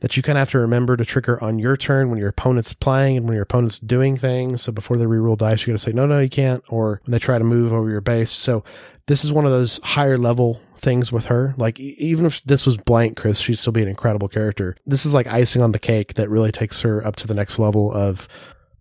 that 0.00 0.18
you 0.18 0.22
kind 0.22 0.36
of 0.36 0.40
have 0.40 0.50
to 0.50 0.58
remember 0.58 0.96
to 0.98 1.04
trigger 1.04 1.42
on 1.42 1.58
your 1.58 1.76
turn 1.76 2.10
when 2.10 2.18
your 2.18 2.28
opponent's 2.28 2.74
playing 2.74 3.16
and 3.16 3.26
when 3.26 3.34
your 3.34 3.42
opponent's 3.42 3.78
doing 3.78 4.18
things. 4.18 4.60
So 4.60 4.70
before 4.70 4.98
they 4.98 5.06
reroll 5.06 5.38
dice, 5.38 5.62
you 5.62 5.72
got 5.72 5.78
to 5.78 5.78
say, 5.78 5.92
no, 5.92 6.04
no, 6.04 6.18
you 6.18 6.28
can't. 6.28 6.62
Or 6.68 7.00
when 7.04 7.12
they 7.12 7.18
try 7.18 7.38
to 7.38 7.44
move 7.44 7.72
over 7.72 7.88
your 7.88 8.02
base. 8.02 8.30
So 8.30 8.64
this 9.06 9.24
is 9.24 9.32
one 9.32 9.46
of 9.46 9.50
those 9.50 9.80
higher 9.82 10.18
level 10.18 10.60
things 10.76 11.10
with 11.10 11.26
her. 11.26 11.54
Like 11.56 11.80
even 11.80 12.26
if 12.26 12.42
this 12.42 12.66
was 12.66 12.76
blank, 12.76 13.16
Chris, 13.16 13.38
she'd 13.38 13.58
still 13.58 13.72
be 13.72 13.82
an 13.82 13.88
incredible 13.88 14.28
character. 14.28 14.76
This 14.84 15.06
is 15.06 15.14
like 15.14 15.26
icing 15.26 15.62
on 15.62 15.72
the 15.72 15.78
cake 15.78 16.14
that 16.14 16.28
really 16.28 16.52
takes 16.52 16.82
her 16.82 17.06
up 17.06 17.16
to 17.16 17.26
the 17.26 17.34
next 17.34 17.58
level 17.58 17.90
of 17.90 18.28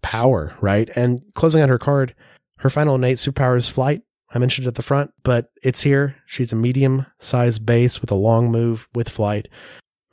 power, 0.03 0.53
right? 0.61 0.89
And 0.95 1.21
closing 1.33 1.61
out 1.61 1.69
her 1.69 1.79
card, 1.79 2.13
her 2.59 2.69
final 2.69 2.95
innate 2.95 3.17
superpower 3.17 3.57
is 3.57 3.69
flight. 3.69 4.03
I 4.35 4.39
mentioned 4.39 4.65
it 4.65 4.69
at 4.69 4.75
the 4.75 4.83
front, 4.83 5.11
but 5.23 5.49
it's 5.63 5.81
here. 5.81 6.15
She's 6.25 6.53
a 6.53 6.55
medium 6.55 7.05
sized 7.19 7.65
base 7.65 8.01
with 8.01 8.11
a 8.11 8.15
long 8.15 8.51
move 8.51 8.87
with 8.93 9.09
flight. 9.09 9.47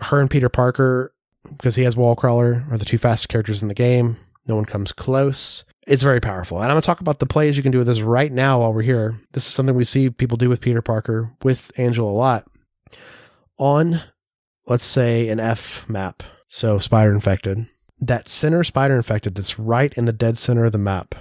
Her 0.01 0.21
and 0.21 0.31
Peter 0.31 0.49
Parker, 0.49 1.15
because 1.57 1.77
he 1.77 1.85
has 1.85 1.97
wall 1.97 2.17
crawler, 2.17 2.67
are 2.71 2.79
the 2.79 2.85
two 2.85 2.99
fastest 2.99 3.29
characters 3.29 3.63
in 3.63 3.69
the 3.69 3.75
game. 3.75 4.17
No 4.47 4.57
one 4.57 4.65
comes 4.65 4.93
close. 4.93 5.65
It's 5.87 6.03
very 6.03 6.21
powerful. 6.21 6.59
And 6.59 6.67
I'm 6.67 6.75
going 6.75 6.83
to 6.83 6.87
talk 6.87 7.01
about 7.01 7.19
the 7.19 7.27
plays 7.27 7.57
you 7.57 7.63
can 7.63 7.73
do 7.73 7.79
with 7.79 7.87
this 7.87 8.01
right 8.01 8.31
now 8.31 8.61
while 8.61 8.73
we're 8.73 8.83
here. 8.83 9.19
This 9.33 9.47
is 9.47 9.53
something 9.53 9.75
we 9.75 9.85
see 9.85 10.11
people 10.11 10.37
do 10.37 10.49
with 10.49 10.61
Peter 10.61 10.83
Parker, 10.83 11.33
with 11.43 11.73
Angela 11.77 12.11
a 12.11 12.13
lot. 12.13 12.47
On, 13.59 14.03
let's 14.67 14.85
say, 14.85 15.29
an 15.29 15.41
F 15.41 15.89
map, 15.89 16.23
so 16.49 16.79
spider 16.79 17.13
infected, 17.13 17.67
that 18.01 18.29
center 18.29 18.65
spider 18.65 18.97
infected 18.97 19.35
that's 19.35 19.59
right 19.59 19.93
in 19.95 20.07
the 20.07 20.13
dead 20.13 20.39
center 20.39 20.65
of 20.65 20.73
the 20.73 20.79
map, 20.79 21.15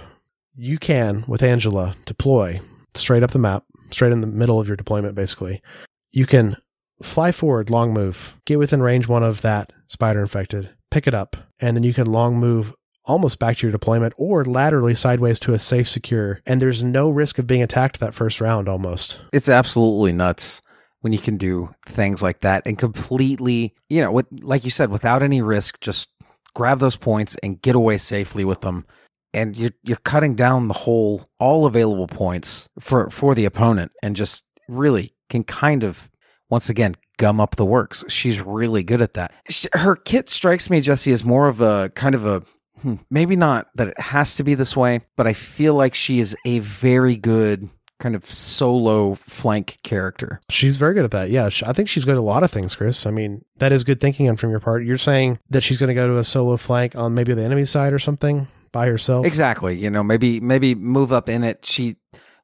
you 0.56 0.78
can, 0.78 1.24
with 1.26 1.42
Angela, 1.42 1.94
deploy 2.04 2.60
straight 2.94 3.22
up 3.22 3.30
the 3.30 3.38
map, 3.38 3.64
straight 3.90 4.12
in 4.12 4.20
the 4.20 4.26
middle 4.26 4.58
of 4.60 4.66
your 4.66 4.76
deployment, 4.76 5.14
basically. 5.14 5.62
You 6.10 6.26
can 6.26 6.56
fly 7.02 7.32
forward, 7.32 7.70
long 7.70 7.92
move, 7.92 8.36
get 8.44 8.58
within 8.58 8.82
range 8.82 9.08
one 9.08 9.22
of 9.22 9.42
that 9.42 9.72
spider 9.86 10.20
infected, 10.20 10.70
pick 10.90 11.06
it 11.06 11.14
up, 11.14 11.36
and 11.60 11.76
then 11.76 11.84
you 11.84 11.94
can 11.94 12.06
long 12.06 12.36
move 12.36 12.74
almost 13.04 13.38
back 13.38 13.56
to 13.56 13.66
your 13.66 13.72
deployment 13.72 14.14
or 14.16 14.44
laterally 14.44 14.94
sideways 14.94 15.40
to 15.40 15.54
a 15.54 15.58
safe 15.58 15.88
secure. 15.88 16.40
And 16.46 16.60
there's 16.60 16.84
no 16.84 17.10
risk 17.10 17.38
of 17.38 17.46
being 17.46 17.62
attacked 17.62 18.00
that 18.00 18.14
first 18.14 18.40
round 18.40 18.68
almost. 18.68 19.18
It's 19.32 19.48
absolutely 19.48 20.12
nuts 20.12 20.62
when 21.00 21.12
you 21.12 21.18
can 21.18 21.36
do 21.36 21.74
things 21.86 22.22
like 22.22 22.40
that 22.40 22.62
and 22.66 22.78
completely, 22.78 23.74
you 23.88 24.02
know, 24.02 24.12
with, 24.12 24.26
like 24.42 24.64
you 24.64 24.70
said, 24.70 24.90
without 24.90 25.22
any 25.22 25.40
risk, 25.40 25.80
just 25.80 26.10
grab 26.54 26.78
those 26.78 26.96
points 26.96 27.36
and 27.42 27.60
get 27.60 27.74
away 27.74 27.98
safely 27.98 28.44
with 28.44 28.60
them. 28.60 28.84
And 29.32 29.56
you're 29.56 29.72
you're 29.82 29.96
cutting 29.98 30.34
down 30.34 30.68
the 30.68 30.74
whole 30.74 31.28
all 31.38 31.66
available 31.66 32.08
points 32.08 32.68
for 32.78 33.10
for 33.10 33.34
the 33.34 33.44
opponent 33.44 33.92
and 34.02 34.16
just 34.16 34.44
really 34.68 35.14
can 35.28 35.44
kind 35.44 35.84
of 35.84 36.10
once 36.48 36.68
again 36.68 36.96
gum 37.16 37.40
up 37.40 37.56
the 37.56 37.64
works. 37.64 38.04
She's 38.08 38.40
really 38.40 38.82
good 38.82 39.02
at 39.02 39.14
that. 39.14 39.32
Her 39.72 39.94
kit 39.94 40.30
strikes 40.30 40.70
me, 40.70 40.80
Jesse, 40.80 41.12
as 41.12 41.24
more 41.24 41.46
of 41.46 41.60
a 41.60 41.90
kind 41.94 42.14
of 42.14 42.26
a 42.26 42.42
hmm, 42.82 42.94
maybe 43.10 43.36
not 43.36 43.68
that 43.74 43.88
it 43.88 44.00
has 44.00 44.36
to 44.36 44.44
be 44.44 44.54
this 44.54 44.76
way, 44.76 45.00
but 45.16 45.26
I 45.26 45.32
feel 45.32 45.74
like 45.74 45.94
she 45.94 46.18
is 46.18 46.36
a 46.44 46.58
very 46.60 47.16
good 47.16 47.68
kind 48.00 48.16
of 48.16 48.24
solo 48.24 49.14
flank 49.14 49.78
character. 49.82 50.40
She's 50.50 50.76
very 50.76 50.94
good 50.94 51.04
at 51.04 51.10
that. 51.12 51.30
Yeah, 51.30 51.48
I 51.64 51.72
think 51.72 51.88
she's 51.88 52.04
good 52.04 52.16
at 52.16 52.18
a 52.18 52.22
lot 52.22 52.42
of 52.42 52.50
things, 52.50 52.74
Chris. 52.74 53.06
I 53.06 53.10
mean, 53.10 53.44
that 53.58 53.70
is 53.72 53.84
good 53.84 54.00
thinking 54.00 54.28
on 54.28 54.36
from 54.36 54.50
your 54.50 54.60
part. 54.60 54.84
You're 54.84 54.98
saying 54.98 55.38
that 55.50 55.62
she's 55.62 55.78
going 55.78 55.88
to 55.88 55.94
go 55.94 56.08
to 56.08 56.18
a 56.18 56.24
solo 56.24 56.56
flank 56.56 56.96
on 56.96 57.14
maybe 57.14 57.32
the 57.34 57.44
enemy 57.44 57.64
side 57.64 57.92
or 57.92 57.98
something 58.00 58.48
by 58.72 58.86
herself. 58.86 59.24
Exactly. 59.26 59.76
You 59.78 59.90
know, 59.90 60.02
maybe 60.02 60.40
maybe 60.40 60.74
move 60.74 61.12
up 61.12 61.28
in 61.28 61.44
it. 61.44 61.64
She 61.64 61.96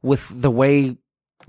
with 0.03 0.29
the 0.31 0.51
way 0.51 0.97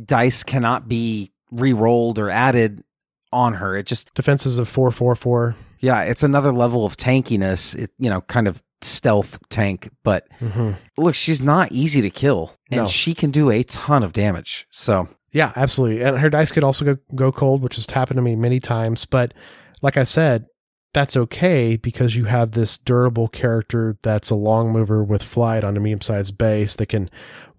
dice 0.03 0.43
cannot 0.43 0.87
be 0.87 1.31
re-rolled 1.51 2.19
or 2.19 2.29
added 2.29 2.83
on 3.31 3.55
her. 3.55 3.75
It 3.75 3.85
just 3.85 4.13
Defenses 4.13 4.59
of 4.59 4.67
four 4.69 4.91
four 4.91 5.15
four. 5.15 5.55
yeah, 5.79 6.03
it's 6.03 6.23
another 6.23 6.51
level 6.53 6.85
of 6.85 6.95
tankiness. 6.97 7.75
It 7.75 7.91
you 7.97 8.09
know, 8.09 8.21
kind 8.21 8.47
of 8.47 8.63
stealth 8.81 9.39
tank, 9.49 9.89
but 10.03 10.27
mm-hmm. 10.39 10.71
look, 10.97 11.15
she's 11.15 11.41
not 11.41 11.71
easy 11.71 12.01
to 12.01 12.09
kill 12.09 12.53
and 12.71 12.81
No. 12.81 12.87
she 12.87 13.13
can 13.13 13.31
do 13.31 13.49
a 13.49 13.63
ton 13.63 14.03
of 14.03 14.13
damage. 14.13 14.67
So, 14.71 15.09
Yeah, 15.31 15.51
absolutely. 15.55 16.03
And 16.03 16.19
her 16.19 16.29
dice 16.29 16.51
could 16.51 16.63
also 16.63 16.85
go, 16.85 16.97
go 17.15 17.31
cold, 17.31 17.61
which 17.61 17.75
has 17.75 17.89
happened 17.89 18.17
to 18.17 18.21
me 18.21 18.35
many 18.35 18.59
times. 18.59 19.05
But 19.05 19.33
like 19.81 19.97
I 19.97 20.03
said, 20.03 20.45
that's 20.93 21.17
okay 21.17 21.75
because 21.75 22.15
you 22.15 22.25
have 22.25 22.51
this 22.51 22.77
durable 22.77 23.27
character 23.27 23.97
that's 24.01 24.29
a 24.29 24.35
long 24.35 24.71
mover 24.71 25.03
with 25.03 25.21
flight 25.21 25.63
on 25.63 25.75
a 25.77 25.79
medium 25.79 26.01
sized 26.01 26.37
base 26.37 26.75
that 26.75 26.87
can 26.87 27.09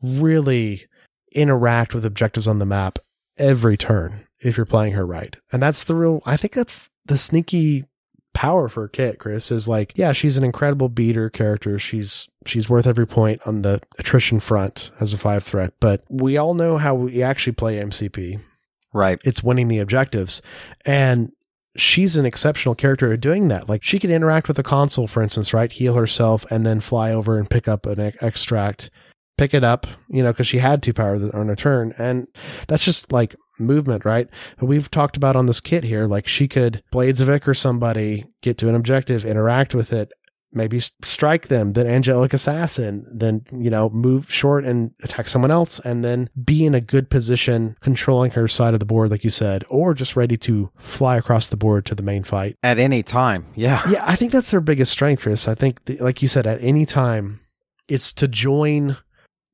really 0.02 0.86
interact 1.32 1.94
with 1.94 2.04
objectives 2.04 2.48
on 2.48 2.58
the 2.58 2.66
map 2.66 2.98
every 3.36 3.76
turn 3.76 4.26
if 4.40 4.56
you're 4.56 4.66
playing 4.66 4.94
her 4.94 5.06
right. 5.06 5.36
And 5.52 5.62
that's 5.62 5.84
the 5.84 5.94
real, 5.94 6.22
I 6.24 6.36
think 6.36 6.54
that's 6.54 6.90
the 7.04 7.18
sneaky 7.18 7.84
power 8.34 8.68
for 8.68 8.88
Kit, 8.88 9.18
Chris, 9.18 9.50
is 9.50 9.66
like, 9.66 9.92
yeah, 9.96 10.12
she's 10.12 10.36
an 10.36 10.44
incredible 10.44 10.88
beater 10.88 11.28
character. 11.30 11.78
She's 11.78 12.28
she's 12.46 12.68
worth 12.68 12.86
every 12.86 13.06
point 13.06 13.40
on 13.46 13.62
the 13.62 13.80
attrition 13.98 14.40
front 14.40 14.90
as 15.00 15.12
a 15.12 15.18
five 15.18 15.42
threat. 15.44 15.72
But 15.80 16.04
we 16.08 16.36
all 16.36 16.54
know 16.54 16.78
how 16.78 16.94
we 16.94 17.22
actually 17.22 17.54
play 17.54 17.80
MCP. 17.80 18.40
right. 18.92 19.18
It's 19.24 19.42
winning 19.42 19.68
the 19.68 19.78
objectives. 19.80 20.40
And 20.86 21.32
she's 21.76 22.16
an 22.16 22.26
exceptional 22.26 22.74
character 22.74 23.12
at 23.12 23.20
doing 23.20 23.48
that. 23.48 23.68
Like 23.68 23.82
she 23.82 23.98
could 23.98 24.10
interact 24.10 24.48
with 24.48 24.56
the 24.56 24.62
console, 24.62 25.06
for 25.06 25.22
instance, 25.22 25.52
right? 25.54 25.70
Heal 25.70 25.94
herself 25.94 26.44
and 26.50 26.64
then 26.66 26.80
fly 26.80 27.12
over 27.12 27.38
and 27.38 27.48
pick 27.48 27.68
up 27.68 27.86
an 27.86 28.00
ex- 28.00 28.22
extract, 28.22 28.90
pick 29.36 29.54
it 29.54 29.62
up, 29.64 29.86
you 30.08 30.22
know, 30.22 30.32
because 30.32 30.46
she 30.46 30.58
had 30.58 30.82
two 30.82 30.92
power 30.92 31.14
on 31.34 31.48
her 31.48 31.56
turn. 31.56 31.94
And 31.98 32.26
that's 32.66 32.84
just 32.84 33.12
like 33.12 33.36
movement, 33.58 34.04
right? 34.04 34.28
We've 34.60 34.90
talked 34.90 35.16
about 35.16 35.36
on 35.36 35.46
this 35.46 35.60
kit 35.60 35.84
here, 35.84 36.06
like 36.06 36.26
she 36.26 36.48
could 36.48 36.82
Blades 36.90 37.20
of 37.20 37.28
Ichor 37.28 37.54
somebody, 37.54 38.26
get 38.42 38.58
to 38.58 38.68
an 38.68 38.74
objective, 38.74 39.24
interact 39.24 39.74
with 39.74 39.92
it, 39.92 40.12
maybe 40.50 40.80
strike 41.02 41.48
them, 41.48 41.74
then 41.74 41.86
Angelic 41.86 42.32
Assassin, 42.32 43.06
then, 43.12 43.42
you 43.52 43.68
know, 43.68 43.90
move 43.90 44.32
short 44.32 44.64
and 44.64 44.92
attack 45.02 45.28
someone 45.28 45.50
else, 45.50 45.78
and 45.80 46.02
then 46.02 46.30
be 46.42 46.64
in 46.64 46.74
a 46.74 46.80
good 46.80 47.10
position 47.10 47.76
controlling 47.80 48.30
her 48.30 48.48
side 48.48 48.72
of 48.72 48.80
the 48.80 48.86
board, 48.86 49.10
like 49.10 49.24
you 49.24 49.30
said, 49.30 49.62
or 49.68 49.92
just 49.92 50.16
ready 50.16 50.38
to 50.38 50.70
fly 50.76 51.16
across 51.16 51.48
the 51.48 51.56
board 51.56 51.84
to 51.84 51.94
the 51.94 52.02
main 52.02 52.24
fight. 52.24 52.56
At 52.62 52.78
any 52.78 53.02
time. 53.02 53.46
Yeah. 53.54 53.82
Yeah, 53.90 54.04
I 54.06 54.16
think 54.16 54.32
that's 54.32 54.50
her 54.50 54.60
biggest 54.60 54.90
strength, 54.92 55.22
Chris. 55.22 55.48
I 55.48 55.54
think, 55.54 55.84
the, 55.84 55.98
like 55.98 56.22
you 56.22 56.28
said, 56.28 56.46
at 56.46 56.62
any 56.62 56.86
time, 56.86 57.40
it's 57.86 58.12
to 58.14 58.26
join 58.26 58.96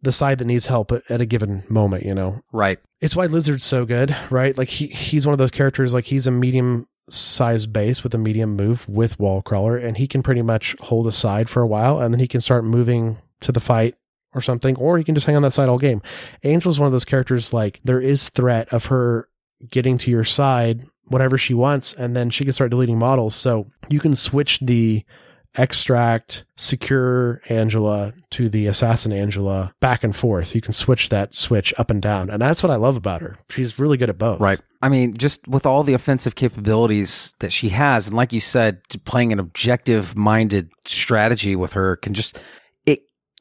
the 0.05 0.13
side 0.13 0.39
that 0.39 0.45
needs 0.45 0.67
help 0.67 0.93
at, 0.93 1.21
a 1.21 1.27
given 1.27 1.65
moment, 1.69 2.05
you 2.05 2.15
know? 2.15 2.43
Right. 2.53 2.79
It's 3.01 3.17
why 3.17 3.27
Lizard's 3.27 3.65
so 3.65 3.85
good, 3.85 4.17
right? 4.31 4.57
Like 4.57 4.69
he 4.69 4.87
he's 4.87 5.27
one 5.27 5.33
of 5.33 5.39
those 5.39 5.51
characters 5.51 5.93
like 5.93 6.05
he's 6.05 6.27
a 6.27 6.31
medium 6.31 6.87
sized 7.11 7.73
base 7.73 8.03
with 8.03 8.15
a 8.15 8.19
medium 8.19 8.57
move 8.57 8.89
with 8.89 9.19
wall 9.19 9.43
crawler 9.43 9.77
and 9.77 9.99
he 9.99 10.07
can 10.07 10.23
pretty 10.23 10.41
much 10.41 10.75
hold 10.81 11.07
a 11.07 11.13
side 11.13 11.51
for 11.51 11.61
a 11.61 11.67
while 11.67 12.01
and 12.01 12.15
then 12.15 12.21
he 12.21 12.27
can 12.27 12.41
start 12.41 12.65
moving 12.65 13.19
to 13.41 13.53
the 13.53 13.61
fight 13.61 13.95
or 14.35 14.41
something 14.41 14.75
or 14.77 14.97
he 14.97 15.05
can 15.05 15.15
just 15.15 15.27
hang 15.27 15.37
on 15.37 15.43
that 15.43 15.53
side 15.53 15.69
all 15.69 15.79
game. 15.79 16.01
Angel's 16.43 16.79
one 16.79 16.87
of 16.87 16.93
those 16.93 17.05
characters 17.05 17.53
like 17.53 17.81
there 17.85 18.01
is 18.01 18.31
threat 18.31 18.73
of 18.73 18.87
her 18.87 19.29
getting 19.71 19.99
to 19.99 20.11
your 20.11 20.25
side 20.25 20.87
whatever 21.09 21.37
she 21.37 21.53
wants 21.53 21.93
and 21.93 22.17
then 22.17 22.31
she 22.31 22.45
can 22.45 22.53
start 22.53 22.71
deleting 22.71 22.99
models 22.99 23.35
so 23.35 23.67
you 23.91 24.01
can 24.01 24.17
switch 24.17 24.59
the 24.61 25.05
extract 25.57 26.45
secure 26.57 27.41
Angela 27.49 28.13
to 28.31 28.49
the 28.49 28.67
assassin 28.67 29.13
Angela 29.13 29.73
back 29.81 30.05
and 30.05 30.15
forth. 30.15 30.55
You 30.55 30.61
can 30.61 30.73
switch 30.73 31.09
that 31.11 31.35
switch 31.35 31.73
up 31.79 31.91
and 31.91 32.03
down. 32.03 32.31
And 32.31 32.41
that's 32.41 32.63
what 32.63 32.71
I 32.71 32.77
love 32.77 32.97
about 32.97 33.23
her. 33.23 33.39
She's 33.51 33.79
really 33.79 33.97
good 33.97 34.11
at 34.11 34.19
both. 34.19 34.41
Right. 34.41 34.61
I 34.83 34.89
mean, 34.89 35.17
just 35.17 35.47
with 35.49 35.67
all 35.67 35.83
the 35.83 35.95
offensive 35.95 36.35
capabilities 36.35 37.35
that 37.41 37.53
she 37.53 37.71
has, 37.71 38.09
and 38.09 38.17
like 38.17 38.33
you 38.33 38.41
said, 38.41 38.83
playing 39.05 39.33
an 39.33 39.39
objective 39.39 40.17
minded 40.17 40.71
strategy 40.85 41.57
with 41.57 41.73
her 41.75 41.97
can 41.97 42.15
just, 42.15 42.39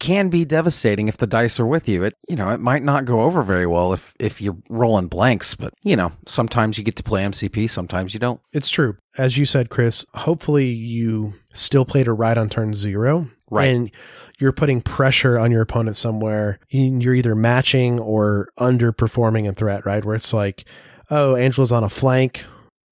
can 0.03 0.29
be 0.29 0.43
devastating 0.43 1.07
if 1.07 1.17
the 1.17 1.25
dice 1.25 1.59
are 1.59 1.65
with 1.65 1.87
you. 1.87 2.03
It, 2.03 2.15
you 2.27 2.35
know, 2.35 2.49
it 2.49 2.59
might 2.59 2.83
not 2.83 3.05
go 3.05 3.21
over 3.21 3.41
very 3.41 3.65
well 3.65 3.93
if, 3.93 4.13
if 4.19 4.41
you're 4.41 4.57
rolling 4.69 5.07
blanks, 5.07 5.55
but 5.55 5.73
you 5.81 5.95
know, 5.95 6.11
sometimes 6.25 6.77
you 6.77 6.83
get 6.83 6.97
to 6.97 7.03
play 7.03 7.23
MCP, 7.23 7.69
sometimes 7.69 8.13
you 8.13 8.19
don't. 8.19 8.41
It's 8.51 8.69
true. 8.69 8.97
As 9.17 9.37
you 9.37 9.45
said, 9.45 9.69
Chris, 9.69 10.05
hopefully 10.13 10.65
you 10.65 11.35
still 11.53 11.85
played 11.85 12.07
her 12.07 12.15
ride 12.15 12.37
on 12.37 12.49
turn 12.49 12.73
zero. 12.73 13.29
Right. 13.49 13.67
And 13.67 13.91
you're 14.39 14.51
putting 14.51 14.81
pressure 14.81 15.39
on 15.39 15.51
your 15.51 15.61
opponent 15.61 15.95
somewhere. 15.95 16.59
And 16.71 17.01
You're 17.01 17.13
either 17.13 17.35
matching 17.35 17.99
or 17.99 18.49
underperforming 18.59 19.45
in 19.45 19.55
threat, 19.55 19.85
right? 19.85 20.03
Where 20.03 20.15
it's 20.15 20.33
like, 20.33 20.65
oh, 21.09 21.35
Angela's 21.35 21.71
on 21.71 21.83
a 21.83 21.89
flank, 21.89 22.45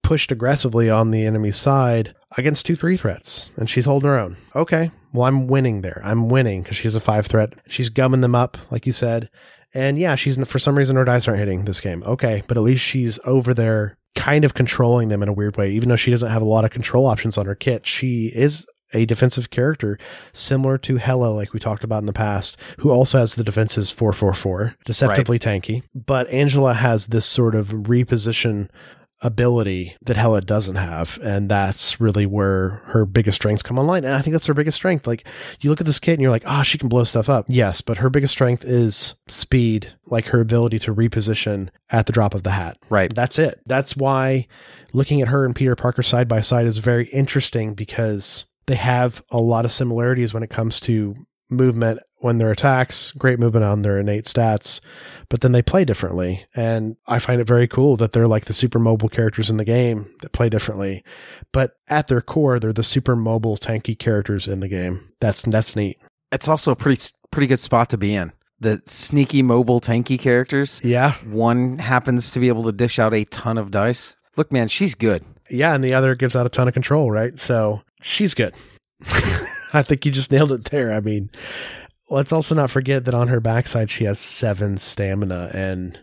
pushed 0.03 0.31
aggressively 0.31 0.89
on 0.89 1.11
the 1.11 1.25
enemy 1.25 1.51
side 1.51 2.15
against 2.37 2.65
two 2.65 2.75
three 2.75 2.97
threats, 2.97 3.49
and 3.57 3.69
she's 3.69 3.85
holding 3.85 4.09
her 4.09 4.17
own. 4.17 4.37
Okay, 4.55 4.91
well, 5.13 5.25
I'm 5.25 5.47
winning 5.47 5.81
there. 5.81 6.01
I'm 6.03 6.29
winning 6.29 6.61
because 6.61 6.77
she's 6.77 6.95
a 6.95 7.01
five 7.01 7.27
threat. 7.27 7.53
She's 7.67 7.89
gumming 7.89 8.21
them 8.21 8.35
up, 8.35 8.57
like 8.71 8.85
you 8.85 8.93
said. 8.93 9.29
And 9.73 9.97
yeah, 9.97 10.15
she's 10.15 10.37
for 10.47 10.59
some 10.59 10.77
reason 10.77 10.95
her 10.95 11.05
dice 11.05 11.27
aren't 11.27 11.39
hitting 11.39 11.65
this 11.65 11.79
game. 11.79 12.03
Okay, 12.03 12.43
but 12.47 12.57
at 12.57 12.63
least 12.63 12.83
she's 12.83 13.19
over 13.25 13.53
there 13.53 13.97
kind 14.15 14.43
of 14.43 14.53
controlling 14.53 15.07
them 15.07 15.23
in 15.23 15.29
a 15.29 15.33
weird 15.33 15.57
way. 15.57 15.71
Even 15.71 15.89
though 15.89 15.95
she 15.95 16.11
doesn't 16.11 16.31
have 16.31 16.41
a 16.41 16.45
lot 16.45 16.65
of 16.65 16.71
control 16.71 17.05
options 17.05 17.37
on 17.37 17.45
her 17.45 17.55
kit, 17.55 17.87
she 17.87 18.27
is 18.27 18.67
a 18.93 19.05
defensive 19.05 19.49
character 19.49 19.97
similar 20.33 20.77
to 20.79 20.97
Hela, 20.97 21.27
like 21.27 21.53
we 21.53 21.59
talked 21.59 21.85
about 21.85 21.99
in 21.99 22.05
the 22.07 22.13
past, 22.13 22.57
who 22.79 22.91
also 22.91 23.19
has 23.19 23.35
the 23.35 23.43
defenses 23.43 23.89
444, 23.89 24.75
deceptively 24.85 25.39
tanky. 25.39 25.83
But 25.95 26.27
Angela 26.27 26.73
has 26.73 27.07
this 27.07 27.25
sort 27.25 27.55
of 27.55 27.69
reposition 27.69 28.69
ability 29.21 29.95
that 30.01 30.17
Hela 30.17 30.41
doesn't 30.41 30.75
have. 30.75 31.19
And 31.23 31.49
that's 31.49 32.01
really 32.01 32.25
where 32.25 32.81
her 32.85 33.05
biggest 33.05 33.35
strengths 33.35 33.61
come 33.63 33.77
online. 33.77 34.03
And 34.03 34.13
I 34.13 34.21
think 34.21 34.33
that's 34.33 34.47
her 34.47 34.53
biggest 34.53 34.77
strength. 34.77 35.05
Like 35.05 35.27
you 35.61 35.69
look 35.69 35.79
at 35.79 35.85
this 35.85 35.99
kid 35.99 36.13
and 36.13 36.21
you're 36.21 36.31
like, 36.31 36.43
oh, 36.45 36.63
she 36.63 36.77
can 36.77 36.89
blow 36.89 37.03
stuff 37.03 37.29
up. 37.29 37.45
Yes, 37.47 37.81
but 37.81 37.97
her 37.97 38.09
biggest 38.09 38.33
strength 38.33 38.65
is 38.65 39.15
speed, 39.27 39.93
like 40.05 40.27
her 40.27 40.41
ability 40.41 40.79
to 40.79 40.95
reposition 40.95 41.69
at 41.89 42.05
the 42.05 42.13
drop 42.13 42.33
of 42.33 42.43
the 42.43 42.51
hat. 42.51 42.77
Right. 42.89 43.13
That's 43.13 43.37
it. 43.37 43.61
That's 43.65 43.95
why 43.95 44.47
looking 44.93 45.21
at 45.21 45.27
her 45.27 45.45
and 45.45 45.55
Peter 45.55 45.75
Parker 45.75 46.03
side 46.03 46.27
by 46.27 46.41
side 46.41 46.65
is 46.65 46.79
very 46.79 47.07
interesting 47.09 47.73
because 47.73 48.45
they 48.65 48.75
have 48.75 49.23
a 49.31 49.39
lot 49.39 49.65
of 49.65 49.71
similarities 49.71 50.33
when 50.33 50.43
it 50.43 50.49
comes 50.49 50.79
to 50.81 51.15
movement 51.49 51.99
when 52.21 52.37
their 52.37 52.51
attacks, 52.51 53.11
great 53.11 53.39
movement 53.39 53.65
on 53.65 53.81
their 53.81 53.99
innate 53.99 54.25
stats, 54.25 54.79
but 55.29 55.41
then 55.41 55.51
they 55.51 55.61
play 55.61 55.83
differently. 55.85 56.45
And 56.55 56.95
I 57.07 57.19
find 57.19 57.41
it 57.41 57.47
very 57.47 57.67
cool 57.67 57.97
that 57.97 58.11
they're 58.11 58.27
like 58.27 58.45
the 58.45 58.53
super 58.53 58.79
mobile 58.79 59.09
characters 59.09 59.49
in 59.49 59.57
the 59.57 59.65
game 59.65 60.09
that 60.21 60.31
play 60.31 60.49
differently. 60.49 61.03
But 61.51 61.73
at 61.87 62.07
their 62.07 62.21
core, 62.21 62.59
they're 62.59 62.73
the 62.73 62.83
super 62.83 63.15
mobile 63.15 63.57
tanky 63.57 63.97
characters 63.97 64.47
in 64.47 64.59
the 64.59 64.67
game. 64.67 65.11
That's 65.19 65.41
that's 65.43 65.75
neat. 65.75 65.97
It's 66.31 66.47
also 66.47 66.71
a 66.71 66.75
pretty 66.75 67.01
pretty 67.31 67.47
good 67.47 67.59
spot 67.59 67.89
to 67.89 67.97
be 67.97 68.13
in. 68.13 68.31
The 68.59 68.81
sneaky 68.85 69.41
mobile 69.41 69.81
tanky 69.81 70.19
characters. 70.19 70.81
Yeah. 70.83 71.13
One 71.25 71.79
happens 71.79 72.31
to 72.31 72.39
be 72.39 72.47
able 72.47 72.63
to 72.63 72.71
dish 72.71 72.99
out 72.99 73.13
a 73.13 73.25
ton 73.25 73.57
of 73.57 73.71
dice. 73.71 74.15
Look, 74.37 74.53
man, 74.53 74.67
she's 74.67 74.93
good. 74.93 75.25
Yeah, 75.49 75.73
and 75.73 75.83
the 75.83 75.93
other 75.93 76.15
gives 76.15 76.35
out 76.35 76.45
a 76.45 76.49
ton 76.49 76.67
of 76.67 76.73
control, 76.73 77.11
right? 77.11 77.37
So 77.39 77.81
she's 78.01 78.33
good. 78.33 78.53
I 79.73 79.83
think 79.83 80.05
you 80.05 80.11
just 80.11 80.31
nailed 80.31 80.51
it 80.51 80.65
there. 80.65 80.93
I 80.93 80.99
mean, 80.99 81.29
let's 82.11 82.31
also 82.31 82.53
not 82.55 82.69
forget 82.71 83.05
that 83.05 83.13
on 83.13 83.27
her 83.29 83.39
backside 83.39 83.89
she 83.89 84.03
has 84.05 84.19
seven 84.19 84.77
stamina, 84.77 85.49
and 85.53 85.99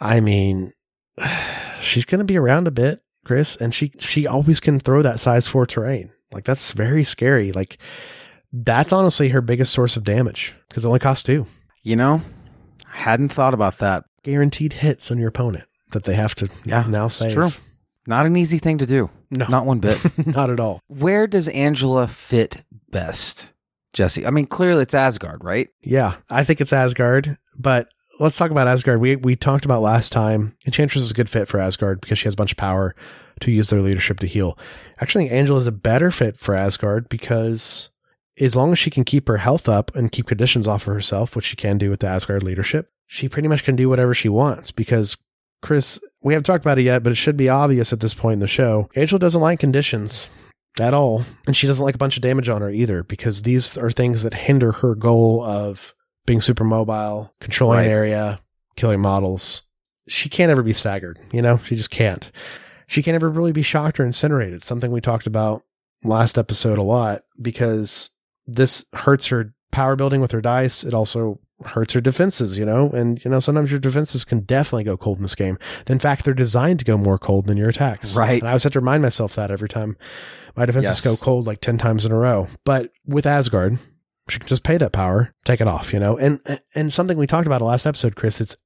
I 0.00 0.20
mean, 0.20 0.72
she's 1.80 2.04
going 2.04 2.18
to 2.20 2.24
be 2.24 2.36
around 2.36 2.66
a 2.66 2.70
bit, 2.72 3.00
Chris, 3.24 3.56
and 3.56 3.74
she 3.74 3.92
she 3.98 4.26
always 4.26 4.60
can 4.60 4.80
throw 4.80 5.02
that 5.02 5.20
size 5.20 5.48
four 5.48 5.66
terrain. 5.66 6.10
Like 6.32 6.44
that's 6.44 6.72
very 6.72 7.04
scary. 7.04 7.52
Like 7.52 7.78
that's 8.52 8.92
honestly 8.92 9.30
her 9.30 9.40
biggest 9.40 9.72
source 9.72 9.96
of 9.96 10.04
damage 10.04 10.54
because 10.68 10.84
it 10.84 10.88
only 10.88 11.00
costs 11.00 11.22
two. 11.24 11.46
You 11.82 11.96
know, 11.96 12.20
I 12.92 12.96
hadn't 12.98 13.28
thought 13.30 13.54
about 13.54 13.78
that. 13.78 14.04
Guaranteed 14.22 14.74
hits 14.74 15.10
on 15.10 15.18
your 15.18 15.28
opponent 15.28 15.64
that 15.90 16.04
they 16.04 16.14
have 16.14 16.34
to 16.36 16.48
Yeah, 16.64 16.84
now 16.88 17.08
save. 17.08 17.32
true. 17.32 17.50
Not 18.06 18.26
an 18.26 18.36
easy 18.36 18.58
thing 18.58 18.78
to 18.78 18.86
do. 18.86 19.10
No. 19.30 19.46
Not 19.48 19.66
one 19.66 19.78
bit. 19.78 19.98
Not 20.26 20.50
at 20.50 20.58
all. 20.60 20.80
Where 20.88 21.26
does 21.26 21.48
Angela 21.48 22.06
fit 22.08 22.62
best, 22.90 23.50
Jesse? 23.92 24.26
I 24.26 24.30
mean, 24.30 24.46
clearly 24.46 24.82
it's 24.82 24.94
Asgard, 24.94 25.44
right? 25.44 25.68
Yeah, 25.82 26.16
I 26.30 26.44
think 26.44 26.60
it's 26.60 26.72
Asgard, 26.72 27.36
but 27.56 27.88
let's 28.20 28.36
talk 28.36 28.50
about 28.50 28.68
Asgard. 28.68 29.00
We 29.00 29.16
we 29.16 29.36
talked 29.36 29.64
about 29.64 29.82
last 29.82 30.12
time. 30.12 30.56
Enchantress 30.66 31.04
is 31.04 31.10
a 31.10 31.14
good 31.14 31.30
fit 31.30 31.48
for 31.48 31.58
Asgard 31.58 32.00
because 32.00 32.18
she 32.18 32.24
has 32.24 32.34
a 32.34 32.36
bunch 32.36 32.52
of 32.52 32.58
power 32.58 32.94
to 33.40 33.50
use 33.50 33.68
their 33.68 33.80
leadership 33.80 34.20
to 34.20 34.26
heal. 34.26 34.58
Actually, 35.00 35.24
think 35.24 35.38
Angela 35.38 35.58
is 35.58 35.66
a 35.66 35.72
better 35.72 36.10
fit 36.10 36.38
for 36.38 36.54
Asgard 36.54 37.08
because 37.08 37.90
as 38.38 38.56
long 38.56 38.72
as 38.72 38.78
she 38.78 38.90
can 38.90 39.04
keep 39.04 39.28
her 39.28 39.38
health 39.38 39.68
up 39.68 39.94
and 39.94 40.12
keep 40.12 40.26
conditions 40.26 40.66
off 40.66 40.86
of 40.86 40.94
herself, 40.94 41.36
which 41.36 41.46
she 41.46 41.56
can 41.56 41.78
do 41.78 41.90
with 41.90 42.00
the 42.00 42.06
Asgard 42.06 42.42
leadership, 42.42 42.90
she 43.06 43.28
pretty 43.28 43.48
much 43.48 43.64
can 43.64 43.76
do 43.76 43.88
whatever 43.88 44.14
she 44.14 44.28
wants 44.28 44.70
because 44.70 45.16
Chris, 45.60 46.00
we 46.22 46.34
haven't 46.34 46.44
talked 46.44 46.64
about 46.64 46.78
it 46.78 46.82
yet, 46.82 47.02
but 47.02 47.12
it 47.12 47.16
should 47.16 47.36
be 47.36 47.48
obvious 47.48 47.92
at 47.92 48.00
this 48.00 48.14
point 48.14 48.34
in 48.34 48.40
the 48.40 48.46
show. 48.46 48.88
Angela 48.96 49.18
doesn't 49.18 49.40
like 49.40 49.60
conditions 49.60 50.28
at 50.80 50.94
all. 50.94 51.24
And 51.46 51.56
she 51.56 51.66
doesn't 51.66 51.84
like 51.84 51.94
a 51.94 51.98
bunch 51.98 52.16
of 52.16 52.22
damage 52.22 52.48
on 52.48 52.62
her 52.62 52.70
either, 52.70 53.02
because 53.02 53.42
these 53.42 53.76
are 53.76 53.90
things 53.90 54.22
that 54.22 54.34
hinder 54.34 54.72
her 54.72 54.94
goal 54.94 55.42
of 55.44 55.94
being 56.26 56.40
super 56.40 56.64
mobile, 56.64 57.32
controlling 57.40 57.78
Right. 57.78 57.86
an 57.86 57.90
area, 57.92 58.40
killing 58.76 59.00
models. 59.00 59.62
She 60.08 60.28
can't 60.28 60.50
ever 60.50 60.62
be 60.62 60.72
staggered, 60.72 61.18
you 61.32 61.42
know? 61.42 61.58
She 61.64 61.76
just 61.76 61.90
can't. 61.90 62.30
She 62.86 63.02
can't 63.02 63.14
ever 63.14 63.28
really 63.28 63.52
be 63.52 63.62
shocked 63.62 63.98
or 64.00 64.04
incinerated, 64.04 64.62
something 64.62 64.90
we 64.90 65.00
talked 65.00 65.26
about 65.26 65.62
last 66.04 66.36
episode 66.38 66.78
a 66.78 66.82
lot, 66.82 67.22
because 67.40 68.10
this 68.46 68.84
hurts 68.92 69.28
her 69.28 69.54
power 69.70 69.96
building 69.96 70.20
with 70.20 70.32
her 70.32 70.40
dice. 70.40 70.84
It 70.84 70.92
also 70.94 71.38
hurts 71.62 71.92
her 71.94 72.00
defenses, 72.00 72.56
you 72.58 72.64
know? 72.64 72.90
And, 72.90 73.24
you 73.24 73.30
know, 73.30 73.40
sometimes 73.40 73.70
your 73.70 73.80
defenses 73.80 74.24
can 74.24 74.40
definitely 74.40 74.84
go 74.84 74.96
cold 74.96 75.18
in 75.18 75.22
this 75.22 75.34
game. 75.34 75.58
In 75.86 75.98
fact, 75.98 76.24
they're 76.24 76.34
designed 76.34 76.78
to 76.80 76.84
go 76.84 76.96
more 76.96 77.18
cold 77.18 77.46
than 77.46 77.56
your 77.56 77.68
attacks. 77.68 78.16
Right. 78.16 78.40
And 78.40 78.44
I 78.48 78.52
always 78.52 78.62
have 78.64 78.72
to 78.72 78.80
remind 78.80 79.02
myself 79.02 79.34
that 79.36 79.50
every 79.50 79.68
time 79.68 79.96
my 80.56 80.66
defenses 80.66 81.04
Yes. 81.04 81.16
go 81.18 81.22
cold 81.22 81.46
like 81.46 81.60
10 81.60 81.78
times 81.78 82.04
in 82.06 82.12
a 82.12 82.16
row. 82.16 82.48
But 82.64 82.90
with 83.06 83.26
Asgard, 83.26 83.78
she 84.28 84.38
can 84.38 84.48
just 84.48 84.62
pay 84.62 84.76
that 84.78 84.92
power, 84.92 85.34
take 85.44 85.60
it 85.60 85.66
off, 85.68 85.92
you 85.92 85.98
know? 85.98 86.16
And 86.16 86.40
and 86.74 86.92
something 86.92 87.18
we 87.18 87.26
talked 87.26 87.46
about 87.46 87.60
last 87.62 87.86
episode, 87.86 88.14
Chris, 88.16 88.40
it's 88.40 88.56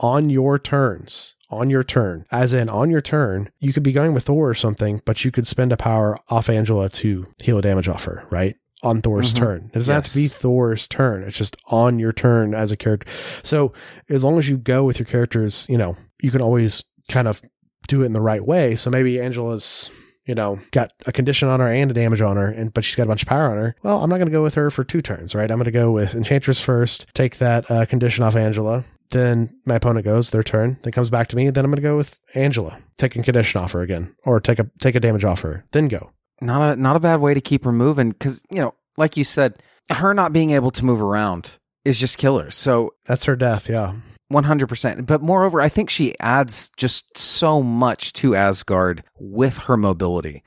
on 0.00 0.28
your 0.30 0.58
turns. 0.58 1.36
On 1.50 1.70
your 1.70 1.84
turn. 1.84 2.24
As 2.32 2.52
in 2.52 2.68
on 2.68 2.90
your 2.90 3.00
turn, 3.00 3.50
you 3.60 3.72
could 3.72 3.84
be 3.84 3.92
going 3.92 4.12
with 4.12 4.24
Thor 4.24 4.48
or 4.50 4.54
something, 4.54 5.02
but 5.04 5.24
you 5.24 5.30
could 5.30 5.46
spend 5.46 5.70
a 5.70 5.76
power 5.76 6.18
off 6.28 6.48
Angela 6.48 6.88
to 6.88 7.28
heal 7.42 7.58
a 7.58 7.62
damage 7.62 7.88
off 7.88 8.04
her, 8.04 8.24
right? 8.28 8.56
On 8.84 9.00
Thor's 9.00 9.32
Mhm. 9.32 9.36
turn. 9.36 9.70
It 9.72 9.78
doesn't 9.78 9.94
have 9.94 10.06
to 10.06 10.14
be 10.14 10.28
Thor's 10.28 10.86
turn. 10.86 11.22
It's 11.24 11.36
just 11.38 11.56
on 11.70 11.98
your 11.98 12.12
turn 12.12 12.54
as 12.54 12.70
a 12.70 12.76
character. 12.76 13.10
So 13.42 13.72
as 14.08 14.22
long 14.22 14.38
as 14.38 14.48
you 14.48 14.56
go 14.58 14.84
with 14.84 14.98
your 14.98 15.06
characters, 15.06 15.66
you 15.68 15.78
know, 15.78 15.96
you 16.22 16.30
can 16.30 16.42
always 16.42 16.84
kind 17.08 17.26
of 17.28 17.40
do 17.88 18.02
it 18.02 18.06
in 18.06 18.12
the 18.12 18.20
right 18.20 18.44
way. 18.46 18.76
So 18.76 18.90
maybe 18.90 19.20
Angela's, 19.20 19.90
you 20.26 20.34
know, 20.34 20.58
got 20.70 20.92
a 21.06 21.12
condition 21.12 21.48
on 21.48 21.60
her 21.60 21.68
and 21.68 21.90
a 21.90 21.94
damage 21.94 22.20
on 22.20 22.36
her, 22.36 22.46
and 22.48 22.72
but 22.72 22.84
she's 22.84 22.94
got 22.96 23.02
a 23.04 23.06
bunch 23.08 23.22
of 23.22 23.28
power 23.28 23.50
on 23.50 23.56
her. 23.56 23.76
Well, 23.82 24.02
I'm 24.02 24.08
not 24.10 24.16
going 24.16 24.28
to 24.28 24.32
go 24.32 24.42
with 24.42 24.54
her 24.54 24.70
for 24.70 24.84
two 24.84 25.02
turns, 25.02 25.34
right? 25.34 25.50
I'm 25.50 25.58
going 25.58 25.64
to 25.66 25.70
go 25.70 25.90
with 25.90 26.14
Enchantress 26.14 26.60
first, 26.60 27.06
take 27.14 27.38
that 27.38 27.70
uh, 27.70 27.84
condition 27.86 28.24
off 28.24 28.36
Angela. 28.36 28.84
Then 29.10 29.50
my 29.66 29.74
opponent 29.76 30.04
goes 30.06 30.30
their 30.30 30.42
turn, 30.42 30.78
then 30.82 30.92
comes 30.92 31.10
back 31.10 31.28
to 31.28 31.36
me. 31.36 31.50
Then 31.50 31.64
I'm 31.64 31.70
going 31.70 31.76
to 31.76 31.82
go 31.82 31.96
with 31.98 32.18
Angela, 32.34 32.78
take 32.96 33.14
a 33.16 33.22
condition 33.22 33.60
off 33.60 33.72
her 33.72 33.82
again, 33.82 34.14
or 34.24 34.40
take 34.40 34.58
a 34.58 34.68
take 34.80 34.94
a 34.94 35.00
damage 35.00 35.24
off 35.24 35.40
her. 35.42 35.62
Then 35.72 35.88
go. 35.88 36.10
Not 36.40 36.72
a 36.72 36.80
not 36.80 36.96
a 36.96 37.00
bad 37.00 37.20
way 37.20 37.34
to 37.34 37.40
keep 37.40 37.64
her 37.64 37.72
moving 37.72 38.10
because 38.10 38.42
you 38.50 38.60
know, 38.60 38.74
like 38.96 39.16
you 39.16 39.24
said, 39.24 39.62
her 39.90 40.14
not 40.14 40.32
being 40.32 40.50
able 40.50 40.70
to 40.72 40.84
move 40.84 41.00
around 41.00 41.58
is 41.84 42.00
just 42.00 42.18
killer. 42.18 42.50
So 42.50 42.94
That's 43.06 43.24
her 43.24 43.36
death. 43.36 43.68
Yeah. 43.68 43.94
One 44.28 44.44
hundred 44.44 44.68
percent. 44.68 45.06
But 45.06 45.22
moreover, 45.22 45.60
I 45.60 45.68
think 45.68 45.90
she 45.90 46.18
adds 46.18 46.70
just 46.76 47.16
so 47.16 47.62
much 47.62 48.12
to 48.14 48.34
Asgard 48.34 49.04
with 49.18 49.56
her 49.58 49.76
mobility, 49.76 50.42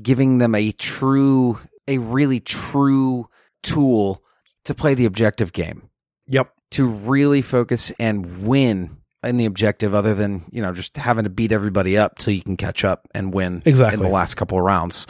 giving 0.00 0.38
them 0.38 0.54
a 0.54 0.70
true, 0.72 1.58
a 1.88 1.98
really 1.98 2.40
true 2.40 3.24
tool 3.62 4.22
to 4.66 4.74
play 4.74 4.94
the 4.94 5.06
objective 5.06 5.52
game, 5.52 5.88
Yep. 6.28 6.52
to 6.72 6.86
really 6.86 7.42
focus 7.42 7.90
and 7.98 8.46
win 8.46 8.98
in 9.24 9.36
the 9.36 9.46
objective, 9.46 9.94
other 9.94 10.14
than 10.14 10.44
you 10.50 10.62
know 10.62 10.72
just 10.74 10.96
having 10.96 11.24
to 11.24 11.30
beat 11.30 11.52
everybody 11.52 11.96
up 11.98 12.18
till 12.18 12.32
you 12.34 12.42
can 12.42 12.56
catch 12.56 12.84
up 12.84 13.08
and 13.14 13.32
win 13.34 13.62
Exactly. 13.64 13.98
in 13.98 14.02
the 14.02 14.12
last 14.12 14.34
couple 14.34 14.58
of 14.58 14.64
rounds. 14.64 15.06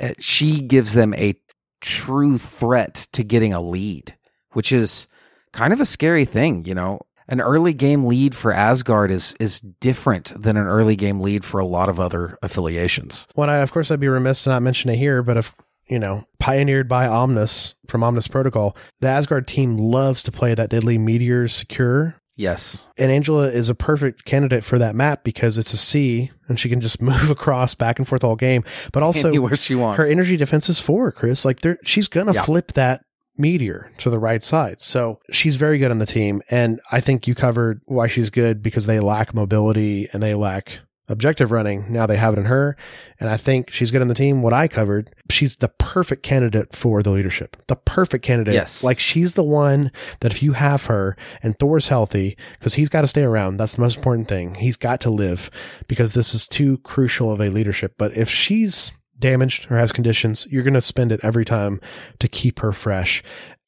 Uh, 0.00 0.10
She 0.18 0.60
gives 0.60 0.92
them 0.94 1.14
a 1.14 1.34
true 1.80 2.38
threat 2.38 3.08
to 3.12 3.24
getting 3.24 3.52
a 3.52 3.60
lead, 3.60 4.14
which 4.52 4.72
is 4.72 5.06
kind 5.52 5.72
of 5.72 5.80
a 5.80 5.86
scary 5.86 6.24
thing, 6.24 6.64
you 6.64 6.74
know. 6.74 7.00
An 7.28 7.40
early 7.40 7.72
game 7.72 8.04
lead 8.04 8.34
for 8.34 8.52
Asgard 8.52 9.10
is 9.10 9.34
is 9.40 9.60
different 9.60 10.32
than 10.40 10.56
an 10.56 10.66
early 10.66 10.96
game 10.96 11.20
lead 11.20 11.44
for 11.44 11.60
a 11.60 11.64
lot 11.64 11.88
of 11.88 11.98
other 12.00 12.36
affiliations. 12.42 13.26
Well, 13.36 13.48
I, 13.48 13.58
of 13.58 13.72
course, 13.72 13.90
I'd 13.90 14.00
be 14.00 14.08
remiss 14.08 14.42
to 14.44 14.50
not 14.50 14.62
mention 14.62 14.90
it 14.90 14.96
here, 14.96 15.22
but 15.22 15.36
if 15.36 15.54
you 15.88 15.98
know, 15.98 16.24
pioneered 16.38 16.88
by 16.88 17.06
Omnis 17.06 17.74
from 17.88 18.02
Omnis 18.02 18.26
Protocol, 18.28 18.76
the 19.00 19.08
Asgard 19.08 19.46
team 19.46 19.76
loves 19.76 20.22
to 20.24 20.32
play 20.32 20.54
that 20.54 20.70
deadly 20.70 20.96
meteor 20.98 21.48
secure. 21.48 22.16
Yes. 22.42 22.84
And 22.98 23.10
Angela 23.12 23.48
is 23.48 23.70
a 23.70 23.74
perfect 23.74 24.24
candidate 24.24 24.64
for 24.64 24.78
that 24.78 24.94
map 24.96 25.22
because 25.22 25.56
it's 25.58 25.72
a 25.72 25.76
C 25.76 26.30
and 26.48 26.58
she 26.58 26.68
can 26.68 26.80
just 26.80 27.00
move 27.10 27.30
across 27.30 27.74
back 27.74 27.98
and 27.98 28.06
forth 28.08 28.24
all 28.24 28.36
game. 28.36 28.64
But 28.92 29.02
also, 29.02 29.28
Anywhere 29.28 29.54
she 29.56 29.74
wants. 29.76 29.98
her 30.04 30.10
energy 30.10 30.36
defense 30.36 30.68
is 30.68 30.80
four, 30.80 31.12
Chris. 31.12 31.44
Like, 31.44 31.60
there, 31.60 31.78
she's 31.84 32.08
gonna 32.08 32.34
Yeah. 32.34 32.42
flip 32.42 32.72
that 32.72 33.02
meteor 33.38 33.90
to 33.98 34.10
the 34.10 34.18
right 34.18 34.42
side. 34.42 34.80
So 34.80 35.18
she's 35.30 35.56
very 35.56 35.78
good 35.78 35.90
on 35.90 35.98
the 35.98 36.06
team. 36.06 36.42
And 36.50 36.80
I 36.90 37.00
think 37.00 37.26
you 37.26 37.34
covered 37.34 37.80
why 37.86 38.06
she's 38.06 38.28
good 38.28 38.62
because 38.62 38.86
they 38.86 39.00
lack 39.00 39.32
mobility 39.34 40.08
and 40.12 40.22
they 40.22 40.34
lack 40.34 40.80
objective 41.08 41.50
running. 41.50 41.86
Now 41.90 42.06
they 42.06 42.16
have 42.16 42.34
it 42.34 42.38
in 42.38 42.46
her. 42.46 42.76
And 43.18 43.28
I 43.28 43.36
think 43.36 43.70
she's 43.70 43.90
good 43.90 44.02
on 44.02 44.08
the 44.08 44.14
team. 44.14 44.42
What 44.42 44.52
I 44.52 44.68
covered, 44.68 45.14
she's 45.30 45.56
the 45.56 45.68
perfect 45.68 46.22
candidate 46.22 46.74
for 46.74 47.02
the 47.02 47.10
leadership. 47.10 47.56
The 47.66 47.76
perfect 47.76 48.24
candidate. 48.24 48.54
Yes. 48.54 48.82
Like 48.82 48.98
she's 48.98 49.34
the 49.34 49.44
one 49.44 49.90
that 50.20 50.32
if 50.32 50.42
you 50.42 50.52
have 50.52 50.86
her 50.86 51.16
and 51.42 51.58
Thor's 51.58 51.88
healthy, 51.88 52.36
because 52.58 52.74
he's 52.74 52.88
got 52.88 53.02
to 53.02 53.06
stay 53.06 53.24
around. 53.24 53.56
That's 53.56 53.74
the 53.74 53.82
most 53.82 53.96
important 53.96 54.28
thing. 54.28 54.54
He's 54.54 54.76
got 54.76 55.00
to 55.02 55.10
live 55.10 55.50
because 55.88 56.14
this 56.14 56.34
is 56.34 56.48
too 56.48 56.78
crucial 56.78 57.30
of 57.30 57.40
a 57.40 57.50
leadership. 57.50 57.94
But 57.98 58.16
if 58.16 58.30
she's 58.30 58.92
damaged 59.18 59.70
or 59.70 59.76
has 59.76 59.92
conditions, 59.92 60.46
you're 60.50 60.64
going 60.64 60.74
to 60.74 60.80
spend 60.80 61.12
it 61.12 61.20
every 61.22 61.44
time 61.44 61.80
to 62.18 62.28
keep 62.28 62.60
her 62.60 62.72
fresh. 62.72 63.22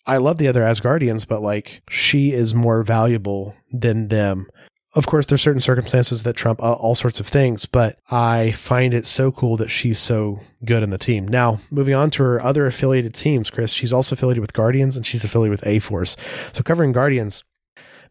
I 0.06 0.18
love 0.18 0.36
the 0.36 0.48
other 0.48 0.60
Asgardians, 0.60 1.26
but 1.26 1.42
like 1.42 1.82
she 1.88 2.32
is 2.32 2.54
more 2.54 2.82
valuable 2.82 3.54
than 3.72 4.08
them 4.08 4.48
Of 4.94 5.06
course, 5.06 5.26
there's 5.26 5.42
certain 5.42 5.60
circumstances 5.60 6.22
that 6.22 6.36
trump 6.36 6.62
all, 6.62 6.74
all 6.74 6.94
sorts 6.94 7.18
of 7.18 7.26
things, 7.26 7.66
but 7.66 7.98
I 8.10 8.52
find 8.52 8.94
it 8.94 9.06
so 9.06 9.32
cool 9.32 9.56
that 9.56 9.70
she's 9.70 9.98
so 9.98 10.40
good 10.64 10.84
in 10.84 10.90
the 10.90 10.98
team. 10.98 11.26
Now, 11.26 11.60
moving 11.70 11.94
on 11.94 12.10
to 12.10 12.22
her 12.22 12.40
other 12.40 12.66
affiliated 12.66 13.12
teams, 13.12 13.50
Chris, 13.50 13.72
she's 13.72 13.92
also 13.92 14.14
affiliated 14.14 14.40
with 14.40 14.52
Guardians 14.52 14.96
and 14.96 15.04
she's 15.04 15.24
affiliated 15.24 15.58
with 15.58 15.66
A 15.66 15.80
Force. 15.80 16.16
So 16.52 16.62
covering 16.62 16.92
Guardians, 16.92 17.42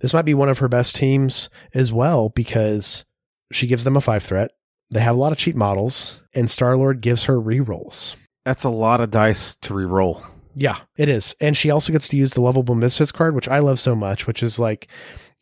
this 0.01 0.13
might 0.13 0.25
be 0.25 0.33
one 0.33 0.49
of 0.49 0.59
her 0.59 0.67
best 0.67 0.97
teams 0.97 1.49
as 1.73 1.93
well 1.93 2.27
because 2.27 3.05
she 3.51 3.67
gives 3.67 3.85
them 3.85 3.95
a 3.95 4.01
five 4.01 4.23
threat. 4.23 4.51
They 4.91 4.99
have 4.99 5.15
a 5.15 5.19
lot 5.19 5.31
of 5.31 5.37
cheat 5.37 5.55
models, 5.55 6.19
and 6.35 6.51
Star 6.51 6.75
Lord 6.75 6.99
gives 6.99 7.23
her 7.23 7.39
rerolls. 7.39 8.15
That's 8.43 8.65
a 8.65 8.69
lot 8.69 8.99
of 8.99 9.09
dice 9.09 9.55
to 9.55 9.73
re-roll. 9.73 10.21
Yeah, 10.55 10.79
it 10.97 11.09
is. 11.09 11.35
And 11.39 11.55
she 11.55 11.71
also 11.71 11.93
gets 11.93 12.07
to 12.09 12.17
use 12.17 12.33
the 12.33 12.41
lovable 12.41 12.75
misfits 12.75 13.11
card, 13.11 13.33
which 13.33 13.47
I 13.47 13.59
love 13.59 13.79
so 13.79 13.95
much, 13.95 14.27
which 14.27 14.43
is 14.43 14.59
like 14.59 14.87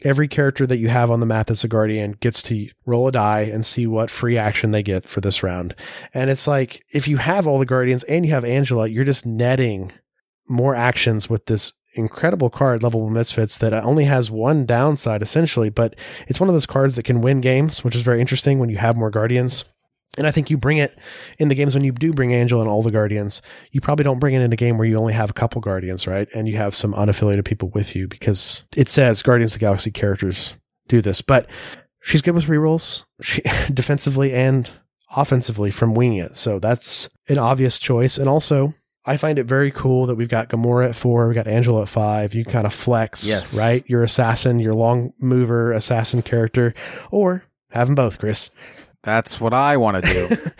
every 0.04 0.28
character 0.28 0.66
that 0.68 0.78
you 0.78 0.89
have 0.89 1.12
on 1.12 1.20
the 1.20 1.26
map 1.26 1.49
as 1.49 1.64
a 1.64 1.68
guardian 1.68 2.12
gets 2.12 2.41
to 2.43 2.70
roll 2.86 3.08
a 3.08 3.12
die 3.12 3.41
and 3.41 3.66
see 3.66 3.88
what 3.88 4.10
free 4.10 4.38
action 4.38 4.72
they 4.72 4.84
get 4.84 5.08
for 5.08 5.22
this 5.22 5.43
round. 5.43 5.76
And 6.14 6.30
it's 6.30 6.47
like 6.47 6.84
if 6.91 7.08
you 7.08 7.18
have 7.18 7.47
all 7.47 7.60
the 7.60 7.66
guardians 7.66 8.04
and 8.04 8.26
you 8.26 8.32
have 8.32 8.45
Angela, 8.45 8.88
you're 8.88 9.06
just 9.06 9.26
netting 9.26 9.91
more 10.47 10.76
actions 10.76 11.30
with 11.30 11.45
this 11.45 11.74
incredible 11.93 12.49
card, 12.49 12.84
Lovable 12.84 13.10
Misfits, 13.10 13.58
that 13.58 13.74
only 13.74 14.06
has 14.06 14.32
one 14.32 14.66
downside 14.66 15.22
essentially, 15.22 15.70
but 15.70 15.95
it's 16.28 16.39
one 16.39 16.49
of 16.49 16.56
those 16.56 16.66
cards 16.66 16.95
that 16.95 17.04
can 17.04 17.22
win 17.22 17.41
games, 17.41 17.84
which 17.84 17.95
is 17.95 18.02
very 18.02 18.22
interesting 18.22 18.60
when 18.60 18.70
you 18.70 18.78
have 18.78 18.95
more 18.97 19.10
guardians. 19.10 19.66
And 20.18 20.28
I 20.28 20.32
think 20.32 20.49
you 20.49 20.57
bring 20.57 20.78
it 20.78 20.97
in 21.39 21.47
the 21.47 21.55
games 21.55 21.74
when 21.74 21.84
you 21.86 21.91
do 21.93 22.12
bring 22.12 22.32
Angel 22.32 22.59
and 22.59 22.70
all 22.70 22.84
the 22.84 22.91
Guardians. 22.91 23.41
You 23.72 23.80
probably 23.80 24.03
don't 24.03 24.20
bring 24.20 24.34
it 24.34 24.41
in 24.41 24.51
a 24.51 24.57
game 24.57 24.78
where 24.78 24.88
you 24.88 24.97
only 24.97 25.14
have 25.14 25.30
a 25.30 25.34
couple 25.34 25.62
Guardians, 25.62 26.05
right? 26.05 26.28
And 26.36 26.49
you 26.49 26.57
have 26.57 26.76
some 26.76 26.93
unaffiliated 26.93 27.45
people 27.45 27.70
with 27.70 27.95
you 27.95 28.07
because 28.09 28.66
it 28.76 28.89
says 28.89 29.22
Guardians 29.22 29.53
of 29.53 29.59
the 29.59 29.66
Galaxy 29.66 29.89
characters 29.89 30.55
do 30.89 31.01
this. 31.01 31.22
But 31.22 31.47
she's 32.01 32.22
good 32.22 32.36
with 32.36 32.45
rerolls, 32.47 33.05
she, 33.22 33.41
defensively 33.74 34.34
and 34.34 34.70
offensively 35.16 35.72
from 35.72 35.93
winging 35.93 36.20
it. 36.20 36.36
So 36.38 36.59
that's 36.59 37.07
an 37.30 37.38
obvious 37.38 37.80
choice. 37.80 38.18
And 38.18 38.28
also, 38.28 38.74
I 39.05 39.18
find 39.18 39.39
it 39.39 39.45
very 39.45 39.72
cool 39.72 40.05
that 40.07 40.16
we've 40.16 40.30
got 40.30 40.49
Gamora 40.49 40.89
at 40.89 40.95
four, 40.95 41.26
we've 41.28 41.36
got 41.36 41.47
Angela 41.47 41.84
at 41.84 41.89
five. 41.89 42.34
You 42.36 42.43
kind 42.45 42.68
of 42.68 42.74
flex, 42.74 43.26
Yes. 43.28 43.57
right? 43.57 43.89
Your 43.89 44.03
assassin, 44.03 44.59
your 44.59 44.74
long 44.74 45.14
mover 45.20 45.72
assassin 45.72 46.22
character, 46.22 46.74
or 47.12 47.43
have 47.72 47.88
them 47.88 47.95
both, 47.95 48.20
Chris. 48.20 48.51
That's 49.04 49.41
what 49.41 49.54
I 49.54 49.78
want 49.78 50.04
to 50.04 50.14
do. 50.14 50.38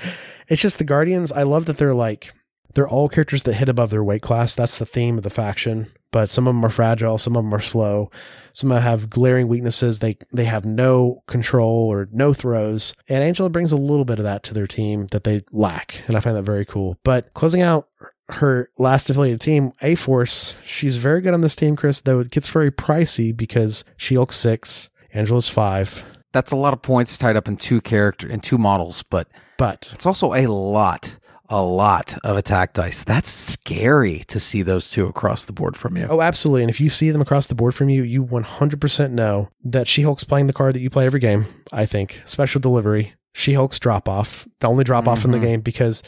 It's 0.52 0.62
just 0.62 0.80
the 0.80 0.84
Guardians. 0.84 1.32
I 1.32 1.44
love 1.44 1.64
that 1.66 1.78
they're 1.78 1.94
like 1.94 2.34
they're 2.74 2.88
all 2.88 3.08
characters 3.08 3.44
that 3.44 3.54
hit 3.54 3.70
above 3.70 3.90
their 3.90 4.04
weight 4.04 4.22
class. 4.22 4.54
That's 4.54 4.78
the 4.78 4.86
theme 4.86 5.18
of 5.18 5.24
the 5.24 5.30
faction. 5.30 5.88
But 6.12 6.30
some 6.30 6.46
of 6.46 6.54
them 6.54 6.66
are 6.66 6.70
fragile, 6.70 7.18
some 7.18 7.38
of 7.38 7.46
them 7.46 7.54
are 7.54 7.62
slow, 7.62 8.12
some 8.52 8.70
of 8.70 8.76
them 8.76 8.84
have 8.84 9.10
glaring 9.10 9.48
weaknesses. 9.48 10.00
They 10.00 10.18
they 10.34 10.44
have 10.44 10.66
no 10.66 11.24
control 11.28 11.88
or 11.88 12.10
no 12.12 12.34
throws. 12.34 12.94
And 13.08 13.24
Angela 13.24 13.50
brings 13.50 13.72
a 13.72 13.78
little 13.78 14.04
bit 14.04 14.20
of 14.20 14.26
that 14.26 14.44
to 14.44 14.54
their 14.54 14.68
team 14.68 15.08
that 15.12 15.24
they 15.24 15.44
lack, 15.54 16.04
and 16.08 16.18
I 16.18 16.20
find 16.20 16.36
that 16.36 16.44
very 16.44 16.66
cool. 16.66 16.98
But 17.06 17.34
closing 17.34 17.62
out 17.62 17.88
her 18.28 18.70
last 18.78 19.10
affiliated 19.10 19.40
team, 19.40 19.72
A 19.82 19.96
Force, 19.96 20.56
she's 20.66 20.98
very 20.98 21.22
good 21.22 21.34
on 21.34 21.40
this 21.42 21.56
team, 21.56 21.78
Chris. 21.78 22.02
Though 22.02 22.20
it 22.20 22.30
gets 22.30 22.50
very 22.50 22.72
pricey 22.72 23.36
because 23.36 23.86
She 23.96 24.16
Hulk 24.16 24.34
six, 24.34 24.90
Angela's 25.14 25.48
five, 25.48 26.04
That's 26.34 26.52
a 26.52 26.56
lot 26.56 26.74
of 26.74 26.82
points 26.82 27.18
tied 27.18 27.36
up 27.36 27.48
in 27.48 27.58
two 27.58 27.82
character 27.82 28.28
in 28.28 28.40
two 28.40 28.58
models, 28.58 29.04
but 29.04 29.28
but 29.58 29.90
it's 29.94 30.06
also 30.06 30.34
a 30.34 30.48
lot, 30.48 31.18
a 31.48 31.62
lot 31.62 32.18
of 32.24 32.36
attack 32.36 32.74
dice. 32.74 33.04
That's 33.04 33.30
scary 33.30 34.20
to 34.30 34.40
see 34.40 34.64
those 34.64 34.90
two 34.90 35.06
across 35.06 35.46
the 35.46 35.54
board 35.54 35.78
from 35.78 35.98
you. 35.98 36.08
Oh, 36.10 36.22
absolutely. 36.22 36.64
And 36.64 36.70
if 36.70 36.80
you 36.80 36.90
see 36.90 37.12
them 37.12 37.22
across 37.22 37.46
the 37.46 37.54
board 37.54 37.76
from 37.76 37.90
you, 37.90 38.02
you 38.02 38.26
100% 38.26 39.12
know 39.12 39.50
that 39.64 39.88
She 39.88 40.02
Hulk's 40.02 40.24
playing 40.24 40.48
the 40.48 40.54
card 40.54 40.74
that 40.74 40.80
you 40.80 40.90
play 40.90 41.06
every 41.06 41.20
game, 41.20 41.46
I 41.72 41.86
think. 41.86 42.22
Special 42.26 42.60
delivery, 42.60 43.14
She 43.34 43.54
Hulk's 43.54 43.78
drop 43.78 44.10
off, 44.10 44.48
the 44.62 44.68
only 44.68 44.84
drop 44.84 45.08
off 45.08 45.26
in 45.26 45.32
the 45.32 45.38
mm-hmm. 45.38 45.46
game, 45.46 45.62
because 45.62 46.02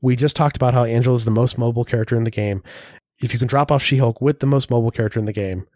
we 0.00 0.14
just 0.14 0.36
talked 0.36 0.56
about 0.56 0.74
how 0.74 0.84
Angela 0.84 1.16
is 1.16 1.24
the 1.24 1.30
most 1.30 1.58
mobile 1.58 1.84
character 1.84 2.14
in 2.14 2.24
the 2.24 2.30
game. 2.30 2.62
If 3.20 3.32
you 3.32 3.38
can 3.38 3.48
drop 3.48 3.72
off 3.72 3.82
She 3.82 3.96
Hulk 3.96 4.20
with 4.20 4.40
the 4.40 4.46
most 4.46 4.70
mobile 4.70 4.92
character 4.92 5.18
in 5.18 5.24
the 5.24 5.32
game, 5.32 5.66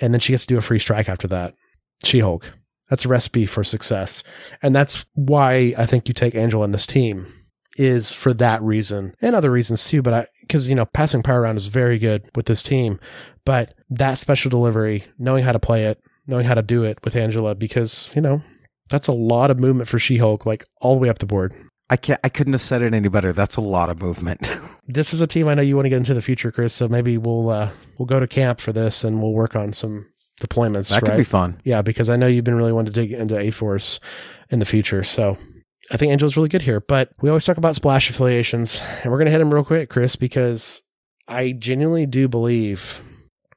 and 0.00 0.14
then 0.14 0.20
she 0.20 0.32
gets 0.32 0.46
to 0.46 0.54
do 0.54 0.58
a 0.58 0.62
free 0.62 0.78
strike 0.78 1.08
after 1.08 1.28
that, 1.28 1.54
She 2.02 2.20
Hulk. 2.20 2.52
That's 2.88 3.04
a 3.04 3.08
recipe 3.08 3.46
for 3.46 3.64
success. 3.64 4.22
And 4.62 4.74
that's 4.74 5.04
why 5.14 5.74
I 5.76 5.86
think 5.86 6.08
you 6.08 6.14
take 6.14 6.34
Angela 6.34 6.64
in 6.64 6.72
this 6.72 6.86
team 6.86 7.32
is 7.76 8.12
for 8.12 8.34
that 8.34 8.60
reason 8.62 9.14
and 9.22 9.36
other 9.36 9.50
reasons 9.50 9.86
too. 9.86 10.02
But 10.02 10.14
I, 10.14 10.26
because, 10.40 10.68
you 10.68 10.74
know, 10.74 10.86
passing 10.86 11.22
power 11.22 11.42
around 11.42 11.56
is 11.56 11.66
very 11.66 11.98
good 11.98 12.28
with 12.34 12.46
this 12.46 12.62
team, 12.62 12.98
but 13.44 13.74
that 13.90 14.18
special 14.18 14.50
delivery, 14.50 15.04
knowing 15.18 15.44
how 15.44 15.52
to 15.52 15.58
play 15.58 15.84
it, 15.84 16.00
knowing 16.26 16.46
how 16.46 16.54
to 16.54 16.62
do 16.62 16.84
it 16.84 16.98
with 17.04 17.14
Angela, 17.14 17.54
because, 17.54 18.10
you 18.14 18.22
know, 18.22 18.42
that's 18.88 19.08
a 19.08 19.12
lot 19.12 19.50
of 19.50 19.60
movement 19.60 19.88
for 19.88 19.98
She 19.98 20.16
Hulk, 20.16 20.46
like 20.46 20.64
all 20.80 20.94
the 20.94 21.00
way 21.00 21.08
up 21.08 21.18
the 21.18 21.26
board. 21.26 21.54
I 21.90 21.96
can't. 21.96 22.20
I 22.22 22.28
couldn't 22.28 22.52
have 22.52 22.60
said 22.60 22.82
it 22.82 22.92
any 22.92 23.08
better. 23.08 23.32
That's 23.32 23.56
a 23.56 23.62
lot 23.62 23.90
of 23.90 24.00
movement. 24.00 24.40
This 24.90 25.12
is 25.12 25.20
a 25.20 25.26
team 25.26 25.48
I 25.48 25.54
know 25.54 25.60
you 25.60 25.76
want 25.76 25.84
to 25.84 25.90
get 25.90 25.98
into 25.98 26.14
the 26.14 26.22
future, 26.22 26.50
Chris. 26.50 26.72
So 26.72 26.88
maybe 26.88 27.18
we'll, 27.18 27.50
uh, 27.50 27.68
we'll 27.98 28.06
go 28.06 28.20
to 28.20 28.26
camp 28.26 28.58
for 28.58 28.72
this 28.72 29.04
and 29.04 29.20
we'll 29.20 29.34
work 29.34 29.54
on 29.54 29.74
some 29.74 30.06
deployments. 30.40 30.90
that 30.90 31.00
could 31.00 31.10
right? 31.10 31.18
be 31.18 31.24
fun. 31.24 31.60
Yeah, 31.64 31.82
because 31.82 32.08
I 32.08 32.16
know 32.16 32.26
you've 32.26 32.44
been 32.44 32.56
really 32.56 32.72
wanting 32.72 32.92
to 32.92 33.00
dig 33.00 33.12
into 33.12 33.38
A 33.38 33.50
Force 33.50 34.00
in 34.50 34.58
the 34.58 34.64
future. 34.64 35.02
So 35.02 35.36
I 35.90 35.96
think 35.96 36.12
Angel's 36.12 36.36
really 36.36 36.48
good 36.48 36.62
here. 36.62 36.80
But 36.80 37.10
we 37.20 37.28
always 37.28 37.44
talk 37.44 37.56
about 37.56 37.74
splash 37.74 38.10
affiliations, 38.10 38.80
and 39.02 39.10
we're 39.10 39.18
going 39.18 39.26
to 39.26 39.32
hit 39.32 39.40
him 39.40 39.52
real 39.52 39.64
quick, 39.64 39.90
Chris, 39.90 40.16
because 40.16 40.82
I 41.26 41.52
genuinely 41.52 42.06
do 42.06 42.28
believe 42.28 43.00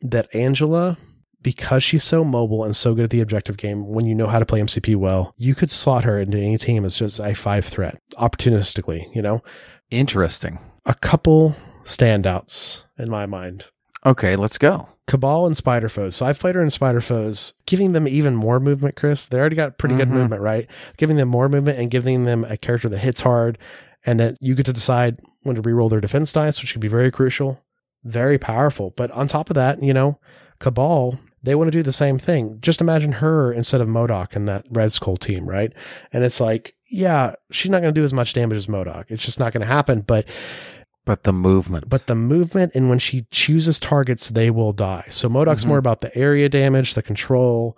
that 0.01 0.33
Angela, 0.35 0.97
because 1.41 1.83
she's 1.83 2.03
so 2.03 2.23
mobile 2.23 2.63
and 2.63 2.75
so 2.75 2.93
good 2.93 3.03
at 3.05 3.09
the 3.09 3.21
objective 3.21 3.57
game, 3.57 3.91
when 3.91 4.05
you 4.05 4.15
know 4.15 4.27
how 4.27 4.39
to 4.39 4.45
play 4.45 4.59
MCP 4.59 4.95
well, 4.95 5.33
you 5.37 5.55
could 5.55 5.71
slot 5.71 6.03
her 6.03 6.19
into 6.19 6.37
any 6.37 6.57
team 6.57 6.85
as 6.85 6.97
just 6.97 7.19
a 7.19 7.33
five 7.33 7.65
threat 7.65 7.99
opportunistically, 8.13 9.13
you 9.15 9.21
know? 9.21 9.41
Interesting. 9.89 10.59
A 10.85 10.95
couple 10.95 11.55
standouts 11.83 12.83
in 12.97 13.09
my 13.09 13.25
mind. 13.25 13.67
Okay, 14.05 14.35
let's 14.35 14.57
go. 14.57 14.89
Cabal 15.07 15.45
and 15.45 15.57
Spider 15.57 15.89
Foes. 15.89 16.15
So 16.15 16.25
I've 16.25 16.39
played 16.39 16.55
her 16.55 16.63
in 16.63 16.69
Spider 16.69 17.01
Foes, 17.01 17.53
giving 17.65 17.91
them 17.91 18.07
even 18.07 18.35
more 18.35 18.59
movement, 18.59 18.95
Chris. 18.95 19.25
They 19.25 19.37
already 19.39 19.55
got 19.55 19.77
pretty 19.77 19.95
good 19.95 20.07
Mhm. 20.07 20.13
movement, 20.13 20.41
right? 20.41 20.67
Giving 20.97 21.17
them 21.17 21.27
more 21.27 21.49
movement 21.49 21.77
and 21.79 21.91
giving 21.91 22.25
them 22.25 22.45
a 22.45 22.55
character 22.57 22.87
that 22.89 22.99
hits 22.99 23.21
hard 23.21 23.57
and 24.05 24.19
that 24.19 24.37
you 24.39 24.55
get 24.55 24.65
to 24.67 24.73
decide 24.73 25.19
when 25.43 25.55
to 25.55 25.61
reroll 25.61 25.89
their 25.89 26.01
defense 26.01 26.31
dice, 26.31 26.61
which 26.61 26.71
could 26.71 26.81
be 26.81 26.87
very 26.87 27.11
crucial. 27.11 27.59
Very 28.03 28.37
powerful. 28.37 28.93
But 28.95 29.11
on 29.11 29.27
top 29.27 29.49
of 29.49 29.55
that, 29.55 29.83
you 29.83 29.93
know, 29.93 30.17
Cabal, 30.59 31.19
they 31.43 31.55
want 31.55 31.67
to 31.67 31.77
do 31.77 31.83
the 31.83 31.91
same 31.91 32.17
thing. 32.17 32.59
Just 32.61 32.81
imagine 32.81 33.13
her 33.13 33.51
instead 33.51 33.81
of 33.81 33.87
MODOK 33.87 34.35
in 34.35 34.45
that 34.45 34.65
Red 34.71 34.91
Skull 34.91 35.17
team, 35.17 35.45
right? 35.49 35.73
And 36.13 36.23
it's 36.23 36.39
like, 36.39 36.73
yeah, 36.89 37.33
she's 37.51 37.71
not 37.71 37.81
going 37.81 37.93
to 37.93 37.99
do 37.99 38.05
as 38.05 38.13
much 38.13 38.33
damage 38.33 38.57
as 38.57 38.67
MODOK. 38.67 39.05
It's 39.09 39.25
just 39.25 39.39
not 39.39 39.51
going 39.51 39.61
to 39.61 39.67
happen. 39.67 40.01
But 40.01 40.25
But 41.05 41.23
the 41.23 41.33
movement. 41.33 41.89
but 41.89 42.05
the 42.07 42.15
movement 42.15 42.73
and 42.75 42.87
when 42.89 42.99
she 42.99 43.25
chooses 43.31 43.79
targets, 43.79 44.29
they 44.29 44.49
will 44.51 44.71
die. 44.71 45.05
So 45.09 45.27
MODOK's 45.29 45.65
Mhm. 45.65 45.69
more 45.69 45.77
about 45.79 46.01
the 46.01 46.15
area 46.17 46.47
damage, 46.47 46.93
the 46.93 47.01
control, 47.01 47.75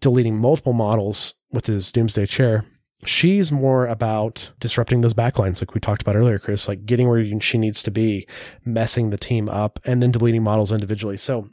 deleting 0.00 0.36
multiple 0.36 0.74
models 0.74 1.34
with 1.50 1.64
his 1.66 1.90
Doomsday 1.90 2.26
Chair. 2.26 2.64
She's 3.06 3.50
more 3.50 3.86
about 3.86 4.50
disrupting 4.60 5.00
those 5.00 5.14
backlines, 5.14 5.62
like 5.62 5.72
we 5.72 5.80
talked 5.80 6.02
about 6.02 6.16
earlier, 6.16 6.38
Chris, 6.38 6.68
like 6.68 6.84
getting 6.84 7.08
where 7.08 7.40
she 7.40 7.56
needs 7.56 7.82
to 7.84 7.90
be, 7.90 8.26
messing 8.66 9.10
the 9.10 9.16
team 9.16 9.48
up, 9.48 9.78
and 9.86 10.02
then 10.02 10.10
deleting 10.10 10.42
models 10.42 10.70
individually. 10.72 11.16
So 11.16 11.48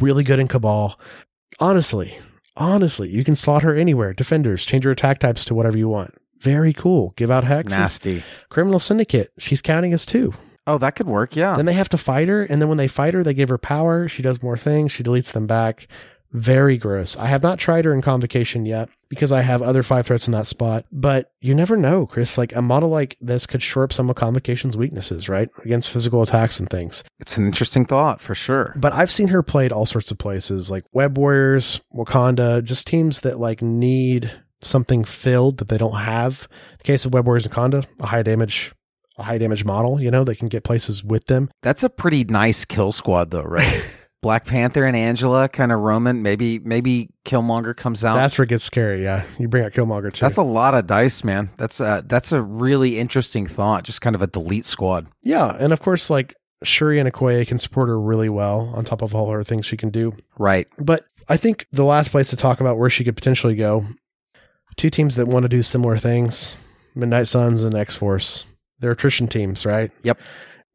really 0.00 0.24
good 0.24 0.40
in 0.40 0.48
Cabal. 0.48 0.98
Honestly, 1.60 2.18
honestly, 2.56 3.08
you 3.10 3.22
can 3.22 3.34
slot 3.36 3.62
her 3.62 3.74
anywhere. 3.74 4.12
Defenders, 4.12 4.64
change 4.64 4.84
your 4.84 4.92
attack 4.92 5.20
types 5.20 5.44
to 5.44 5.54
whatever 5.54 5.78
you 5.78 5.88
want. 5.88 6.14
Very 6.40 6.72
cool. 6.72 7.12
Give 7.16 7.30
out 7.30 7.44
hexes. 7.44 7.78
nasty. 7.78 8.22
Criminal 8.48 8.80
Syndicate, 8.80 9.30
she's 9.38 9.60
counting 9.60 9.92
as 9.92 10.04
two. 10.06 10.34
Oh, 10.68 10.78
that 10.78 10.94
could 10.94 11.06
work. 11.08 11.34
Yeah. 11.34 11.56
Then 11.56 11.66
they 11.66 11.72
have 11.72 11.88
to 11.88 11.98
fight 11.98 12.28
her, 12.28 12.42
and 12.44 12.60
then 12.62 12.68
when 12.68 12.78
they 12.78 12.88
fight 12.88 13.14
her, 13.14 13.24
they 13.24 13.34
give 13.34 13.48
her 13.48 13.58
power. 13.58 14.06
She 14.06 14.22
does 14.22 14.42
more 14.42 14.56
things. 14.56 14.92
She 14.92 15.02
deletes 15.02 15.32
them 15.32 15.46
back. 15.46 15.88
Very 16.30 16.76
gross. 16.76 17.16
I 17.16 17.26
have 17.28 17.42
not 17.42 17.58
tried 17.58 17.86
her 17.86 17.94
in 17.94 18.02
convocation 18.02 18.66
yet 18.66 18.90
because 19.08 19.32
I 19.32 19.40
have 19.40 19.62
other 19.62 19.82
five 19.82 20.06
threats 20.06 20.28
in 20.28 20.32
that 20.32 20.46
spot. 20.46 20.84
But 20.92 21.32
you 21.40 21.54
never 21.54 21.74
know, 21.74 22.04
Chris. 22.04 22.36
Like 22.36 22.54
a 22.54 22.60
model 22.60 22.90
like 22.90 23.16
this 23.18 23.46
could 23.46 23.62
shore 23.62 23.84
up 23.84 23.94
some 23.94 24.10
of 24.10 24.16
convocation's 24.16 24.76
weaknesses, 24.76 25.30
right? 25.30 25.48
Against 25.64 25.88
physical 25.90 26.20
attacks 26.20 26.60
and 26.60 26.68
things. 26.68 27.02
it's 27.18 27.38
an 27.38 27.46
interesting 27.46 27.86
thought 27.86 28.20
for 28.20 28.34
sure. 28.34 28.74
But 28.76 28.92
I've 28.92 29.10
seen 29.10 29.28
her 29.28 29.42
played 29.42 29.72
all 29.72 29.86
sorts 29.86 30.10
of 30.10 30.18
places, 30.18 30.70
like 30.70 30.84
Web 30.92 31.16
Warriors, 31.16 31.80
Wakanda, 31.94 32.62
just 32.62 32.86
teams 32.86 33.20
that 33.20 33.40
like 33.40 33.62
need 33.62 34.30
something 34.60 35.04
filled 35.04 35.56
that 35.58 35.68
they 35.68 35.78
don't 35.78 36.00
have. 36.00 36.46
the 36.76 36.84
case 36.84 37.06
of 37.06 37.14
Web 37.14 37.24
Warriors 37.24 37.46
and 37.46 37.54
Wakanda, 37.54 37.86
a 38.00 38.06
high 38.06 38.22
damage, 38.22 38.74
a 39.18 39.22
high 39.22 39.38
damage 39.38 39.64
model, 39.64 40.00
you 40.00 40.10
know, 40.10 40.24
that 40.24 40.36
can 40.36 40.48
get 40.48 40.64
places 40.64 41.02
with 41.04 41.26
them. 41.26 41.50
That's 41.62 41.82
a 41.82 41.90
pretty 41.90 42.24
nice 42.24 42.64
kill 42.64 42.92
squad, 42.92 43.30
though, 43.30 43.42
right? 43.42 43.84
Black 44.22 44.46
Panther 44.46 44.84
and 44.84 44.96
Angela 44.96 45.48
kind 45.48 45.70
of 45.70 45.78
roaming. 45.78 46.22
Maybe 46.22 46.58
maybe 46.58 47.08
Killmonger 47.24 47.76
comes 47.76 48.04
out. 48.04 48.16
That's 48.16 48.36
where 48.36 48.44
it 48.44 48.48
gets 48.48 48.64
scary. 48.64 49.04
Yeah, 49.04 49.24
you 49.38 49.46
bring 49.46 49.64
out 49.64 49.70
Killmonger 49.72 50.12
too. 50.12 50.24
That's 50.24 50.38
a 50.38 50.42
lot 50.42 50.74
of 50.74 50.88
dice, 50.88 51.22
man. 51.22 51.50
That's 51.56 51.78
a, 51.78 52.02
that's 52.04 52.32
a 52.32 52.42
really 52.42 52.98
interesting 52.98 53.46
thought. 53.46 53.84
Just 53.84 54.00
kind 54.00 54.16
of 54.16 54.22
a 54.22 54.26
delete 54.26 54.66
squad. 54.66 55.06
yeah, 55.22 55.56
and 55.60 55.72
of 55.72 55.80
course, 55.80 56.10
like 56.10 56.34
Shuri 56.64 56.98
and 56.98 57.10
Okoye 57.12 57.46
can 57.46 57.58
support 57.58 57.88
her 57.88 58.00
really 58.00 58.28
well 58.28 58.72
on 58.74 58.84
top 58.84 59.02
of 59.02 59.14
all 59.14 59.30
her 59.30 59.44
things 59.44 59.66
she 59.66 59.76
can 59.76 59.90
do. 59.90 60.12
Right. 60.36 60.68
But 60.78 61.04
I 61.28 61.36
think 61.36 61.66
the 61.70 61.84
last 61.84 62.10
place 62.10 62.30
to 62.30 62.36
talk 62.36 62.60
about 62.60 62.76
where 62.76 62.90
she 62.90 63.04
could 63.04 63.14
potentially 63.14 63.54
go, 63.54 63.86
two 64.76 64.90
teams 64.90 65.14
that 65.14 65.28
want 65.28 65.44
to 65.44 65.48
do 65.48 65.62
similar 65.62 65.96
things, 65.96 66.56
Midnight 66.94 67.28
Suns 67.28 67.62
and 67.62 67.74
X 67.76 67.94
Force. 67.94 68.46
They're 68.80 68.92
attrition 68.92 69.26
teams, 69.28 69.66
right? 69.66 69.90
Yep. 70.02 70.18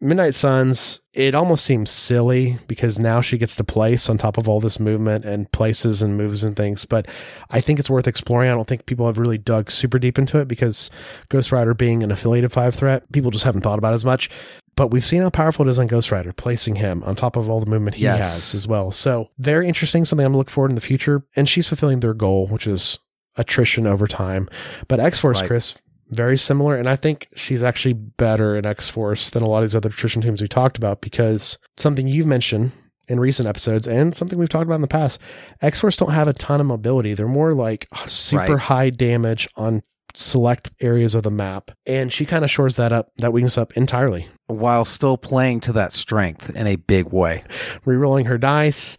Midnight 0.01 0.35
Suns, 0.35 0.99
it 1.13 1.33
almost 1.33 1.63
seems 1.63 1.89
silly 1.89 2.59
because 2.67 2.99
now 2.99 3.21
she 3.21 3.37
gets 3.37 3.55
to 3.55 3.63
place 3.63 4.09
on 4.09 4.17
top 4.17 4.37
of 4.37 4.49
all 4.49 4.59
this 4.59 4.77
movement 4.77 5.23
and 5.23 5.49
places 5.53 6.01
and 6.01 6.17
moves 6.17 6.43
and 6.43 6.57
things. 6.57 6.83
But 6.83 7.07
I 7.51 7.61
think 7.61 7.79
it's 7.79 7.89
worth 7.89 8.05
exploring. 8.05 8.49
I 8.51 8.53
don't 8.53 8.67
think 8.67 8.85
people 8.85 9.05
have 9.05 9.17
really 9.17 9.37
dug 9.37 9.71
super 9.71 9.97
deep 9.99 10.19
into 10.19 10.39
it 10.39 10.49
because 10.49 10.89
Ghost 11.29 11.53
Rider 11.53 11.73
being 11.73 12.03
an 12.03 12.11
affiliated 12.11 12.51
five 12.51 12.75
threat, 12.75 13.09
people 13.13 13.31
just 13.31 13.45
haven't 13.45 13.61
thought 13.61 13.79
about 13.79 13.93
it 13.93 13.95
as 13.95 14.03
much. 14.03 14.29
But 14.75 14.87
we've 14.87 15.05
seen 15.05 15.21
how 15.21 15.29
powerful 15.29 15.65
it 15.67 15.71
is 15.71 15.79
on 15.79 15.87
Ghost 15.87 16.11
Rider, 16.11 16.33
placing 16.33 16.75
him 16.77 17.01
on 17.03 17.15
top 17.15 17.37
of 17.37 17.49
all 17.49 17.61
the 17.61 17.69
movement 17.69 17.95
he 17.95 18.03
Yes. 18.03 18.17
has 18.33 18.55
as 18.55 18.67
well. 18.67 18.91
So 18.91 19.29
very 19.37 19.69
interesting, 19.69 20.03
something 20.03 20.25
I'm 20.25 20.31
gonna 20.33 20.39
look 20.39 20.49
forward 20.49 20.71
in 20.71 20.75
the 20.75 20.81
future. 20.81 21.23
And 21.37 21.47
she's 21.47 21.67
fulfilling 21.69 22.01
their 22.01 22.15
goal, 22.15 22.47
which 22.47 22.67
is 22.67 22.99
attrition 23.37 23.87
over 23.87 24.05
time. 24.07 24.49
But 24.89 24.99
X 24.99 25.19
Force, 25.19 25.39
Right. 25.41 25.47
Chris, 25.47 25.75
very 26.13 26.37
similar. 26.37 26.75
And 26.75 26.87
I 26.87 26.95
think 26.95 27.27
she's 27.35 27.63
actually 27.63 27.93
better 27.93 28.55
in 28.55 28.65
X 28.65 28.89
Force 28.89 29.29
than 29.29 29.43
a 29.43 29.49
lot 29.49 29.59
of 29.63 29.63
these 29.69 29.75
other 29.75 29.89
attrition 29.89 30.21
teams 30.21 30.41
we 30.41 30.47
talked 30.47 30.77
about 30.77 31.01
because 31.01 31.57
something 31.77 32.07
you've 32.07 32.27
mentioned 32.27 32.71
in 33.09 33.19
recent 33.19 33.47
episodes 33.49 33.87
and 33.87 34.15
something 34.15 34.39
we've 34.39 34.47
talked 34.49 34.65
about 34.65 34.75
in 34.75 34.81
the 34.81 34.87
past, 34.87 35.19
X 35.61 35.79
Force 35.79 35.97
don't 35.97 36.11
have 36.13 36.27
a 36.27 36.33
ton 36.33 36.61
of 36.61 36.67
mobility. 36.67 37.13
They're 37.13 37.27
more 37.27 37.53
like 37.53 37.87
super 38.07 38.53
Right. 38.53 38.61
high 38.61 38.89
damage 38.91 39.47
on 39.57 39.83
select 40.15 40.69
areas 40.79 41.15
of 41.15 41.23
the 41.23 41.31
map. 41.31 41.71
And 41.87 42.13
she 42.13 42.25
kind 42.25 42.45
of 42.45 42.51
shores 42.51 42.75
that 42.75 42.91
up, 42.91 43.09
that 43.17 43.33
weakness 43.33 43.57
up 43.57 43.73
entirely. 43.73 44.27
While 44.47 44.85
still 44.85 45.17
playing 45.17 45.61
to 45.61 45.73
that 45.73 45.91
strength 45.91 46.55
in 46.55 46.67
a 46.67 46.75
big 46.75 47.11
way. 47.11 47.43
Rerolling 47.85 48.27
her 48.27 48.37
dice. 48.37 48.95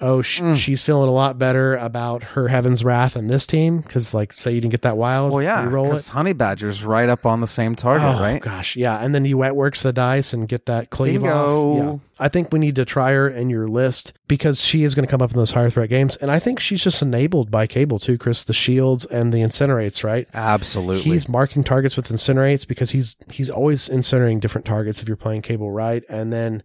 Oh, 0.00 0.22
sh- 0.22 0.40
Mm. 0.40 0.54
she's 0.56 0.80
feeling 0.80 1.08
a 1.08 1.12
lot 1.12 1.38
better 1.40 1.74
about 1.74 2.22
her 2.22 2.46
Heaven's 2.46 2.84
Wrath 2.84 3.16
and 3.16 3.28
this 3.28 3.46
team 3.46 3.78
because, 3.78 4.14
like, 4.14 4.32
say 4.32 4.52
you 4.52 4.60
didn't 4.60 4.70
get 4.70 4.82
that 4.82 4.96
wild. 4.96 5.32
Well, 5.32 5.42
yeah, 5.42 5.64
because 5.68 6.08
Honey 6.10 6.32
Badger's 6.32 6.84
right 6.84 7.08
up 7.08 7.26
on 7.26 7.40
the 7.40 7.48
same 7.48 7.74
target, 7.74 8.04
oh, 8.16 8.20
right? 8.20 8.40
gosh, 8.40 8.76
yeah. 8.76 9.02
And 9.04 9.12
then 9.12 9.24
you 9.24 9.38
wet 9.38 9.56
works 9.56 9.82
the 9.82 9.92
dice 9.92 10.32
and 10.32 10.46
get 10.46 10.66
that 10.66 10.90
cleave 10.90 11.22
Bingo. 11.22 11.72
off. 11.72 11.84
Yeah. 12.18 12.24
I 12.24 12.28
think 12.28 12.52
we 12.52 12.58
need 12.60 12.76
to 12.76 12.84
try 12.84 13.12
her 13.12 13.28
in 13.28 13.50
your 13.50 13.66
list 13.68 14.12
because 14.28 14.60
she 14.60 14.84
is 14.84 14.94
going 14.94 15.04
to 15.06 15.10
come 15.10 15.22
up 15.22 15.30
in 15.32 15.36
those 15.36 15.52
higher 15.52 15.70
threat 15.70 15.88
games. 15.88 16.14
And 16.16 16.30
I 16.30 16.38
think 16.38 16.58
she's 16.60 16.82
just 16.82 17.00
enabled 17.02 17.50
by 17.50 17.66
Cable 17.66 17.98
too, 17.98 18.18
Chris. 18.18 18.44
The 18.44 18.52
shields 18.52 19.04
and 19.04 19.32
the 19.32 19.38
incinerates, 19.38 20.02
right? 20.04 20.28
Absolutely. 20.34 21.02
He's 21.10 21.28
marking 21.28 21.62
targets 21.64 21.96
with 21.96 22.08
incinerates 22.08 22.66
because 22.66 22.90
he's 22.90 23.16
he's 23.30 23.50
always 23.50 23.88
incinerating 23.88 24.40
different 24.40 24.64
targets 24.64 25.00
if 25.02 25.08
you're 25.08 25.16
playing 25.16 25.42
Cable 25.42 25.70
right. 25.70 26.02
And 26.08 26.32
then 26.32 26.62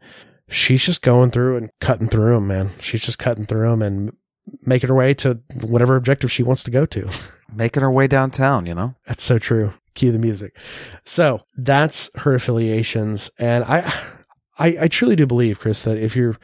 she's 0.53 0.83
just 0.83 1.01
going 1.01 1.31
through 1.31 1.57
and 1.57 1.69
cutting 1.79 2.07
through 2.07 2.35
them, 2.35 2.47
man. 2.47 2.69
She's 2.79 3.01
just 3.01 3.19
cutting 3.19 3.45
through 3.45 3.69
them 3.69 3.81
and 3.81 4.15
making 4.65 4.89
her 4.89 4.95
way 4.95 5.13
to 5.15 5.41
whatever 5.61 5.95
objective 5.95 6.31
she 6.31 6.43
wants 6.43 6.63
to 6.63 6.71
go 6.71 6.85
to. 6.85 7.09
making 7.53 7.81
her 7.81 7.91
way 7.91 8.07
downtown, 8.07 8.65
you 8.65 8.73
know? 8.73 8.95
That's 9.07 9.23
so 9.23 9.39
true. 9.39 9.73
Cue 9.95 10.11
the 10.11 10.19
music. 10.19 10.55
So 11.05 11.41
that's 11.57 12.09
her 12.15 12.33
affiliations, 12.33 13.29
and 13.37 13.63
I, 13.63 13.81
I, 14.57 14.77
I 14.81 14.87
truly 14.87 15.15
do 15.15 15.27
believe, 15.27 15.59
Chris, 15.59 15.83
that 15.83 15.97
if 15.97 16.15
you're 16.15 16.35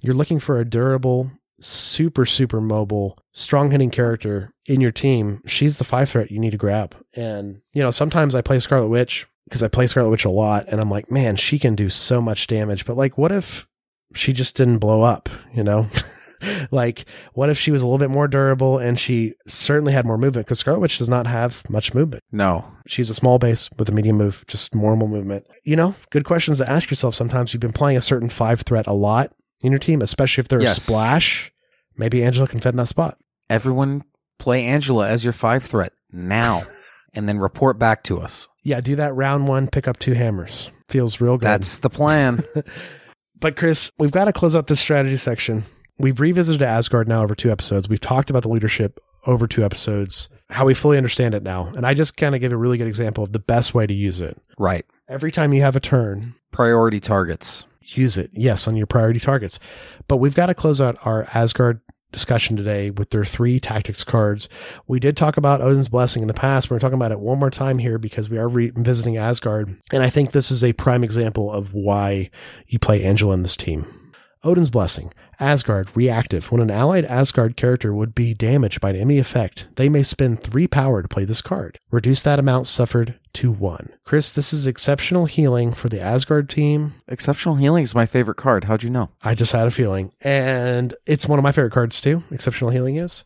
you're 0.00 0.14
looking 0.14 0.38
for 0.38 0.60
a 0.60 0.64
durable, 0.64 1.32
super 1.60 2.24
super 2.24 2.60
mobile, 2.60 3.18
strong 3.32 3.72
hitting 3.72 3.90
character 3.90 4.52
in 4.66 4.80
your 4.80 4.92
team, 4.92 5.42
she's 5.46 5.78
the 5.78 5.84
five 5.84 6.10
threat 6.10 6.30
you 6.30 6.38
need 6.38 6.52
to 6.52 6.56
grab. 6.56 6.94
And 7.16 7.60
you 7.72 7.82
know, 7.82 7.90
sometimes 7.90 8.36
I 8.36 8.40
play 8.40 8.60
Scarlet 8.60 8.88
Witch 8.88 9.26
because 9.44 9.62
I 9.62 9.68
play 9.68 9.86
Scarlet 9.86 10.10
Witch 10.10 10.24
a 10.24 10.30
lot, 10.30 10.66
and 10.68 10.80
I'm 10.80 10.90
like, 10.90 11.10
man, 11.10 11.36
she 11.36 11.58
can 11.58 11.74
do 11.74 11.88
so 11.88 12.20
much 12.20 12.46
damage. 12.46 12.84
But 12.86 12.96
like, 12.96 13.16
what 13.18 13.32
if 13.32 13.66
she 14.14 14.32
just 14.32 14.56
didn't 14.56 14.78
blow 14.78 15.02
up? 15.02 15.28
You 15.54 15.62
know. 15.64 15.88
like 16.72 17.04
what 17.34 17.50
if 17.50 17.56
she 17.56 17.70
was 17.70 17.82
a 17.82 17.86
little 17.86 17.98
bit 17.98 18.10
more 18.10 18.26
durable 18.26 18.76
and 18.76 18.98
she 18.98 19.32
certainly 19.46 19.92
had 19.92 20.04
more 20.04 20.18
movement 20.18 20.44
because 20.44 20.58
scarlet 20.58 20.80
witch 20.80 20.98
does 20.98 21.08
not 21.08 21.24
have 21.24 21.62
much 21.70 21.94
movement 21.94 22.20
No. 22.32 22.66
She's 22.88 23.08
a 23.10 23.14
small 23.14 23.38
base 23.38 23.70
with 23.78 23.88
a 23.88 23.92
medium 23.92 24.16
move, 24.16 24.44
just 24.48 24.74
normal 24.74 25.06
movement. 25.06 25.46
You 25.62 25.76
know, 25.76 25.94
good 26.10 26.24
questions 26.24 26.58
to 26.58 26.68
ask 26.68 26.90
yourself 26.90 27.14
sometimes. 27.14 27.54
You've 27.54 27.60
been 27.60 27.72
playing 27.72 27.96
a 27.96 28.00
certain 28.00 28.28
five 28.28 28.62
threat 28.62 28.88
a 28.88 28.92
lot 28.92 29.30
in 29.62 29.70
your 29.70 29.78
team, 29.78 30.02
especially 30.02 30.42
if 30.42 30.48
they're 30.48 30.60
Yes. 30.60 30.78
a 30.78 30.80
splash. 30.80 31.52
Maybe 31.96 32.24
Angela 32.24 32.48
can 32.48 32.58
fit 32.58 32.70
in 32.70 32.76
that 32.78 32.88
spot. 32.88 33.18
Everyone 33.48 34.02
play 34.40 34.64
Angela 34.64 35.08
as 35.08 35.22
your 35.22 35.32
five 35.32 35.62
threat 35.62 35.92
now 36.10 36.62
and 37.14 37.28
then 37.28 37.38
report 37.38 37.78
back 37.78 38.02
to 38.04 38.18
us. 38.20 38.48
Yeah, 38.62 38.80
do 38.80 38.96
that 38.96 39.14
round 39.14 39.48
one, 39.48 39.68
pick 39.68 39.86
up 39.88 39.98
two 39.98 40.12
hammers. 40.14 40.70
Feels 40.88 41.20
real 41.20 41.36
good. 41.38 41.46
That's 41.46 41.78
the 41.78 41.90
plan. 41.90 42.42
But 43.40 43.56
Chris, 43.56 43.90
we've 43.98 44.12
got 44.12 44.26
to 44.26 44.32
close 44.32 44.54
out 44.54 44.68
this 44.68 44.78
strategy 44.78 45.16
section. 45.16 45.64
We've 45.98 46.20
revisited 46.20 46.62
Asgard 46.62 47.08
now 47.08 47.24
over 47.24 47.34
two 47.34 47.50
episodes. 47.50 47.88
We've 47.88 47.98
talked 48.00 48.30
about 48.30 48.42
the 48.44 48.48
leadership 48.48 49.00
over 49.26 49.48
two 49.48 49.64
episodes, 49.64 50.28
how 50.48 50.64
we 50.66 50.74
fully 50.74 50.96
understand 50.96 51.34
it 51.34 51.42
now. 51.42 51.72
And 51.76 51.84
I 51.84 51.94
just 51.94 52.16
kind 52.16 52.36
of 52.36 52.40
gave 52.40 52.52
a 52.52 52.56
really 52.56 52.78
good 52.78 52.86
example 52.86 53.24
of 53.24 53.32
the 53.32 53.40
best 53.40 53.74
way 53.74 53.84
to 53.84 53.92
use 53.92 54.20
it. 54.20 54.40
right. 54.58 54.84
Every 55.08 55.32
time 55.32 55.52
you 55.52 55.60
have 55.62 55.74
a 55.74 55.80
turn, 55.80 56.34
Priority 56.52 57.00
targets. 57.00 57.66
use 57.80 58.16
it. 58.16 58.30
Yes, 58.32 58.68
on 58.68 58.76
your 58.76 58.86
priority 58.86 59.18
targets. 59.18 59.58
But 60.06 60.18
we've 60.18 60.36
got 60.36 60.46
to 60.46 60.54
close 60.54 60.80
out 60.80 60.96
our 61.04 61.26
Asgard 61.34 61.80
discussion 62.12 62.56
today 62.56 62.90
with 62.90 63.10
their 63.10 63.24
three 63.24 63.58
tactics 63.58 64.04
cards. 64.04 64.48
We 64.86 65.00
did 65.00 65.16
talk 65.16 65.36
about 65.36 65.60
Odin's 65.60 65.88
Blessing 65.88 66.22
in 66.22 66.28
the 66.28 66.34
past. 66.34 66.70
We're 66.70 66.78
talking 66.78 66.94
about 66.94 67.12
it 67.12 67.20
one 67.20 67.38
more 67.38 67.50
time 67.50 67.78
here 67.78 67.98
because 67.98 68.30
we 68.30 68.38
are 68.38 68.48
revisiting 68.48 69.16
Asgard. 69.16 69.76
And 69.92 70.02
I 70.02 70.10
think 70.10 70.30
this 70.30 70.50
is 70.50 70.62
a 70.62 70.72
prime 70.74 71.02
example 71.02 71.50
of 71.50 71.74
why 71.74 72.30
you 72.66 72.78
play 72.78 73.02
Angela 73.02 73.34
in 73.34 73.42
this 73.42 73.56
team. 73.56 73.86
Odin's 74.44 74.70
Blessing. 74.70 75.12
Asgard, 75.42 75.88
reactive. 75.94 76.50
When 76.50 76.62
an 76.62 76.70
allied 76.70 77.04
Asgard 77.04 77.56
character 77.56 77.92
would 77.92 78.14
be 78.14 78.32
damaged 78.32 78.80
by 78.80 78.90
an 78.90 78.96
enemy 78.96 79.18
effect, 79.18 79.66
they 79.74 79.88
may 79.88 80.02
spend 80.02 80.40
three 80.40 80.66
power 80.66 81.02
to 81.02 81.08
play 81.08 81.24
this 81.24 81.42
card. 81.42 81.78
Reduce 81.90 82.22
that 82.22 82.38
amount 82.38 82.66
suffered 82.68 83.18
to 83.34 83.50
one. 83.50 83.90
Chris, 84.04 84.30
this 84.30 84.52
is 84.52 84.66
exceptional 84.66 85.26
healing 85.26 85.72
for 85.72 85.88
the 85.88 86.00
Asgard 86.00 86.48
team. 86.48 86.94
Exceptional 87.08 87.56
healing 87.56 87.82
is 87.82 87.94
my 87.94 88.06
favorite 88.06 88.36
card. 88.36 88.64
How'd 88.64 88.82
you 88.82 88.90
know? 88.90 89.10
I 89.22 89.34
just 89.34 89.52
had 89.52 89.66
a 89.66 89.72
feeling. 89.72 90.12
And 90.20 90.94
it's 91.06 91.26
one 91.26 91.38
of 91.38 91.42
my 91.42 91.52
favorite 91.52 91.72
cards 91.72 92.00
too. 92.00 92.22
Exceptional 92.30 92.70
healing 92.70 92.96
is. 92.96 93.24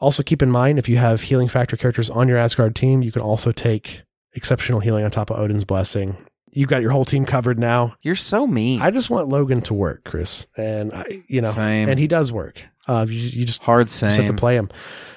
Also 0.00 0.22
keep 0.22 0.42
in 0.42 0.50
mind 0.50 0.78
if 0.78 0.88
you 0.88 0.98
have 0.98 1.22
healing 1.22 1.48
factor 1.48 1.76
characters 1.76 2.10
on 2.10 2.28
your 2.28 2.36
Asgard 2.36 2.76
team, 2.76 3.02
you 3.02 3.10
can 3.10 3.22
also 3.22 3.52
take 3.52 4.02
exceptional 4.34 4.80
healing 4.80 5.04
on 5.04 5.10
top 5.10 5.30
of 5.30 5.38
Odin's 5.38 5.64
blessing. 5.64 6.16
You 6.54 6.66
got 6.66 6.82
your 6.82 6.90
whole 6.92 7.04
team 7.04 7.24
covered 7.26 7.58
now. 7.58 7.96
You're 8.02 8.14
so 8.14 8.46
mean. 8.46 8.80
I 8.80 8.90
just 8.90 9.10
want 9.10 9.28
Logan 9.28 9.60
to 9.62 9.74
work, 9.74 10.04
Chris. 10.04 10.46
And 10.56 10.92
I 10.92 11.22
you 11.28 11.40
know 11.40 11.50
Same. 11.50 11.88
and 11.88 11.98
he 11.98 12.06
does 12.06 12.30
work. 12.32 12.64
Uh 12.86 13.04
you, 13.08 13.14
you 13.14 13.44
just 13.44 13.62
Hard 13.62 13.88
just 13.88 14.00
have 14.00 14.26
to 14.26 14.32
play 14.32 14.56
him. 14.56 14.70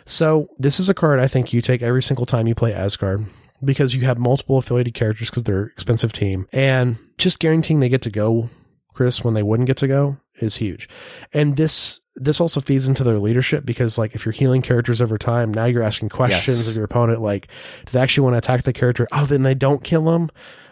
So 0.06 0.50
this 0.58 0.80
is 0.80 0.90
a 0.90 0.94
card 0.94 1.20
I 1.20 1.28
think 1.28 1.54
you 1.54 1.62
take 1.62 1.82
every 1.82 2.02
single 2.02 2.26
time 2.26 2.48
you 2.48 2.56
play 2.56 2.74
Asgard 2.74 3.26
because 3.64 3.94
you 3.96 4.06
have 4.06 4.18
multiple 4.18 4.58
affiliated 4.58 4.94
characters 4.94 5.30
because 5.30 5.44
they're 5.44 5.66
expensive 5.66 6.14
team 6.14 6.48
and 6.54 6.98
just 7.18 7.40
guaranteeing 7.40 7.80
they 7.82 7.90
get 7.90 8.04
to 8.04 8.12
go, 8.12 8.50
Chris, 8.94 9.24
when 9.24 9.34
they 9.34 9.44
wouldn't 9.44 9.68
get 9.68 9.78
to 9.78 9.88
go 9.88 10.18
is 10.40 10.56
huge. 10.58 10.88
And 11.34 11.58
this 11.58 12.00
this 12.16 12.40
also 12.42 12.62
feeds 12.62 12.88
into 12.88 13.04
their 13.04 13.20
leadership 13.20 13.66
because 13.66 13.98
like 13.98 14.16
if 14.16 14.26
you're 14.26 14.32
healing 14.32 14.62
characters 14.62 15.02
over 15.02 15.18
time, 15.18 15.54
now 15.54 15.66
you're 15.66 15.84
asking 15.84 16.10
questions 16.10 16.58
Yes. 16.58 16.68
of 16.70 16.76
your 16.76 16.86
opponent 16.86 17.22
like, 17.22 17.48
do 17.86 17.92
they 17.92 18.00
actually 18.00 18.24
want 18.24 18.34
to 18.36 18.38
attack 18.40 18.64
the 18.64 18.74
character? 18.74 19.08
Oh, 19.12 19.26
then 19.26 19.44
they 19.44 19.54
don't 19.56 19.84
kill 19.84 20.06
them. 20.06 20.30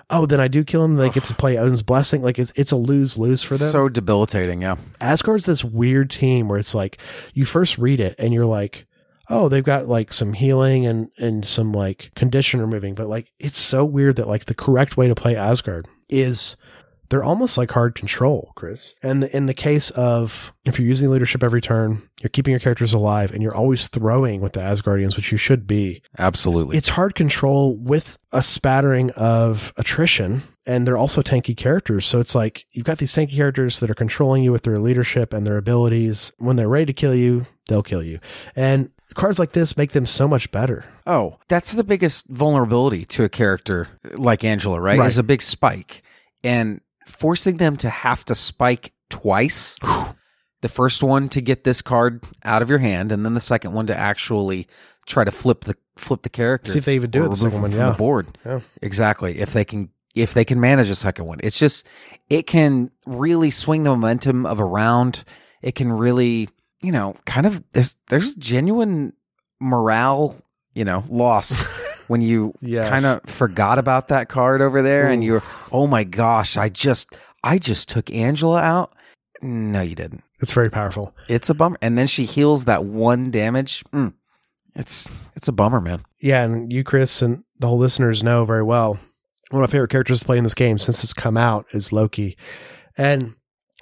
Oh, 0.10 0.26
then 0.26 0.40
I 0.40 0.48
do 0.48 0.64
kill 0.64 0.86
him. 0.86 0.96
They 0.96 1.10
get 1.10 1.24
to 1.26 1.34
play 1.34 1.58
Odin's 1.58 1.82
blessing. 1.82 2.22
Like 2.22 2.38
it's 2.38 2.54
it's 2.56 2.72
a 2.72 2.76
lose 2.76 3.18
lose 3.18 3.44
for 3.44 3.56
them. 3.56 3.68
So 3.70 3.90
debilitating, 3.90 4.62
yeah. 4.62 4.76
Asgard's 5.02 5.46
this 5.46 5.64
weird 5.64 6.10
team 6.10 6.48
where 6.48 6.60
it's 6.60 6.76
like 6.76 7.00
you 7.34 7.46
first 7.46 7.78
read 7.78 8.00
it 8.00 8.16
and 8.20 8.34
you're 8.34 8.46
like, 8.46 8.86
oh, 9.30 9.50
they've 9.50 9.64
got 9.64 9.88
like 9.88 10.14
some 10.14 10.34
healing 10.34 10.86
and 10.86 11.10
and 11.18 11.46
some 11.46 11.72
like 11.72 12.12
condition 12.16 12.62
removing, 12.62 12.94
but 12.94 13.08
like 13.08 13.32
it's 13.40 13.58
so 13.58 13.84
weird 13.84 14.16
that 14.18 14.28
like 14.28 14.46
the 14.46 14.54
correct 14.54 14.96
way 14.96 15.08
to 15.08 15.16
play 15.16 15.36
Asgard 15.36 15.88
is 16.08 16.56
they're 17.10 17.24
almost 17.24 17.58
like 17.58 17.72
hard 17.72 17.96
control, 17.96 18.52
Chris. 18.56 18.96
And 19.04 19.24
in 19.26 19.46
the 19.46 19.54
case 19.54 19.90
of 19.92 20.54
if 20.66 20.80
you're 20.80 20.88
using 20.88 21.10
leadership 21.10 21.44
every 21.44 21.62
turn, 21.62 22.02
you're 22.22 22.30
keeping 22.30 22.52
your 22.52 22.60
characters 22.60 22.94
alive 22.94 23.32
and 23.32 23.44
you're 23.44 23.56
always 23.56 23.88
throwing 23.88 24.42
with 24.42 24.54
the 24.54 24.60
Asgardians, 24.60 25.16
which 25.16 25.32
you 25.32 25.38
should 25.38 25.68
be. 25.68 26.02
Absolutely. 26.18 26.78
It's 26.78 26.90
hard 26.90 27.16
control 27.16 27.76
with 27.76 28.18
a 28.32 28.42
spattering 28.42 29.12
of 29.12 29.74
attrition. 29.78 30.44
And 30.68 30.88
they're 30.88 30.98
also 30.98 31.22
tanky 31.22 31.56
characters. 31.56 32.08
So 32.08 32.20
it's 32.20 32.34
like 32.34 32.66
you've 32.72 32.86
got 32.86 32.98
these 32.98 33.14
tanky 33.14 33.36
characters 33.36 33.80
that 33.80 33.90
are 33.92 33.96
controlling 33.96 34.42
you 34.42 34.52
with 34.52 34.64
their 34.64 34.80
leadership 34.80 35.32
and 35.32 35.46
their 35.46 35.58
abilities. 35.58 36.32
When 36.40 36.56
they're 36.56 36.68
ready 36.68 36.88
to 36.88 36.94
kill 36.94 37.14
you, 37.14 37.46
they'll 37.68 37.84
kill 37.84 38.02
you. 38.02 38.20
And 38.56 38.90
cards 39.14 39.38
like 39.38 39.52
this 39.52 39.78
make 39.78 39.92
them 39.92 40.08
so 40.08 40.28
much 40.28 40.50
better. 40.50 40.86
Oh, 41.06 41.38
that's 41.48 41.74
the 41.74 41.84
biggest 41.84 42.26
vulnerability 42.30 43.06
to 43.06 43.24
a 43.24 43.30
character 43.30 43.90
like 44.18 44.44
Angela, 44.44 44.82
right? 44.82 44.98
Right. 44.98 45.06
Is 45.08 45.20
a 45.20 45.24
big 45.24 45.44
spike. 45.44 46.02
And 46.44 46.82
forcing 47.06 47.58
them 47.58 47.78
to 47.78 47.90
have 47.90 48.26
to 48.26 48.36
spike 48.36 48.94
twice. 49.10 49.78
the 50.62 50.70
first 50.70 51.04
one 51.04 51.30
to 51.30 51.42
get 51.42 51.64
this 51.64 51.82
card 51.82 52.24
out 52.44 52.62
of 52.62 52.70
your 52.70 52.80
hand, 52.80 53.12
and 53.12 53.26
then 53.26 53.34
the 53.34 53.40
second 53.40 53.74
one 53.74 53.88
to 53.88 53.98
actually 53.98 54.68
try 55.06 55.24
to 55.24 55.32
flip 55.32 55.64
the 55.66 55.76
flip 55.96 56.24
the 56.24 56.30
character. 56.30 56.72
See 56.72 56.80
if 56.80 56.86
they 56.86 56.96
even 56.96 57.12
do 57.12 57.26
it 57.26 57.30
the 57.30 57.36
second 57.36 57.62
one, 57.62 57.72
them 57.72 57.80
from 57.80 57.88
yeah. 57.88 57.92
the 57.92 57.98
board. 57.98 58.38
Yeah. 58.46 58.60
Exactly. 58.82 59.40
If 59.40 59.54
they 59.54 59.64
can 59.64 59.90
if 60.16 60.34
they 60.34 60.46
can 60.46 60.60
manage 60.60 60.90
a 60.90 60.96
second 60.96 61.26
one. 61.26 61.40
It's 61.44 61.60
just, 61.60 61.86
it 62.30 62.48
can 62.48 62.90
really 63.06 63.52
swing 63.52 63.84
the 63.84 63.90
momentum 63.90 64.46
of 64.46 64.60
a 64.60 64.66
round. 64.66 65.26
It 65.62 65.76
can 65.76 65.92
really, 65.92 66.50
you 66.82 66.92
know, 66.92 67.16
kind 67.26 67.46
of, 67.46 67.62
there's, 67.74 67.98
there's 68.08 68.34
genuine 68.36 69.14
morale, 69.60 70.34
you 70.74 70.86
know, 70.86 71.04
loss 71.10 71.66
when 72.08 72.22
you 72.22 72.54
Yes. 72.62 72.90
kind 72.90 73.06
of 73.06 73.22
forgot 73.30 73.80
about 73.80 74.08
that 74.10 74.30
card 74.30 74.62
over 74.62 74.82
there 74.82 75.08
and 75.10 75.24
you're, 75.24 75.44
oh 75.72 75.88
my 75.88 76.04
gosh, 76.04 76.58
I 76.58 76.70
just, 76.70 77.16
I 77.44 77.58
just 77.60 77.90
took 77.90 78.12
Angela 78.12 78.62
out. 78.62 78.94
No, 79.42 79.82
you 79.82 79.96
didn't. 79.96 80.24
It's 80.40 80.52
very 80.52 80.70
powerful. 80.70 81.14
It's 81.30 81.50
a 81.50 81.54
bummer. 81.54 81.78
And 81.82 81.98
then 81.98 82.08
she 82.08 82.26
heals 82.26 82.66
that 82.66 82.86
one 82.86 83.32
damage. 83.32 83.84
Mm. 83.94 84.14
It's, 84.76 85.08
it's 85.36 85.48
a 85.48 85.52
bummer, 85.54 85.80
man. 85.80 86.02
Yeah, 86.22 86.44
and 86.44 86.72
you, 86.72 86.84
Chris, 86.84 87.22
and 87.22 87.44
the 87.60 87.68
whole 87.68 87.78
listeners 87.78 88.24
know 88.24 88.44
very 88.46 88.64
well. 88.64 89.00
One 89.52 89.64
of 89.64 89.70
my 89.70 89.72
favorite 89.72 89.92
characters 89.92 90.20
to 90.20 90.26
play 90.26 90.38
in 90.38 90.44
this 90.44 90.54
game 90.56 90.78
since 90.78 91.04
it's 91.04 91.14
come 91.14 91.38
out 91.38 91.66
is 91.72 91.94
Loki. 91.94 92.36
And 92.98 93.36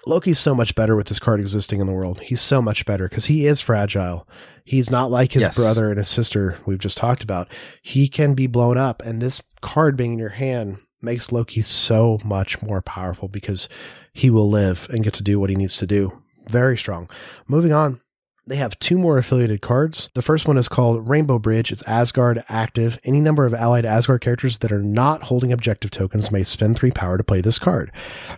Loki's 0.06 0.40
so 0.40 0.54
much 0.54 0.76
better 0.76 0.96
with 0.96 1.08
this 1.08 1.20
card 1.20 1.40
existing 1.40 1.80
in 1.80 1.88
the 1.88 1.94
world. 1.94 2.20
He's 2.22 2.42
so 2.42 2.62
much 2.62 2.86
better 2.86 3.08
because 3.08 3.26
he 3.26 3.48
is 3.48 3.62
fragile. 3.62 4.28
He's 4.66 4.92
not 4.92 5.10
like 5.12 5.32
his 5.34 5.44
Yes. 5.44 5.56
brother 5.58 5.90
and 5.90 5.98
his 5.98 6.10
sister 6.10 6.58
we've 6.66 6.80
just 6.80 6.98
talked 6.98 7.24
about. 7.24 7.48
He 7.82 8.08
can 8.08 8.34
be 8.34 8.48
blown 8.48 8.78
up. 8.78 9.02
And 9.06 9.22
this 9.22 9.42
card 9.62 9.96
being 9.96 10.14
in 10.14 10.20
your 10.20 10.30
hand 10.30 10.78
makes 11.02 11.32
Loki 11.32 11.62
so 11.62 12.20
much 12.24 12.62
more 12.62 12.82
powerful 12.82 13.28
because 13.28 13.68
he 14.14 14.30
will 14.30 14.50
live 14.50 14.88
and 14.90 15.04
get 15.04 15.14
to 15.16 15.24
do 15.24 15.40
what 15.40 15.50
he 15.50 15.56
needs 15.56 15.78
to 15.78 15.88
do. 15.88 16.22
Very 16.50 16.78
strong. 16.78 17.10
Moving 17.48 17.72
on. 17.74 18.00
They 18.46 18.58
have 18.58 18.78
two 18.80 18.98
more 18.98 19.18
affiliated 19.18 19.62
cards. 19.62 20.10
The 20.16 20.22
first 20.22 20.48
one 20.48 20.58
is 20.58 20.68
called 20.68 21.08
Rainbow 21.08 21.40
Bridge. 21.40 21.72
It's 21.72 21.82
Asgard 21.84 22.44
active. 22.50 23.00
Any 23.06 23.22
number 23.22 23.46
of 23.46 23.54
allied 23.54 23.86
Asgard 23.86 24.20
characters 24.20 24.58
that 24.58 24.72
are 24.72 24.84
not 24.84 25.24
holding 25.24 25.54
objective 25.54 25.92
tokens 25.92 26.30
may 26.30 26.44
spend 26.44 26.76
three 26.76 26.92
power 26.92 27.18
to 27.18 27.24
play 27.24 27.40
this 27.40 27.58
card. 27.58 27.90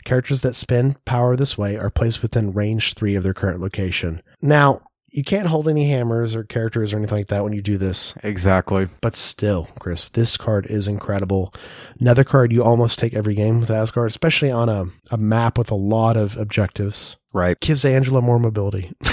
Characters 0.03 0.43
that 0.43 0.53
spend 0.56 1.03
power 1.06 1.36
this 1.36 1.58
way 1.58 1.76
are 1.76 1.89
placed 1.89 2.22
within 2.22 2.53
range 2.53 2.93
three 2.93 3.16
of 3.16 3.24
their 3.24 3.34
current 3.34 3.60
location. 3.60 4.22
Now, 4.43 4.82
you 5.10 5.24
can't 5.24 5.47
hold 5.47 5.68
any 5.68 5.89
hammers 5.89 6.36
or 6.36 6.43
characters 6.43 6.93
or 6.93 6.97
anything 6.97 7.18
like 7.20 7.28
that 7.30 7.43
when 7.43 7.53
you 7.53 7.62
do 7.62 7.78
this, 7.78 8.14
Exactly. 8.22 8.88
but 9.01 9.16
still, 9.16 9.70
Chris, 9.80 10.10
this 10.10 10.36
card 10.38 10.66
is 10.68 10.88
incredible. 10.89 11.53
Another 11.99 12.26
card 12.26 12.51
you 12.51 12.62
almost 12.64 12.99
take 12.99 13.14
every 13.16 13.34
game 13.34 13.60
with 13.62 13.72
Asgard, 13.72 14.10
especially 14.10 14.51
on 14.51 14.68
a, 14.70 14.86
a 15.10 15.18
map 15.18 15.58
with 15.58 15.72
a 15.72 15.76
lot 15.76 16.18
of 16.18 16.36
objectives. 16.38 17.16
Right. 17.34 17.58
Gives 17.60 17.86
Angela 17.86 18.22
more 18.22 18.39
mobility. 18.39 18.91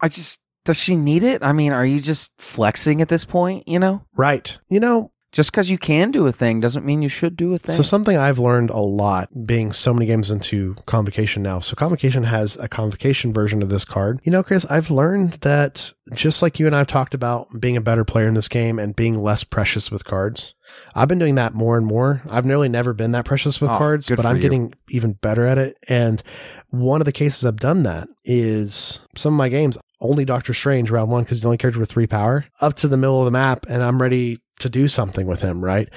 I 0.00 0.08
just, 0.08 0.40
does 0.64 0.78
she 0.78 0.96
need 0.96 1.22
it? 1.22 1.42
I 1.42 1.52
mean, 1.52 1.72
are 1.72 1.86
you 1.86 2.00
just 2.00 2.32
flexing 2.38 3.00
at 3.00 3.08
this 3.08 3.24
point? 3.24 3.66
You 3.66 3.78
know, 3.78 4.04
right. 4.16 4.58
You 4.68 4.80
know, 4.80 5.12
just 5.32 5.50
because 5.50 5.70
you 5.70 5.78
can 5.78 6.10
do 6.10 6.26
a 6.26 6.32
thing 6.32 6.60
doesn't 6.60 6.84
mean 6.84 7.00
you 7.00 7.08
should 7.08 7.36
do 7.36 7.54
a 7.54 7.58
thing. 7.58 7.74
So 7.74 7.82
something 7.82 8.16
I've 8.16 8.38
learned 8.38 8.68
a 8.68 8.78
lot 8.78 9.30
being 9.46 9.72
so 9.72 9.94
many 9.94 10.04
games 10.04 10.30
into 10.30 10.76
Convocation 10.84 11.42
now. 11.42 11.58
So 11.58 11.74
Convocation 11.74 12.24
has 12.24 12.56
a 12.56 12.68
Convocation 12.68 13.32
version 13.32 13.62
of 13.62 13.70
this 13.70 13.84
card. 13.84 14.20
You 14.24 14.32
know, 14.32 14.42
Chris, 14.42 14.66
I've 14.66 14.90
learned 14.90 15.34
that 15.40 15.94
just 16.12 16.42
like 16.42 16.58
you 16.58 16.66
and 16.66 16.76
I've 16.76 16.86
talked 16.86 17.14
about 17.14 17.48
being 17.58 17.78
a 17.78 17.80
better 17.80 18.04
player 18.04 18.26
in 18.26 18.34
this 18.34 18.48
game 18.48 18.78
and 18.78 18.94
being 18.94 19.22
less 19.22 19.42
precious 19.42 19.90
with 19.90 20.04
cards. 20.04 20.54
I've 20.94 21.08
been 21.08 21.18
doing 21.18 21.36
that 21.36 21.54
more 21.54 21.76
and 21.76 21.86
more. 21.86 22.22
I've 22.30 22.44
nearly 22.44 22.68
never 22.68 22.92
been 22.92 23.12
that 23.12 23.24
precious 23.24 23.60
with 23.60 23.70
Oh, 23.70 23.78
cards, 23.78 24.08
but 24.08 24.26
I'm 24.26 24.36
you. 24.36 24.42
getting 24.42 24.72
even 24.90 25.12
better 25.12 25.46
at 25.46 25.58
it. 25.58 25.76
And 25.88 26.22
one 26.70 27.00
of 27.00 27.04
the 27.06 27.12
cases 27.12 27.44
I've 27.44 27.56
done 27.60 27.82
that 27.84 28.08
is 28.24 29.00
some 29.16 29.34
of 29.34 29.38
my 29.38 29.48
games, 29.48 29.78
only 30.00 30.24
Doctor 30.24 30.52
Strange 30.54 30.90
round 30.90 31.10
one, 31.10 31.22
because 31.22 31.38
he's 31.38 31.42
the 31.42 31.48
only 31.48 31.58
character 31.58 31.80
with 31.80 31.90
three 31.90 32.06
power, 32.06 32.44
up 32.60 32.74
to 32.76 32.88
the 32.88 32.96
middle 32.96 33.20
of 33.20 33.24
the 33.24 33.30
map, 33.30 33.66
and 33.68 33.82
I'm 33.82 34.00
ready 34.02 34.38
to 34.58 34.68
do 34.68 34.86
something 34.86 35.26
with 35.26 35.40
him, 35.40 35.64
right? 35.64 35.88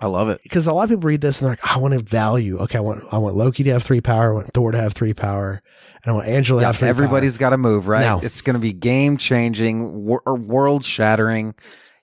I 0.00 0.06
love 0.06 0.28
it. 0.28 0.40
because 0.42 0.66
a 0.66 0.72
lot 0.72 0.84
of 0.84 0.90
people 0.90 1.06
read 1.08 1.20
this 1.20 1.40
and 1.40 1.46
they're 1.46 1.52
like, 1.62 1.76
I 1.76 1.78
want 1.78 1.92
to 1.94 2.00
value. 2.00 2.58
Okay, 2.60 2.78
I 2.78 2.80
want 2.80 3.04
I 3.12 3.18
want 3.18 3.36
Loki 3.36 3.64
to 3.64 3.72
have 3.72 3.82
three 3.82 4.00
power, 4.00 4.30
I 4.32 4.34
want 4.34 4.52
Thor 4.54 4.72
to 4.72 4.78
have 4.80 4.92
three 4.92 5.14
power, 5.14 5.62
and 6.02 6.10
I 6.10 6.12
want 6.12 6.26
Angela 6.26 6.60
to 6.60 6.62
Yeah, 6.62 6.66
have 6.68 6.76
three 6.76 6.88
everybody's 6.88 7.38
got 7.38 7.50
to 7.50 7.58
move, 7.58 7.86
right? 7.88 8.00
Now- 8.02 8.20
it's 8.22 8.40
going 8.40 8.54
to 8.54 8.60
be 8.60 8.72
game 8.72 9.16
changing, 9.16 10.04
wor- 10.04 10.22
or 10.26 10.36
world 10.36 10.84
shattering. 10.84 11.54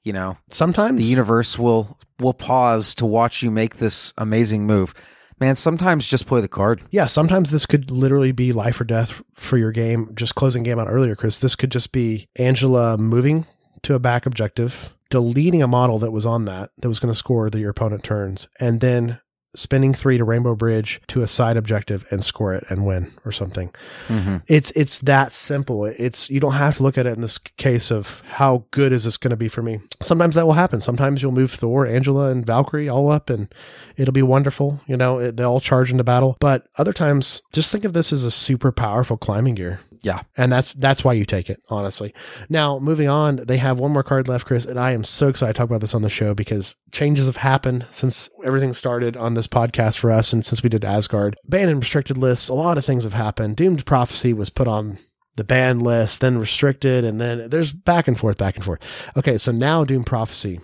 You 0.04 0.14
know. 0.14 0.38
Sometimes 0.49 0.99
the 0.99 1.06
universe 1.06 1.60
will 1.60 1.97
will 2.20 2.34
pause 2.34 2.95
to 2.95 3.06
watch 3.06 3.43
you 3.43 3.52
make 3.52 3.78
this 3.78 4.14
amazing 4.18 4.66
move. 4.66 4.93
Man, 5.39 5.56
sometimes 5.56 6.08
just 6.08 6.28
play 6.28 6.39
the 6.39 6.47
card. 6.47 6.84
yeah, 6.91 7.08
sometimes 7.08 7.49
this 7.49 7.66
could 7.66 7.89
literally 7.89 8.32
be 8.32 8.54
life 8.54 8.80
or 8.80 8.84
death 8.84 9.24
for 9.34 9.58
your 9.58 9.72
game. 9.72 10.12
Just 10.14 10.36
closing 10.36 10.62
game 10.62 10.78
out 10.78 10.88
earlier, 10.88 11.16
Chris. 11.16 11.39
This 11.39 11.56
could 11.56 11.72
just 11.72 11.91
be 11.91 12.28
Angela 12.36 12.95
moving 12.97 13.47
to 13.82 13.95
a 13.95 13.99
back 13.99 14.28
objective, 14.28 14.93
deleting 15.10 15.64
a 15.64 15.68
model 15.68 15.97
that 15.99 16.12
was 16.12 16.28
on 16.28 16.45
that 16.45 16.70
that 16.82 16.88
was 16.88 16.99
going 16.99 17.12
to 17.12 17.18
score 17.18 17.49
that 17.49 17.60
your 17.60 17.72
opponent 17.72 18.04
turns, 18.04 18.47
and 18.60 18.82
then 18.82 19.20
spending 19.54 19.93
three 19.93 20.18
to 20.18 20.24
Rainbow 20.24 20.56
Bridge 20.56 21.02
to 21.08 21.22
a 21.22 21.28
side 21.28 21.58
objective 21.58 22.06
and 22.12 22.24
score 22.24 22.54
it 22.54 22.64
and 22.70 22.86
win 22.86 23.12
or 23.26 23.32
something. 23.32 23.74
Mm-hmm. 24.08 24.38
It's 24.47 24.72
it's 24.72 24.99
that 24.99 25.34
simple. 25.34 25.86
It's 25.86 26.30
you 26.30 26.39
don't 26.39 26.54
have 26.54 26.78
to 26.78 26.84
look 26.84 26.97
at 26.97 27.06
it 27.06 27.14
in 27.14 27.22
this 27.22 27.38
case 27.38 27.91
of 27.91 28.22
how 28.26 28.66
good 28.72 28.93
is 28.93 29.04
this 29.04 29.18
going 29.18 29.32
to 29.32 29.38
be 29.38 29.49
for 29.49 29.62
me. 29.62 29.80
Sometimes 30.02 30.36
that 30.36 30.45
will 30.45 30.54
happen. 30.54 30.82
Sometimes 30.82 31.22
you'll 31.22 31.32
move 31.32 31.52
Thor, 31.52 31.86
Angela, 31.86 32.30
and 32.30 32.45
Valkyrie 32.45 32.89
all 32.89 33.12
up, 33.12 33.30
and 33.30 33.54
it'll 33.97 34.14
be 34.14 34.22
wonderful. 34.22 34.82
You 34.88 34.97
know, 34.97 35.20
it, 35.20 35.38
they 35.38 35.43
all 35.43 35.60
charge 35.60 35.91
into 35.91 36.04
battle. 36.04 36.38
But 36.39 36.68
other 36.78 36.93
times, 36.93 37.41
just 37.52 37.72
think 37.72 37.86
of 37.86 37.93
this 37.93 38.14
as 38.14 38.24
a 38.24 38.32
super 38.32 38.72
powerful 38.72 39.18
climbing 39.18 39.56
gear. 39.56 39.82
Yeah, 40.04 40.22
And 40.36 40.52
that's 40.52 40.74
that's 40.74 41.04
why 41.04 41.14
you 41.14 41.26
take 41.26 41.49
it, 41.49 41.62
honestly. 41.70 42.14
Now, 42.49 42.80
moving 42.80 43.08
on, 43.08 43.36
they 43.36 43.58
have 43.58 43.80
one 43.80 43.91
more 43.91 44.02
card 44.04 44.28
left, 44.28 44.47
Chris, 44.47 44.66
and 44.66 44.80
I 44.80 44.91
am 44.91 45.04
so 45.04 45.28
excited 45.28 45.54
to 45.54 45.58
talk 45.60 45.70
about 45.70 45.82
this 45.82 45.93
on 45.93 46.02
the 46.02 46.10
show 46.10 46.34
because 46.34 46.76
changes 46.91 47.28
have 47.28 47.38
happened 47.38 47.86
since 47.91 48.28
everything 48.43 48.74
started 48.74 49.16
on 49.16 49.36
this 49.36 49.45
podcast 49.45 49.99
for 49.99 50.10
us 50.10 50.34
and 50.34 50.43
since 50.43 50.64
we 50.64 50.70
did 50.70 50.84
Asgard. 50.84 51.36
Banned 51.45 51.70
and 51.70 51.80
restricted 51.80 52.18
lists, 52.18 52.49
a 52.49 52.56
lot 52.56 52.80
of 52.80 52.86
things 52.86 53.04
have 53.04 53.14
happened. 53.14 53.58
Doomed 53.58 53.86
Prophecy 53.86 54.34
was 54.34 54.49
put 54.49 54.68
on 54.68 54.97
the 55.36 55.43
banned 55.43 55.84
list, 55.84 56.20
then 56.22 56.38
restricted, 56.39 57.06
and 57.06 57.22
then 57.22 57.49
there's 57.49 57.72
back 57.72 58.08
and 58.08 58.18
forth, 58.18 58.38
back 58.38 58.56
and 58.56 58.66
forth. 58.66 58.80
Okay, 59.16 59.38
so 59.38 59.52
now 59.52 59.84
Doomed 59.84 60.08
Prophecy 60.08 60.60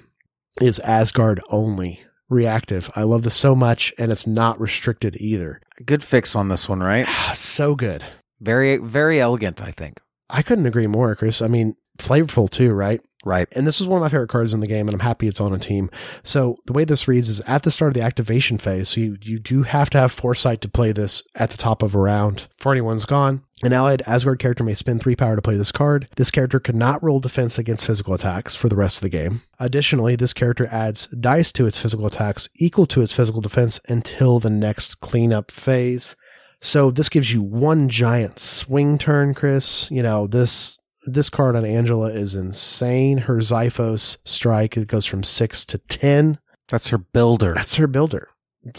is 0.59 0.79
Asgard 0.79 1.39
only. 1.49 2.01
Reactive. 2.29 2.91
I 2.93 3.03
love 3.03 3.23
this 3.23 3.35
so 3.35 3.55
much, 3.55 3.93
and 3.97 4.11
it's 4.11 4.27
not 4.27 4.59
restricted 4.59 5.15
either. 5.21 5.61
good 5.85 6.03
fix 6.03 6.35
on 6.35 6.49
this 6.49 6.67
one, 6.67 6.81
right? 6.81 7.07
So 7.35 7.73
good. 7.75 8.03
Very, 8.39 8.77
very 8.77 9.19
elegant. 9.19 9.61
I 9.61 9.71
think. 9.71 9.99
I 10.29 10.41
couldn't 10.41 10.65
agree 10.65 10.88
more, 10.88 11.15
Chris. 11.15 11.41
I 11.41 11.47
mean, 11.47 11.75
flavorful 11.97 12.49
too, 12.49 12.73
right? 12.73 13.01
Right. 13.25 13.47
And 13.51 13.67
this 13.67 13.81
is 13.81 13.88
one 13.88 13.97
of 13.97 14.03
my 14.03 14.09
favorite 14.09 14.29
cards 14.29 14.53
in 14.53 14.61
the 14.61 14.67
game, 14.67 14.88
and 14.88 14.93
I'm 14.93 15.01
happy 15.01 15.27
it's 15.27 15.41
on 15.41 15.53
a 15.53 15.59
team. 15.59 15.89
So 16.23 16.57
the 16.65 16.71
way 16.71 16.85
this 16.85 17.09
reads 17.09 17.27
is 17.27 17.41
at 17.41 17.63
the 17.63 17.71
start 17.71 17.89
of 17.89 17.93
the 17.95 18.01
activation 18.01 18.57
phase. 18.57 18.89
So 18.89 19.01
you, 19.01 19.17
you 19.21 19.38
do 19.38 19.63
have 19.63 19.89
to 19.89 19.99
have 19.99 20.13
foresight 20.13 20.61
to 20.61 20.69
play 20.69 20.93
this 20.93 21.23
at 21.35 21.49
the 21.49 21.57
top 21.57 21.83
of 21.83 21.93
a 21.93 21.97
round. 21.97 22.47
For 22.57 22.71
anyone's 22.71 23.03
gone, 23.03 23.43
an 23.63 23.73
allied 23.73 24.03
Asgard 24.05 24.39
character 24.39 24.63
may 24.63 24.75
spend 24.75 25.01
three 25.01 25.15
power 25.15 25.35
to 25.35 25.41
play 25.41 25.57
this 25.57 25.73
card. 25.73 26.07
This 26.15 26.31
character 26.31 26.59
cannot 26.59 27.03
roll 27.03 27.19
defense 27.19 27.57
against 27.57 27.85
physical 27.85 28.13
attacks 28.13 28.55
for 28.55 28.69
the 28.69 28.77
rest 28.77 28.97
of 28.97 29.01
the 29.01 29.09
game. 29.09 29.41
Additionally, 29.59 30.15
this 30.15 30.31
character 30.31 30.67
adds 30.67 31.07
dice 31.07 31.51
to 31.53 31.65
its 31.65 31.79
physical 31.79 32.05
attacks 32.05 32.47
equal 32.55 32.85
to 32.85 33.01
its 33.01 33.11
physical 33.11 33.41
defense 33.41 33.81
until 33.89 34.39
the 34.39 34.51
next 34.51 35.01
cleanup 35.01 35.51
phase. 35.51 36.15
So 36.62 36.91
this 36.91 37.10
gives 37.10 37.34
you 37.34 37.41
one 37.41 37.89
giant 37.89 38.39
swing 38.39 38.97
turn, 38.97 39.34
Chris. 39.34 39.89
You 39.91 40.03
know, 40.03 40.28
this 40.28 40.80
this 41.05 41.30
card 41.30 41.55
on 41.55 41.66
Angela 41.66 42.10
is 42.10 42.36
insane. 42.36 43.20
Her 43.20 43.38
Xiphos 43.38 44.18
strike 44.26 44.76
it 44.76 44.88
goes 44.88 45.05
from 45.05 45.24
six 45.24 45.66
to 45.68 45.78
ten. 45.78 46.39
That's 46.68 46.89
her 46.89 46.97
builder. 46.97 47.53
That's 47.53 47.76
her 47.76 47.88
builder. 47.88 48.30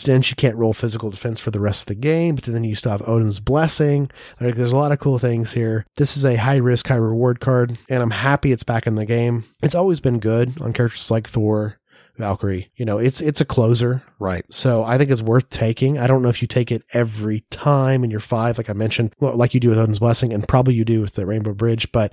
Then 0.04 0.20
she 0.20 0.34
can't 0.34 0.56
roll 0.56 0.74
physical 0.74 1.08
defense 1.08 1.40
for 1.40 1.50
the 1.50 1.60
rest 1.60 1.82
of 1.82 1.86
the 1.86 1.94
game, 1.94 2.34
but 2.34 2.44
then 2.44 2.64
you 2.64 2.74
still 2.74 2.92
have 2.92 3.08
Odin's 3.08 3.40
blessing. 3.40 4.10
Like 4.40 4.54
there's 4.54 4.72
a 4.72 4.76
lot 4.76 4.92
of 4.92 4.98
cool 4.98 5.18
things 5.18 5.52
here. 5.52 5.86
This 5.96 6.16
is 6.16 6.26
a 6.26 6.36
high 6.36 6.56
risk, 6.56 6.88
high 6.88 6.96
reward 6.96 7.40
card, 7.40 7.78
and 7.88 8.02
I'm 8.02 8.10
happy 8.10 8.52
it's 8.52 8.64
back 8.64 8.86
in 8.86 8.96
the 8.96 9.06
game. 9.06 9.44
It's 9.62 9.74
always 9.74 10.00
been 10.00 10.18
good 10.18 10.60
on 10.60 10.74
characters 10.74 11.10
like 11.10 11.26
Thor, 11.26 11.77
Valkyrie. 12.18 12.70
You 12.76 12.84
know, 12.84 12.98
it's 12.98 13.20
it's 13.20 13.40
a 13.40 13.44
closer. 13.44 14.02
Right. 14.18 14.44
So 14.52 14.84
I 14.84 14.98
think 14.98 15.10
it's 15.10 15.22
worth 15.22 15.48
taking. 15.50 15.98
I 15.98 16.06
don't 16.06 16.22
know 16.22 16.28
if 16.28 16.42
you 16.42 16.48
take 16.48 16.70
it 16.70 16.82
every 16.92 17.40
time 17.50 18.04
in 18.04 18.10
your 18.10 18.20
five, 18.20 18.58
like 18.58 18.68
I 18.68 18.74
mentioned, 18.74 19.14
like 19.20 19.54
you 19.54 19.60
do 19.60 19.70
with 19.70 19.78
Odin's 19.78 20.00
Blessing, 20.00 20.32
and 20.32 20.46
probably 20.46 20.74
you 20.74 20.84
do 20.84 21.00
with 21.00 21.14
the 21.14 21.26
Rainbow 21.26 21.54
Bridge. 21.54 21.90
But 21.92 22.12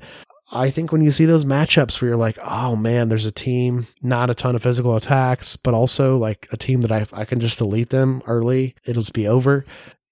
I 0.52 0.70
think 0.70 0.92
when 0.92 1.02
you 1.02 1.12
see 1.12 1.26
those 1.26 1.44
matchups 1.44 2.00
where 2.00 2.10
you're 2.10 2.18
like, 2.18 2.38
oh 2.44 2.76
man, 2.76 3.10
there's 3.10 3.26
a 3.26 3.32
team, 3.32 3.88
not 4.02 4.30
a 4.30 4.36
ton 4.36 4.56
of 4.56 4.62
physical 4.62 4.96
attacks, 4.96 5.56
but 5.58 5.74
also 5.74 6.18
like 6.18 6.48
a 6.52 6.58
team 6.58 6.82
that 6.82 6.92
I, 6.92 7.06
I 7.14 7.26
can 7.26 7.40
just 7.40 7.58
delete 7.58 7.90
them 7.90 8.22
early, 8.28 8.76
it'll 8.86 9.02
just 9.02 9.14
be 9.14 9.28
over. 9.28 9.66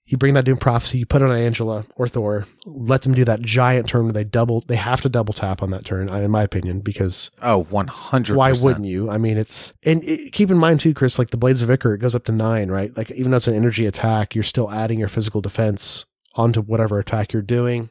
You 0.05 0.17
bring 0.17 0.33
that 0.33 0.43
Doom 0.43 0.57
Prophecy, 0.57 0.97
you 0.99 1.05
put 1.05 1.21
it 1.21 1.29
on 1.29 1.35
Angela 1.37 1.85
or 1.95 2.07
Thor, 2.09 2.45
let 2.65 3.03
them 3.03 3.13
do 3.13 3.23
that 3.23 3.41
giant 3.41 3.87
turn 3.87 4.03
where 4.03 4.11
they 4.13 4.25
double, 4.25 4.59
they 4.61 4.75
have 4.75 4.99
to 5.01 5.09
double 5.09 5.33
tap 5.33 5.63
on 5.63 5.71
that 5.71 5.85
turn, 5.85 6.09
in 6.09 6.29
my 6.29 6.43
opinion, 6.43 6.81
because 6.81 7.31
Oh, 7.41 7.53
Oh, 7.53 7.63
one 7.63 7.87
hundred. 7.87 8.35
why 8.35 8.51
wouldn't 8.51 8.85
you? 8.85 9.09
I 9.09 9.17
mean, 9.17 9.37
it's 9.37 9.73
and 9.83 10.03
it, 10.03 10.33
keep 10.33 10.51
in 10.51 10.57
mind 10.57 10.81
too, 10.81 10.93
Chris. 10.93 11.17
Like 11.17 11.29
the 11.29 11.37
Blades 11.37 11.61
of 11.61 11.69
Ichor, 11.71 11.93
it 11.93 11.99
goes 11.99 12.15
up 12.15 12.25
to 12.25 12.31
nine, 12.33 12.69
right? 12.69 12.95
Like 12.97 13.11
even 13.11 13.31
though 13.31 13.37
it's 13.37 13.47
an 13.47 13.55
energy 13.55 13.85
attack, 13.85 14.35
you're 14.35 14.43
still 14.43 14.69
adding 14.71 14.99
your 14.99 15.07
physical 15.07 15.39
defense 15.39 16.05
onto 16.35 16.61
whatever 16.61 16.99
attack 16.99 17.31
you're 17.31 17.41
doing. 17.41 17.89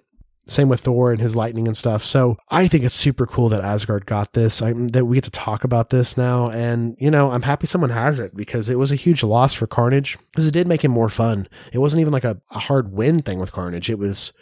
Same 0.48 0.68
with 0.68 0.80
Thor 0.80 1.12
and 1.12 1.20
his 1.20 1.36
lightning 1.36 1.66
and 1.68 1.76
stuff. 1.76 2.02
So 2.02 2.36
I 2.50 2.66
think 2.66 2.82
it's 2.84 2.94
super 2.94 3.26
cool 3.26 3.48
that 3.50 3.60
Asgard 3.60 4.06
got 4.06 4.32
this. 4.32 4.60
I, 4.60 4.72
that 4.72 5.04
we 5.06 5.16
get 5.16 5.24
to 5.24 5.30
talk 5.30 5.62
about 5.62 5.90
this 5.90 6.16
now, 6.16 6.50
and 6.50 6.96
you 6.98 7.10
know, 7.10 7.30
I'm 7.30 7.42
happy 7.42 7.66
someone 7.68 7.90
has 7.90 8.18
it 8.18 8.36
because 8.36 8.68
it 8.68 8.76
was 8.78 8.90
a 8.90 8.96
huge 8.96 9.22
loss 9.22 9.52
for 9.54 9.66
Carnage 9.66 10.18
because 10.32 10.44
it 10.46 10.50
did 10.50 10.66
make 10.66 10.84
him 10.84 10.90
more 10.90 11.08
fun. 11.08 11.46
It 11.72 11.78
wasn't 11.78 12.00
even 12.00 12.12
like 12.12 12.24
a, 12.24 12.40
a 12.50 12.58
hard 12.58 12.92
win 12.92 13.22
thing 13.22 13.38
with 13.38 13.52
Carnage. 13.52 13.88
It 13.88 13.98
was 14.00 14.32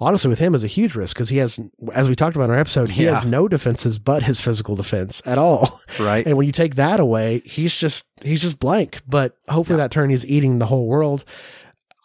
honestly 0.00 0.28
with 0.28 0.38
him 0.38 0.54
is 0.54 0.62
a 0.62 0.68
huge 0.68 0.94
risk 0.94 1.16
because 1.16 1.28
he 1.30 1.38
has, 1.38 1.58
as 1.92 2.08
we 2.08 2.14
talked 2.14 2.36
about 2.36 2.44
in 2.44 2.50
our 2.52 2.60
episode, 2.60 2.90
he 2.90 3.02
Yeah. 3.02 3.10
has 3.14 3.24
no 3.24 3.48
defenses 3.48 3.98
but 3.98 4.22
his 4.22 4.40
physical 4.40 4.76
defense 4.76 5.20
at 5.26 5.38
all. 5.38 5.80
Right. 5.98 6.24
And 6.24 6.36
when 6.36 6.46
you 6.46 6.52
take 6.52 6.76
that 6.76 7.00
away, 7.00 7.40
he's 7.44 7.76
just 7.76 8.04
he's 8.22 8.40
just 8.40 8.60
blank. 8.60 9.00
But 9.08 9.36
hopefully 9.48 9.78
that 9.78 9.90
turn 9.90 10.10
he's 10.10 10.24
eating 10.24 10.60
the 10.60 10.66
whole 10.66 10.86
world. 10.86 11.24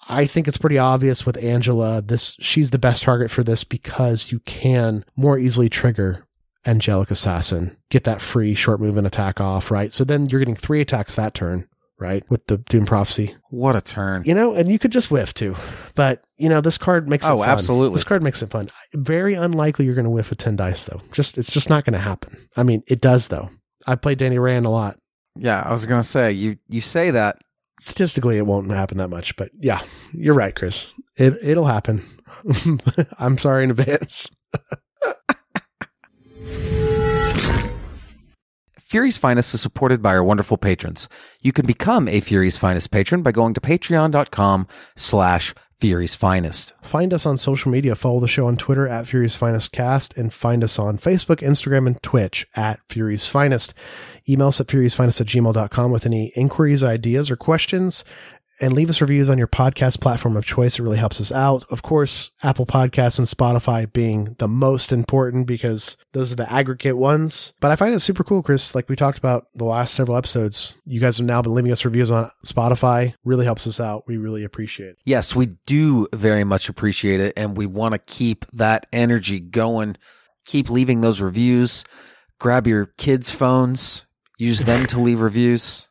I 0.09 0.25
think 0.25 0.47
it's 0.47 0.57
pretty 0.57 0.77
obvious 0.77 1.25
with 1.25 1.37
Angela. 1.43 2.01
This 2.01 2.35
she's 2.39 2.71
the 2.71 2.79
best 2.79 3.03
target 3.03 3.31
for 3.31 3.43
this 3.43 3.63
because 3.63 4.31
you 4.31 4.39
can 4.41 5.05
more 5.15 5.37
easily 5.37 5.69
trigger 5.69 6.25
angelic 6.65 7.11
assassin, 7.11 7.75
get 7.89 8.05
that 8.05 8.21
free 8.21 8.55
short 8.55 8.79
movement 8.79 9.05
attack 9.07 9.41
off, 9.41 9.69
right? 9.69 9.91
So 9.91 10.03
then 10.03 10.25
you're 10.29 10.39
getting 10.39 10.55
three 10.55 10.79
attacks 10.79 11.15
that 11.15 11.33
turn, 11.33 11.67
right? 11.99 12.23
With 12.29 12.47
the 12.47 12.57
Doom 12.57 12.85
Prophecy. 12.85 13.35
What 13.49 13.75
a 13.75 13.81
turn. 13.81 14.23
You 14.25 14.33
know, 14.33 14.53
and 14.53 14.71
you 14.71 14.79
could 14.79 14.91
just 14.91 15.11
whiff 15.11 15.33
too. 15.33 15.55
But, 15.93 16.23
you 16.37 16.47
know, 16.47 16.61
this 16.61 16.77
card 16.77 17.09
makes 17.09 17.25
it 17.25 17.31
Oh, 17.31 17.39
fun. 17.39 17.49
absolutely. 17.49 17.95
This 17.95 18.05
card 18.05 18.23
makes 18.23 18.41
it 18.41 18.49
fun. 18.49 18.69
Very 18.93 19.33
unlikely 19.33 19.83
you're 19.85 19.93
going 19.95 20.05
to 20.05 20.09
whiff 20.09 20.29
with 20.29 20.39
10 20.39 20.55
dice 20.55 20.85
though. 20.85 21.01
Just 21.11 21.37
it's 21.37 21.51
just 21.51 21.69
not 21.69 21.83
going 21.83 21.93
to 21.93 21.99
happen. 21.99 22.47
I 22.55 22.63
mean, 22.63 22.81
it 22.87 23.01
does 23.01 23.27
though. 23.27 23.49
I 23.85 23.95
played 23.95 24.17
Danny 24.19 24.39
Rand 24.39 24.65
a 24.65 24.69
lot. 24.69 24.97
Yeah, 25.35 25.61
I 25.65 25.71
was 25.71 25.85
gonna 25.87 26.03
say 26.03 26.31
you 26.31 26.57
you 26.69 26.79
say 26.79 27.09
that. 27.11 27.39
Statistically 27.79 28.37
it 28.37 28.45
won't 28.45 28.71
happen 28.71 28.97
that 28.97 29.09
much, 29.09 29.35
but 29.35 29.51
yeah, 29.59 29.81
you're 30.13 30.35
right, 30.35 30.55
Chris. 30.55 30.91
It 31.17 31.37
it'll 31.41 31.65
happen. 31.65 32.05
I'm 33.17 33.37
sorry 33.37 33.63
in 33.63 33.71
advance. 33.71 34.29
Fury's 38.93 39.17
Finest 39.17 39.55
is 39.55 39.61
supported 39.61 40.03
by 40.03 40.11
our 40.11 40.23
wonderful 40.23 40.55
patrons. 40.55 41.09
You 41.41 41.51
can 41.51 41.65
become 41.65 42.07
a 42.07 42.19
Fury's 42.19 42.59
Finest 42.59 42.91
patron 42.91 43.23
by 43.23 43.31
going 43.31 43.55
to 43.55 43.59
patreon.com 43.59 44.67
slash 44.95 45.55
Fury's 45.79 46.15
Finest. 46.15 46.75
Find 46.83 47.11
us 47.11 47.25
on 47.25 47.35
social 47.35 47.71
media. 47.71 47.95
Follow 47.95 48.19
the 48.19 48.27
show 48.27 48.45
on 48.45 48.55
Twitter 48.55 48.87
at 48.87 49.07
Fury's 49.07 49.35
Finest 49.35 49.71
Cast 49.71 50.15
and 50.15 50.31
find 50.31 50.63
us 50.63 50.77
on 50.77 50.99
Facebook, 50.99 51.37
Instagram, 51.37 51.87
and 51.87 52.03
Twitch 52.03 52.45
at 52.55 52.81
Fury's 52.87 53.25
Finest. 53.25 53.73
Email 54.27 54.47
us 54.47 54.61
at 54.61 54.67
furysfinest 54.67 55.21
at 55.21 55.27
gmail.com 55.27 55.91
with 55.91 56.05
any 56.05 56.31
inquiries, 56.35 56.83
ideas, 56.83 57.29
or 57.29 57.35
questions. 57.35 58.03
And 58.61 58.73
leave 58.73 58.89
us 58.89 59.01
reviews 59.01 59.29
on 59.29 59.39
your 59.39 59.47
podcast 59.47 59.99
platform 59.99 60.37
of 60.37 60.45
choice. 60.45 60.77
It 60.77 60.83
really 60.83 60.99
helps 60.99 61.19
us 61.19 61.31
out. 61.31 61.65
Of 61.71 61.81
course, 61.81 62.31
Apple 62.43 62.67
Podcasts 62.67 63.17
and 63.17 63.27
Spotify 63.27 63.91
being 63.91 64.35
the 64.37 64.47
most 64.47 64.91
important 64.93 65.47
because 65.47 65.97
those 66.13 66.31
are 66.31 66.35
the 66.35 66.49
aggregate 66.49 66.95
ones. 66.95 67.53
But 67.59 67.71
I 67.71 67.75
find 67.75 67.95
it 67.95 67.99
super 67.99 68.23
cool, 68.23 68.43
Chris. 68.43 68.75
Like 68.75 68.87
we 68.87 68.95
talked 68.95 69.17
about 69.17 69.47
the 69.55 69.65
last 69.65 69.95
several 69.95 70.15
episodes, 70.15 70.75
you 70.85 71.01
guys 71.01 71.17
have 71.17 71.25
now 71.25 71.41
been 71.41 71.55
leaving 71.55 71.71
us 71.71 71.83
reviews 71.83 72.11
on 72.11 72.29
Spotify. 72.45 73.15
Really 73.25 73.43
helps 73.43 73.65
us 73.65 73.79
out. 73.79 74.03
We 74.07 74.17
really 74.17 74.43
appreciate 74.43 74.89
it. 74.91 74.97
Yes, 75.03 75.35
we 75.35 75.47
do 75.65 76.07
very 76.13 76.43
much 76.43 76.69
appreciate 76.69 77.19
it, 77.19 77.33
and 77.35 77.57
we 77.57 77.65
want 77.65 77.95
to 77.95 77.99
keep 77.99 78.45
that 78.53 78.85
energy 78.93 79.39
going. 79.39 79.97
Keep 80.45 80.69
leaving 80.69 81.01
those 81.01 81.21
reviews. 81.21 81.83
Grab 82.39 82.67
your 82.67 82.85
kids' 82.85 83.31
phones, 83.31 84.05
use 84.37 84.63
them 84.63 84.85
to 84.87 84.99
leave 84.99 85.21
reviews. 85.21 85.87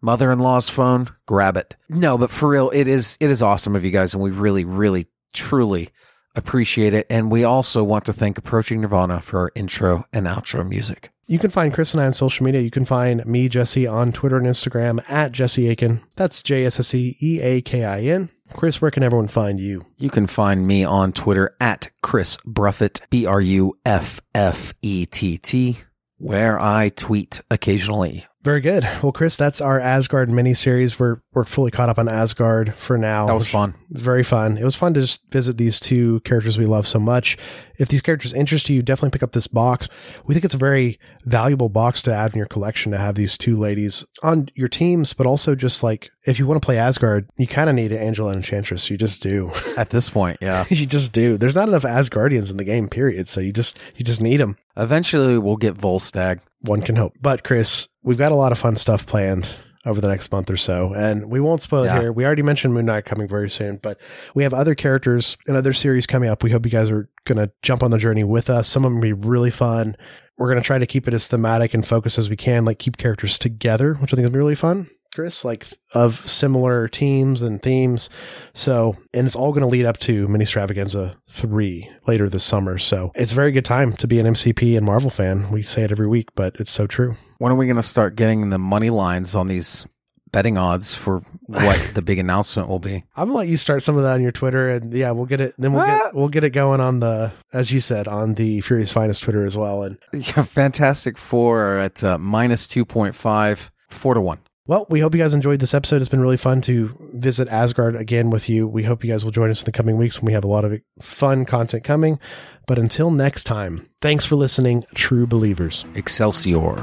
Mother-in-law's 0.00 0.70
phone, 0.70 1.08
grab 1.26 1.56
it. 1.56 1.74
No, 1.88 2.18
but 2.18 2.30
for 2.30 2.48
real, 2.48 2.70
it 2.70 2.86
is 2.86 3.16
it 3.20 3.30
is 3.30 3.42
awesome 3.42 3.74
of 3.74 3.84
you 3.84 3.90
guys, 3.90 4.14
and 4.14 4.22
we 4.22 4.30
really, 4.30 4.64
really, 4.64 5.06
truly 5.32 5.88
appreciate 6.34 6.94
it. 6.94 7.06
And 7.10 7.30
we 7.30 7.44
also 7.44 7.82
want 7.82 8.04
to 8.04 8.12
thank 8.12 8.38
Approaching 8.38 8.80
Nirvana 8.82 9.20
for 9.20 9.40
our 9.40 9.52
intro 9.54 10.04
and 10.12 10.26
outro 10.26 10.68
music. 10.68 11.10
You 11.26 11.40
can 11.40 11.50
find 11.50 11.74
Chris 11.74 11.92
and 11.92 12.00
I 12.00 12.06
on 12.06 12.12
social 12.12 12.44
media. 12.44 12.60
You 12.60 12.70
can 12.70 12.84
find 12.84 13.26
me, 13.26 13.48
Jesse, 13.48 13.86
on 13.86 14.12
Twitter 14.12 14.36
and 14.36 14.46
Instagram 14.46 15.02
at 15.10 15.32
Jesse 15.32 15.68
Aiken. 15.68 16.02
That's 16.14 16.42
J 16.42 16.64
S 16.66 16.78
S 16.78 16.94
E 16.94 17.16
E 17.20 17.40
A 17.40 17.62
K 17.62 17.84
I 17.84 18.00
N. 18.02 18.30
Chris, 18.52 18.80
where 18.80 18.92
can 18.92 19.02
everyone 19.02 19.26
find 19.26 19.58
you? 19.58 19.84
You 19.98 20.08
can 20.08 20.28
find 20.28 20.68
me 20.68 20.84
on 20.84 21.12
Twitter 21.12 21.56
at 21.60 21.90
Chris 22.00 22.36
Bruffett, 22.46 23.00
B 23.10 23.26
R 23.26 23.40
U 23.40 23.76
F 23.84 24.20
F 24.34 24.72
E 24.82 25.04
T 25.06 25.36
T, 25.38 25.78
where 26.18 26.58
I 26.58 26.90
tweet 26.90 27.40
occasionally. 27.50 28.26
Very 28.46 28.60
good. 28.60 28.88
Well, 29.02 29.10
Chris, 29.10 29.36
that's 29.36 29.60
our 29.60 29.80
Asgard 29.80 30.28
miniseries. 30.28 31.00
We're 31.00 31.16
we're 31.34 31.42
fully 31.42 31.72
caught 31.72 31.88
up 31.88 31.98
on 31.98 32.08
Asgard 32.08 32.76
for 32.76 32.96
now. 32.96 33.26
That 33.26 33.34
was 33.34 33.48
fun. 33.48 33.74
was 33.90 34.02
very 34.02 34.22
fun. 34.22 34.56
It 34.56 34.62
was 34.62 34.76
fun 34.76 34.94
to 34.94 35.00
just 35.00 35.28
visit 35.32 35.58
these 35.58 35.80
two 35.80 36.20
characters 36.20 36.56
we 36.56 36.64
love 36.64 36.86
so 36.86 37.00
much. 37.00 37.36
If 37.80 37.88
these 37.88 38.02
characters 38.02 38.32
interest 38.32 38.70
you, 38.70 38.82
definitely 38.82 39.10
pick 39.10 39.24
up 39.24 39.32
this 39.32 39.48
box. 39.48 39.88
We 40.26 40.34
think 40.34 40.44
it's 40.44 40.54
a 40.54 40.58
very 40.58 41.00
valuable 41.24 41.68
box 41.68 42.02
to 42.02 42.14
add 42.14 42.34
in 42.34 42.38
your 42.38 42.46
collection 42.46 42.92
to 42.92 42.98
have 42.98 43.16
these 43.16 43.36
two 43.36 43.56
ladies 43.56 44.04
on 44.22 44.48
your 44.54 44.68
teams, 44.68 45.12
but 45.12 45.26
also 45.26 45.56
just 45.56 45.82
like 45.82 46.10
if 46.24 46.38
you 46.38 46.46
want 46.46 46.62
to 46.62 46.64
play 46.64 46.78
Asgard, 46.78 47.28
you 47.36 47.48
kind 47.48 47.68
of 47.68 47.74
need 47.74 47.90
an 47.90 47.98
Angela 47.98 48.28
and 48.28 48.36
Enchantress. 48.36 48.88
You 48.88 48.96
just 48.96 49.24
do. 49.24 49.50
At 49.76 49.90
this 49.90 50.08
point, 50.08 50.38
yeah. 50.40 50.64
you 50.70 50.86
just 50.86 51.12
do. 51.12 51.36
There's 51.36 51.56
not 51.56 51.66
enough 51.66 51.82
Asgardians 51.82 52.52
in 52.52 52.58
the 52.58 52.64
game, 52.64 52.88
period. 52.88 53.26
So 53.26 53.40
you 53.40 53.52
just 53.52 53.76
you 53.96 54.04
just 54.04 54.20
need 54.20 54.36
them. 54.36 54.56
Eventually, 54.76 55.38
we'll 55.38 55.56
get 55.56 55.74
Volstagg. 55.74 56.40
One 56.60 56.82
can 56.82 56.96
hope. 56.96 57.14
But 57.20 57.44
Chris, 57.44 57.88
we've 58.02 58.18
got 58.18 58.32
a 58.32 58.36
lot 58.36 58.52
of 58.52 58.58
fun 58.58 58.76
stuff 58.76 59.06
planned 59.06 59.54
over 59.84 60.00
the 60.00 60.08
next 60.08 60.32
month 60.32 60.50
or 60.50 60.56
so, 60.56 60.92
and 60.94 61.30
we 61.30 61.38
won't 61.38 61.62
spoil 61.62 61.84
Yeah. 61.84 61.96
it 61.96 62.00
here. 62.00 62.12
We 62.12 62.26
already 62.26 62.42
mentioned 62.42 62.74
Moon 62.74 62.86
Knight 62.86 63.04
coming 63.04 63.28
very 63.28 63.48
soon, 63.48 63.78
but 63.80 64.00
we 64.34 64.42
have 64.42 64.52
other 64.52 64.74
characters 64.74 65.36
and 65.46 65.56
other 65.56 65.72
series 65.72 66.06
coming 66.06 66.28
up. 66.28 66.42
We 66.42 66.50
hope 66.50 66.64
you 66.66 66.72
guys 66.72 66.90
are 66.90 67.08
going 67.24 67.38
to 67.38 67.52
jump 67.62 67.82
on 67.84 67.92
the 67.92 67.98
journey 67.98 68.24
with 68.24 68.50
us. 68.50 68.68
Some 68.68 68.84
of 68.84 68.90
them 68.90 68.96
will 68.96 69.02
be 69.02 69.12
really 69.12 69.50
fun. 69.52 69.96
We're 70.38 70.48
going 70.48 70.58
to 70.60 70.66
try 70.66 70.78
to 70.78 70.86
keep 70.86 71.06
it 71.06 71.14
as 71.14 71.28
thematic 71.28 71.72
and 71.72 71.86
focused 71.86 72.18
as 72.18 72.28
we 72.28 72.36
can, 72.36 72.64
like 72.64 72.78
keep 72.80 72.96
characters 72.96 73.38
together, 73.38 73.94
which 73.94 74.12
I 74.12 74.16
think 74.16 74.26
is 74.28 74.34
really 74.34 74.56
fun. 74.56 74.88
Chris, 75.16 75.44
like 75.44 75.66
of 75.94 76.28
similar 76.28 76.86
teams 76.86 77.42
and 77.42 77.60
themes. 77.60 78.08
So, 78.52 78.96
and 79.12 79.26
it's 79.26 79.34
all 79.34 79.50
going 79.50 79.62
to 79.62 79.66
lead 79.66 79.86
up 79.86 79.96
to 80.00 80.28
Mini 80.28 80.44
Stravaganza 80.44 81.16
3 81.28 81.90
later 82.06 82.28
this 82.28 82.44
summer. 82.44 82.78
So, 82.78 83.10
it's 83.16 83.32
a 83.32 83.34
very 83.34 83.50
good 83.50 83.64
time 83.64 83.94
to 83.94 84.06
be 84.06 84.20
an 84.20 84.26
MCP 84.26 84.76
and 84.76 84.86
Marvel 84.86 85.10
fan. 85.10 85.50
We 85.50 85.62
say 85.62 85.82
it 85.82 85.90
every 85.90 86.06
week, 86.06 86.28
but 86.36 86.54
it's 86.60 86.70
so 86.70 86.86
true. 86.86 87.16
When 87.38 87.50
are 87.50 87.56
we 87.56 87.66
going 87.66 87.76
to 87.76 87.82
start 87.82 88.14
getting 88.14 88.50
the 88.50 88.58
money 88.58 88.90
lines 88.90 89.34
on 89.34 89.48
these 89.48 89.84
betting 90.32 90.58
odds 90.58 90.94
for 90.94 91.22
what 91.46 91.80
the 91.94 92.02
big 92.02 92.18
announcement 92.18 92.68
will 92.68 92.78
be? 92.80 93.04
I'm 93.16 93.28
gonna 93.28 93.38
let 93.38 93.48
you 93.48 93.56
start 93.56 93.82
some 93.82 93.96
of 93.96 94.02
that 94.02 94.14
on 94.14 94.22
your 94.22 94.32
Twitter, 94.32 94.68
and 94.68 94.92
yeah, 94.92 95.12
we'll 95.12 95.24
get 95.24 95.40
it. 95.40 95.54
Then 95.56 95.72
we'll 95.72 95.82
Ah. 95.82 95.86
get 95.86 96.14
we'll 96.14 96.28
get 96.28 96.44
it 96.44 96.50
going 96.50 96.80
on 96.80 97.00
the, 97.00 97.32
as 97.54 97.72
you 97.72 97.80
said, 97.80 98.06
on 98.06 98.34
the 98.34 98.60
Fury's 98.60 98.92
Finest 98.92 99.22
Twitter 99.22 99.46
as 99.46 99.56
well. 99.56 99.82
And 99.84 99.96
Yeah, 100.12 100.42
Fantastic 100.42 101.16
Four 101.16 101.62
are 101.62 101.78
at 101.78 102.04
uh, 102.04 102.18
minus 102.18 102.66
2.5, 102.66 103.70
4 103.88 104.14
to 104.14 104.20
1. 104.20 104.38
Well, 104.66 104.86
we 104.88 104.98
hope 105.00 105.14
you 105.14 105.20
guys 105.20 105.34
enjoyed 105.34 105.60
this 105.60 105.74
episode. 105.74 106.02
It's 106.02 106.08
been 106.08 106.20
really 106.20 106.36
fun 106.36 106.60
to 106.62 106.96
visit 107.14 107.46
Asgard 107.48 107.94
again 107.94 108.30
with 108.30 108.48
you. 108.48 108.66
We 108.66 108.82
hope 108.82 109.04
you 109.04 109.12
guys 109.12 109.24
will 109.24 109.30
join 109.30 109.48
us 109.48 109.62
in 109.62 109.64
the 109.64 109.72
coming 109.72 109.96
weeks 109.96 110.20
when 110.20 110.26
we 110.26 110.32
have 110.32 110.42
a 110.42 110.48
lot 110.48 110.64
of 110.64 110.80
fun 111.00 111.44
content 111.44 111.84
coming. 111.84 112.18
But 112.66 112.78
until 112.78 113.12
next 113.12 113.44
time, 113.44 113.88
thanks 114.00 114.24
for 114.24 114.34
listening, 114.34 114.84
true 114.94 115.26
believers. 115.26 115.84
Excelsior. 115.94 116.74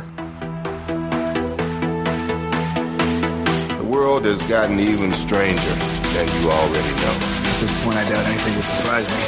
The 3.78 3.86
world 3.86 4.24
has 4.24 4.42
gotten 4.44 4.80
even 4.80 5.12
stranger 5.12 5.62
than 5.62 6.42
you 6.42 6.50
already 6.50 6.96
know. 6.96 7.18
At 7.20 7.60
this 7.60 7.84
point, 7.84 7.98
I 7.98 8.10
doubt 8.10 8.26
anything 8.26 8.56
would 8.56 8.64
surprise 8.64 9.10
me. 9.10 9.20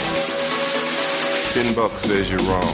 Ten 1.62 1.76
bucks 1.76 2.04
says 2.04 2.30
you're 2.30 2.40
wrong. 2.40 2.72